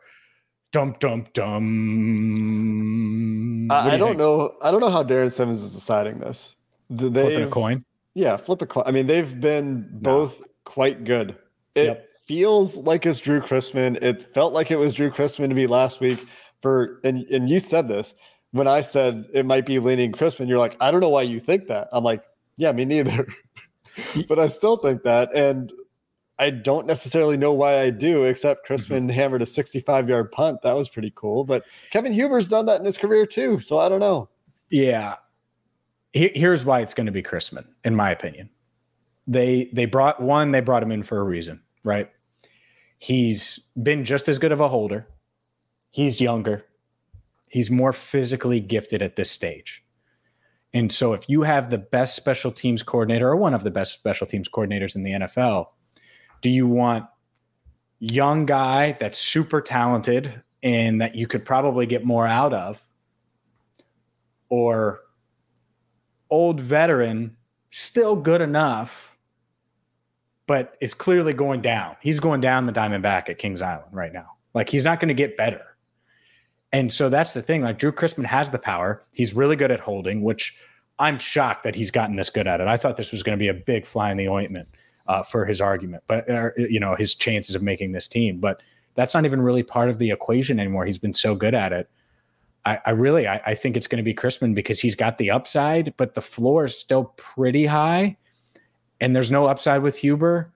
dum 0.72 0.95
dump, 0.99 1.34
dump. 1.34 1.64
What 3.70 3.84
do 3.84 3.89
I, 3.89 3.93
I 3.93 3.97
don't 3.97 4.09
think? 4.09 4.20
know. 4.20 4.55
I 4.61 4.72
don't 4.72 4.82
know 4.82 4.89
how 4.89 5.03
Darrin 5.03 5.30
Simmons 5.30 5.61
is 5.61 5.74
deciding 5.74 6.20
this. 6.20 6.55
Th- 6.89 7.11
Flipping 7.11 7.43
a 7.43 7.47
coin. 7.47 7.86
Yeah, 8.14 8.38
flip 8.38 8.61
a 8.61 8.66
coin. 8.68 8.84
I 8.86 8.91
mean, 8.91 9.07
they've 9.07 9.39
been 9.39 9.88
both 9.91 10.43
quite 10.66 11.03
good. 11.03 11.36
It 11.76 11.86
Yep. 11.86 12.07
feels 12.26 12.78
like 12.78 13.05
it's 13.05 13.20
Drew 13.20 13.39
Chrisman. 13.41 14.01
It 14.03 14.34
felt 14.34 14.53
like 14.53 14.70
it 14.70 14.76
was 14.78 14.93
Drew 14.93 15.09
Chrisman 15.09 15.49
to 15.49 15.55
me 15.55 15.66
last 15.68 15.99
week. 16.01 16.24
For 16.61 16.99
and 17.03 17.24
and 17.30 17.49
you 17.49 17.59
said 17.59 17.88
this 17.88 18.14
when 18.51 18.68
I 18.68 18.82
said 18.82 19.26
it 19.34 19.45
might 19.45 19.66
be 19.66 19.80
leaning 19.80 20.11
Chrisman. 20.11 20.47
You're 20.47 20.59
like, 20.59 20.78
I 20.80 20.91
don't 20.91 21.01
know 21.01 21.09
why 21.09 21.24
you 21.24 21.39
think 21.39 21.68
that. 21.68 21.89
I'm 21.91 22.03
like, 22.03 22.24
yeah, 22.57 22.71
me 22.71 22.85
neither. 22.85 23.27
but 24.27 24.39
I 24.39 24.47
still 24.49 24.77
think 24.77 25.03
that, 25.03 25.33
and 25.35 25.71
I 26.39 26.49
don't 26.49 26.87
necessarily 26.87 27.37
know 27.37 27.53
why 27.53 27.79
I 27.79 27.89
do. 27.89 28.23
Except 28.23 28.67
Chrisman 28.67 29.01
mm-hmm. 29.01 29.09
hammered 29.09 29.41
a 29.41 29.45
65 29.45 30.09
yard 30.09 30.31
punt. 30.31 30.61
That 30.61 30.75
was 30.75 30.89
pretty 30.89 31.13
cool. 31.15 31.43
But 31.43 31.63
Kevin 31.91 32.11
Huber's 32.11 32.47
done 32.47 32.65
that 32.65 32.79
in 32.79 32.85
his 32.85 32.97
career 32.97 33.25
too. 33.25 33.59
So 33.59 33.77
I 33.77 33.89
don't 33.89 33.99
know. 33.99 34.29
Yeah. 34.69 35.15
Here's 36.13 36.63
why 36.63 36.81
it's 36.81 36.93
going 36.93 37.07
to 37.07 37.11
be 37.11 37.23
Chrisman, 37.23 37.65
in 37.83 37.95
my 37.95 38.11
opinion. 38.11 38.49
They 39.25 39.69
they 39.73 39.85
brought 39.85 40.21
one, 40.21 40.51
they 40.51 40.59
brought 40.59 40.83
him 40.83 40.91
in 40.91 41.01
for 41.01 41.19
a 41.19 41.23
reason, 41.23 41.61
right? 41.83 42.09
He's 42.99 43.67
been 43.81 44.03
just 44.03 44.29
as 44.29 44.37
good 44.37 44.51
of 44.51 44.59
a 44.59 44.67
holder. 44.67 45.07
He's 45.89 46.21
younger. 46.21 46.65
He's 47.49 47.71
more 47.71 47.93
physically 47.93 48.59
gifted 48.59 49.01
at 49.01 49.15
this 49.15 49.31
stage. 49.31 49.82
And 50.74 50.91
so 50.91 51.13
if 51.13 51.30
you 51.30 51.43
have 51.43 51.69
the 51.69 51.78
best 51.78 52.15
special 52.15 52.51
teams 52.51 52.82
coordinator 52.82 53.30
or 53.30 53.36
one 53.36 53.53
of 53.53 53.63
the 53.63 53.71
best 53.71 53.93
special 53.93 54.26
teams 54.26 54.49
coordinators 54.49 54.95
in 54.95 55.03
the 55.03 55.11
NFL, 55.11 55.67
do 56.41 56.49
you 56.49 56.67
want 56.67 57.05
young 57.99 58.45
guy 58.45 58.93
that's 58.93 59.19
super 59.19 59.61
talented 59.61 60.41
and 60.61 60.99
that 61.01 61.15
you 61.15 61.28
could 61.28 61.45
probably 61.45 61.86
get 61.86 62.03
more 62.03 62.26
out 62.26 62.53
of 62.53 62.84
or 64.49 64.99
old 66.30 66.59
veteran, 66.59 67.36
still 67.69 68.15
good 68.15 68.41
enough, 68.41 69.17
but 70.47 70.76
is 70.82 70.93
clearly 70.93 71.34
going 71.34 71.61
down. 71.61 71.95
He's 72.01 72.19
going 72.19 72.41
down 72.41 72.65
the 72.65 72.74
Diamondback 72.74 73.30
at 73.30 73.38
Kings 73.38 73.61
Island 73.61 73.93
right 73.93 74.11
now. 74.11 74.32
Like 74.53 74.69
he's 74.69 74.84
not 74.84 74.99
going 74.99 75.09
to 75.09 75.13
get 75.13 75.38
better. 75.38 75.61
And 76.74 76.91
so 76.91 77.07
that's 77.07 77.34
the 77.34 77.41
thing. 77.41 77.61
Like 77.61 77.78
Drew 77.78 77.91
Chrisman 77.91 78.26
has 78.26 78.51
the 78.51 78.59
power. 78.59 79.03
He's 79.13 79.34
really 79.34 79.55
good 79.55 79.71
at 79.71 79.80
holding, 79.80 80.24
which 80.24 80.57
I'm 80.99 81.19
shocked 81.19 81.63
that 81.63 81.76
he's 81.76 81.91
gotten 81.91 82.15
this 82.15 82.32
good 82.32 82.47
at 82.47 82.59
it. 82.59 82.67
I 82.67 82.78
thought 82.78 82.97
this 82.97 83.11
was 83.11 83.24
going 83.24 83.38
to 83.38 83.41
be 83.41 83.47
a 83.47 83.53
big 83.53 83.86
fly 83.86 84.11
in 84.11 84.17
the 84.17 84.28
ointment 84.28 84.67
uh, 85.07 85.21
for 85.21 85.45
his 85.45 85.61
argument, 85.61 86.03
but 86.07 86.30
uh, 86.30 86.49
you 86.57 86.80
know 86.80 86.95
his 86.95 87.13
chances 87.13 87.55
of 87.55 87.61
making 87.61 87.91
this 87.91 88.07
team. 88.07 88.39
But 88.39 88.61
that's 88.95 89.13
not 89.13 89.26
even 89.26 89.41
really 89.41 89.63
part 89.63 89.89
of 89.89 89.99
the 89.99 90.11
equation 90.11 90.59
anymore. 90.59 90.86
He's 90.86 90.99
been 90.99 91.13
so 91.13 91.36
good 91.36 91.53
at 91.53 91.74
it. 91.74 91.89
I, 92.65 92.80
I 92.86 92.91
really, 92.91 93.28
I, 93.28 93.41
I 93.45 93.53
think 93.55 93.76
it's 93.76 93.88
going 93.88 93.97
to 93.97 94.03
be 94.03 94.13
Chrisman 94.13 94.55
because 94.55 94.80
he's 94.80 94.95
got 94.95 95.17
the 95.17 95.32
upside, 95.32 95.95
but 95.97 96.13
the 96.13 96.21
floor 96.21 96.65
is 96.65 96.78
still 96.78 97.05
pretty 97.17 97.65
high, 97.65 98.17
and 99.01 99.15
there's 99.15 99.32
no 99.32 99.45
upside 99.45 99.82
with 99.82 99.97
Huber, 99.97 100.53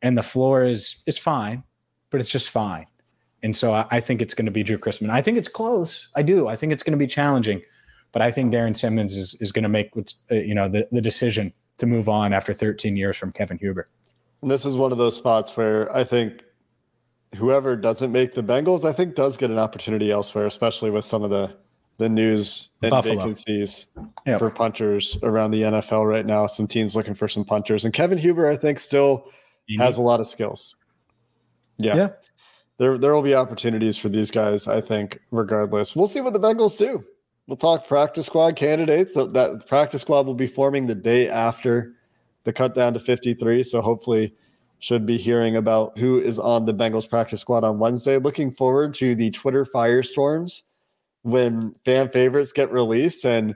and 0.00 0.16
the 0.16 0.22
floor 0.22 0.64
is 0.64 1.02
is 1.06 1.18
fine, 1.18 1.64
but 2.10 2.20
it's 2.20 2.30
just 2.30 2.50
fine. 2.50 2.86
And 3.42 3.56
so 3.56 3.72
I, 3.74 3.86
I 3.90 4.00
think 4.00 4.20
it's 4.20 4.34
going 4.34 4.46
to 4.46 4.52
be 4.52 4.62
Drew 4.62 4.78
Chrisman. 4.78 5.10
I 5.10 5.22
think 5.22 5.38
it's 5.38 5.48
close. 5.48 6.08
I 6.14 6.22
do. 6.22 6.48
I 6.48 6.56
think 6.56 6.72
it's 6.72 6.82
going 6.82 6.92
to 6.92 6.98
be 6.98 7.06
challenging, 7.06 7.62
but 8.12 8.22
I 8.22 8.30
think 8.30 8.52
Darrin 8.52 8.74
Simmons 8.74 9.16
is 9.16 9.34
is 9.40 9.52
going 9.52 9.62
to 9.62 9.68
make 9.68 9.94
what's 9.96 10.14
uh, 10.30 10.34
you 10.36 10.54
know 10.54 10.68
the 10.68 10.86
the 10.92 11.00
decision 11.00 11.52
to 11.78 11.86
move 11.86 12.08
on 12.08 12.34
after 12.34 12.52
13 12.52 12.96
years 12.96 13.16
from 13.16 13.32
Kevin 13.32 13.58
Huber. 13.58 13.86
And 14.42 14.50
this 14.50 14.66
is 14.66 14.76
one 14.76 14.92
of 14.92 14.98
those 14.98 15.16
spots 15.16 15.56
where 15.56 15.94
I 15.96 16.04
think 16.04 16.44
whoever 17.36 17.76
doesn't 17.76 18.12
make 18.12 18.34
the 18.34 18.42
Bengals, 18.42 18.84
I 18.88 18.92
think 18.92 19.14
does 19.14 19.36
get 19.36 19.50
an 19.50 19.58
opportunity 19.58 20.10
elsewhere, 20.10 20.46
especially 20.46 20.90
with 20.90 21.04
some 21.04 21.22
of 21.22 21.30
the 21.30 21.54
the 21.98 22.08
news 22.08 22.70
and 22.82 22.90
Buffalo. 22.90 23.16
vacancies 23.16 23.88
Yep. 24.26 24.38
for 24.38 24.50
punters 24.50 25.18
around 25.22 25.50
the 25.50 25.62
NFL 25.62 26.08
right 26.08 26.24
now. 26.24 26.46
Some 26.46 26.66
teams 26.66 26.96
looking 26.96 27.14
for 27.14 27.28
some 27.28 27.44
punters. 27.44 27.84
And 27.84 27.92
Kevin 27.92 28.16
Huber, 28.16 28.46
I 28.50 28.56
think, 28.56 28.78
still 28.78 29.26
has 29.78 29.98
a 29.98 30.02
lot 30.02 30.18
of 30.18 30.26
skills. 30.26 30.74
Yeah. 31.76 31.96
Yeah. 31.96 32.08
There, 32.80 32.96
there 32.96 33.14
will 33.14 33.20
be 33.20 33.34
opportunities 33.34 33.98
for 33.98 34.08
these 34.08 34.30
guys, 34.30 34.66
I 34.66 34.80
think, 34.80 35.20
regardless. 35.32 35.94
We'll 35.94 36.06
see 36.06 36.22
what 36.22 36.32
the 36.32 36.40
Bengals 36.40 36.78
do. 36.78 37.04
We'll 37.46 37.58
talk 37.58 37.86
practice 37.86 38.24
squad 38.24 38.56
candidates. 38.56 39.12
So 39.12 39.26
that 39.26 39.66
practice 39.66 40.00
squad 40.00 40.24
will 40.24 40.34
be 40.34 40.46
forming 40.46 40.86
the 40.86 40.94
day 40.94 41.28
after 41.28 41.92
the 42.44 42.54
cut 42.54 42.74
down 42.74 42.94
to 42.94 42.98
53. 42.98 43.64
So 43.64 43.82
hopefully 43.82 44.34
should 44.78 45.04
be 45.04 45.18
hearing 45.18 45.56
about 45.56 45.98
who 45.98 46.20
is 46.20 46.38
on 46.38 46.64
the 46.64 46.72
Bengals 46.72 47.06
practice 47.06 47.42
squad 47.42 47.64
on 47.64 47.78
Wednesday. 47.78 48.16
Looking 48.16 48.50
forward 48.50 48.94
to 48.94 49.14
the 49.14 49.30
Twitter 49.30 49.66
firestorms 49.66 50.62
when 51.20 51.74
fan 51.84 52.08
favorites 52.08 52.50
get 52.50 52.72
released 52.72 53.26
and 53.26 53.54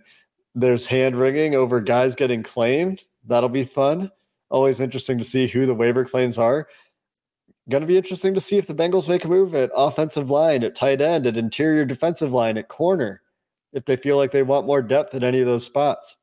there's 0.54 0.84
hand 0.84 1.18
wringing 1.18 1.54
over 1.54 1.80
guys 1.80 2.14
getting 2.14 2.42
claimed. 2.42 3.04
That'll 3.26 3.48
be 3.48 3.64
fun. 3.64 4.10
Always 4.50 4.80
interesting 4.80 5.16
to 5.16 5.24
see 5.24 5.46
who 5.46 5.64
the 5.64 5.74
waiver 5.74 6.04
claims 6.04 6.36
are. 6.36 6.68
Going 7.70 7.80
to 7.80 7.86
be 7.86 7.96
interesting 7.96 8.34
to 8.34 8.40
see 8.40 8.58
if 8.58 8.66
the 8.66 8.74
Bengals 8.74 9.08
make 9.08 9.24
a 9.24 9.28
move 9.28 9.54
at 9.54 9.70
offensive 9.74 10.28
line, 10.28 10.62
at 10.64 10.74
tight 10.74 11.00
end, 11.00 11.26
at 11.26 11.38
interior 11.38 11.86
defensive 11.86 12.30
line, 12.30 12.58
at 12.58 12.68
corner, 12.68 13.22
if 13.72 13.86
they 13.86 13.96
feel 13.96 14.18
like 14.18 14.32
they 14.32 14.42
want 14.42 14.66
more 14.66 14.82
depth 14.82 15.14
at 15.14 15.24
any 15.24 15.40
of 15.40 15.46
those 15.46 15.64
spots. 15.64 16.16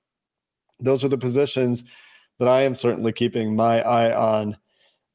Those 0.80 1.04
are 1.04 1.08
the 1.08 1.18
positions 1.18 1.84
that 2.38 2.48
I 2.48 2.62
am 2.62 2.76
certainly 2.76 3.12
keeping 3.12 3.56
my 3.56 3.82
eye 3.82 4.16
on 4.16 4.56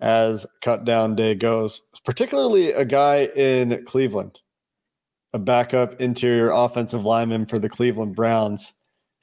as 0.01 0.47
cut 0.63 0.85
down 0.85 1.15
day 1.15 1.35
goes, 1.35 1.81
particularly 2.05 2.73
a 2.73 2.85
guy 2.85 3.27
in 3.37 3.85
Cleveland, 3.85 4.41
a 5.33 5.39
backup 5.39 6.01
interior 6.01 6.51
offensive 6.51 7.05
lineman 7.05 7.47
for 7.47 7.59
the 7.59 7.69
Cleveland 7.69 8.17
Browns, 8.17 8.75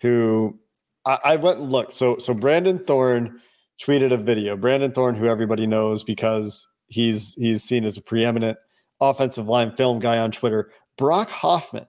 who 0.02 0.58
I, 1.06 1.20
I 1.24 1.36
went 1.36 1.60
and 1.60 1.72
looked. 1.72 1.92
So, 1.92 2.18
so 2.18 2.34
Brandon 2.34 2.80
Thorn 2.80 3.40
tweeted 3.82 4.14
a 4.14 4.18
video. 4.18 4.56
Brandon 4.56 4.92
Thorn, 4.92 5.16
who 5.16 5.28
everybody 5.28 5.68
knows 5.68 6.04
because 6.04 6.68
he's 6.94 7.34
he's 7.36 7.64
seen 7.64 7.84
as 7.86 7.98
a 7.98 8.02
preeminent 8.02 8.58
offensive 9.02 9.48
line 9.50 9.76
film 9.76 10.00
guy 10.00 10.18
on 10.20 10.32
Twitter. 10.32 10.72
Brock 10.98 11.30
Hoffman, 11.30 11.88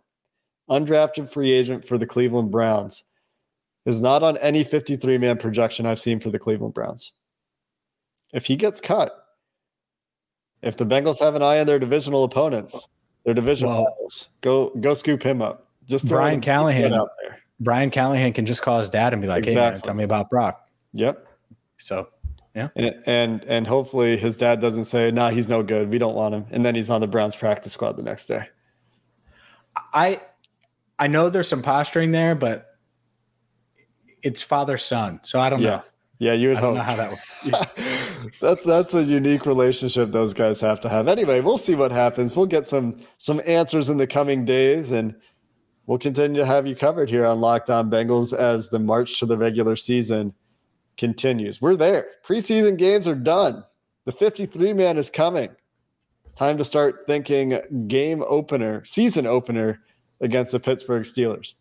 undrafted 0.71 1.29
free 1.31 1.53
agent 1.53 1.85
for 1.87 1.99
the 1.99 2.07
Cleveland 2.07 2.51
Browns, 2.51 3.05
is 3.85 4.01
not 4.01 4.23
on 4.23 4.37
any 4.39 4.65
53 4.65 5.19
man 5.19 5.37
projection 5.37 5.85
I've 5.87 6.01
seen 6.01 6.19
for 6.21 6.31
the 6.31 6.39
Cleveland 6.39 6.75
Browns. 6.75 7.13
If 8.33 8.47
he 8.47 8.57
gets 8.57 8.81
cut, 8.81 9.13
if 10.63 10.77
the 10.77 10.87
Bengals 10.87 11.21
have 11.21 11.35
an 11.35 11.43
eye 11.43 11.61
on 11.61 11.67
their 11.67 11.79
divisional 11.79 12.25
opponents, 12.25 12.89
their 13.25 13.35
divisional 13.35 13.75
Well- 13.75 13.85
rivals, 13.85 14.29
go 14.41 14.71
go 14.81 14.95
scoop 14.95 15.23
him 15.23 15.43
up. 15.43 15.69
Just 15.87 16.09
Brian 16.09 16.41
Callahan. 16.41 16.95
out 16.95 17.11
there. 17.21 17.39
Brian 17.61 17.91
Callahan 17.91 18.33
can 18.33 18.47
just 18.47 18.63
call 18.63 18.79
his 18.79 18.89
dad 18.89 19.13
and 19.13 19.21
be 19.21 19.29
like, 19.29 19.45
"Hey, 19.45 19.55
man, 19.55 19.75
tell 19.81 19.93
me 19.95 20.03
about 20.05 20.31
Brock." 20.31 20.67
Yep. 20.95 21.27
So 21.79 22.09
And, 22.55 22.95
and 23.07 23.45
and 23.45 23.67
hopefully 23.67 24.17
his 24.17 24.37
dad 24.37 24.61
doesn't 24.61 24.85
say, 24.85 25.11
"Nah, 25.11 25.31
he's 25.31 25.49
no 25.49 25.63
good. 25.63 25.91
We 25.91 25.99
don't 25.99 26.15
want 26.15 26.35
him." 26.35 26.47
And 26.51 26.65
then 26.65 26.75
he's 26.75 26.89
on 26.91 27.01
the 27.01 27.07
Browns 27.09 27.35
practice 27.35 27.73
squad 27.73 27.97
the 27.97 28.03
next 28.03 28.27
day. 28.27 28.47
I 29.93 30.21
I 30.99 31.09
know 31.09 31.29
there's 31.31 31.49
some 31.49 31.63
posturing 31.63 32.13
there, 32.13 32.35
but 32.35 32.77
it's 34.23 34.41
father 34.43 34.79
son, 34.79 35.21
so 35.23 35.39
I 35.41 35.51
don't 35.51 35.61
Yeah. 35.61 35.71
know. 35.71 35.83
Yeah, 36.21 36.33
you 36.35 36.49
would 36.51 36.59
I 36.59 36.61
don't 36.61 36.77
hope. 36.77 36.87
know 36.87 36.93
how 36.93 36.97
that 36.97 37.11
works. 37.11 38.31
that's 38.41 38.63
that's 38.65 38.95
a 38.95 39.03
unique 39.03 39.47
relationship 39.47 40.13
those 40.13 40.33
guys 40.33 40.61
have 40.61 40.81
to 40.83 40.89
have. 40.89 41.09
Anyway, 41.09 41.41
we'll 41.41 41.59
see 41.59 41.75
what 41.75 41.91
happens. 41.91 42.37
We'll 42.37 42.47
get 42.47 42.67
some 42.67 42.99
some 43.19 43.41
answers 43.47 43.89
in 43.89 43.97
the 43.97 44.07
coming 44.07 44.45
days, 44.45 44.93
and 44.93 45.15
we'll 45.87 45.99
continue 45.99 46.41
to 46.41 46.47
have 46.47 46.67
you 46.69 46.77
covered 46.77 47.11
here 47.11 47.27
on 47.27 47.41
Locked 47.41 47.69
On 47.69 47.91
Bengals 47.91 48.33
as 48.33 48.71
the 48.71 48.79
march 48.79 49.19
to 49.19 49.27
the 49.27 49.37
regular 49.37 49.75
season 49.75 50.33
continues. 50.97 51.61
We're 51.61 51.77
there. 51.77 52.09
Preseason 52.27 52.77
games 52.77 53.07
are 53.09 53.15
done. 53.15 53.65
The 54.05 54.13
53 54.13 54.73
man 54.73 54.97
is 54.99 55.11
coming. 55.11 55.51
Time 56.37 56.59
to 56.59 56.65
start 56.65 57.05
thinking 57.07 57.59
game 57.87 58.23
opener, 58.27 58.85
season 58.85 59.27
opener 59.27 59.81
against 60.21 60.53
the 60.53 60.61
Pittsburgh 60.61 61.05
Steelers. 61.05 61.55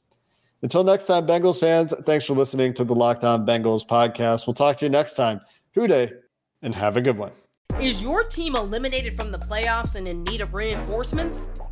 Until 0.62 0.84
next 0.84 1.06
time, 1.06 1.28
Bengals 1.28 1.60
fans, 1.60 1.94
thanks 2.06 2.26
for 2.26 2.34
listening 2.34 2.74
to 2.76 2.84
the 2.84 2.96
Locked 2.96 3.24
On 3.24 3.46
Bengals 3.46 3.86
podcast. 3.86 4.48
We'll 4.48 4.54
talk 4.54 4.78
to 4.78 4.86
you 4.86 4.90
next 4.90 5.16
time. 5.16 5.42
Who 5.74 5.88
day, 5.88 6.12
and 6.62 6.74
have 6.74 6.98
a 6.98 7.02
good 7.02 7.18
one. 7.18 7.32
Is 7.80 8.02
your 8.02 8.24
team 8.24 8.56
eliminated 8.56 9.16
from 9.16 9.32
the 9.32 9.40
playoffs 9.40 9.96
and 9.96 10.08
in 10.08 10.24
need 10.24 10.42
of 10.42 10.54
reinforcements? 10.54 11.50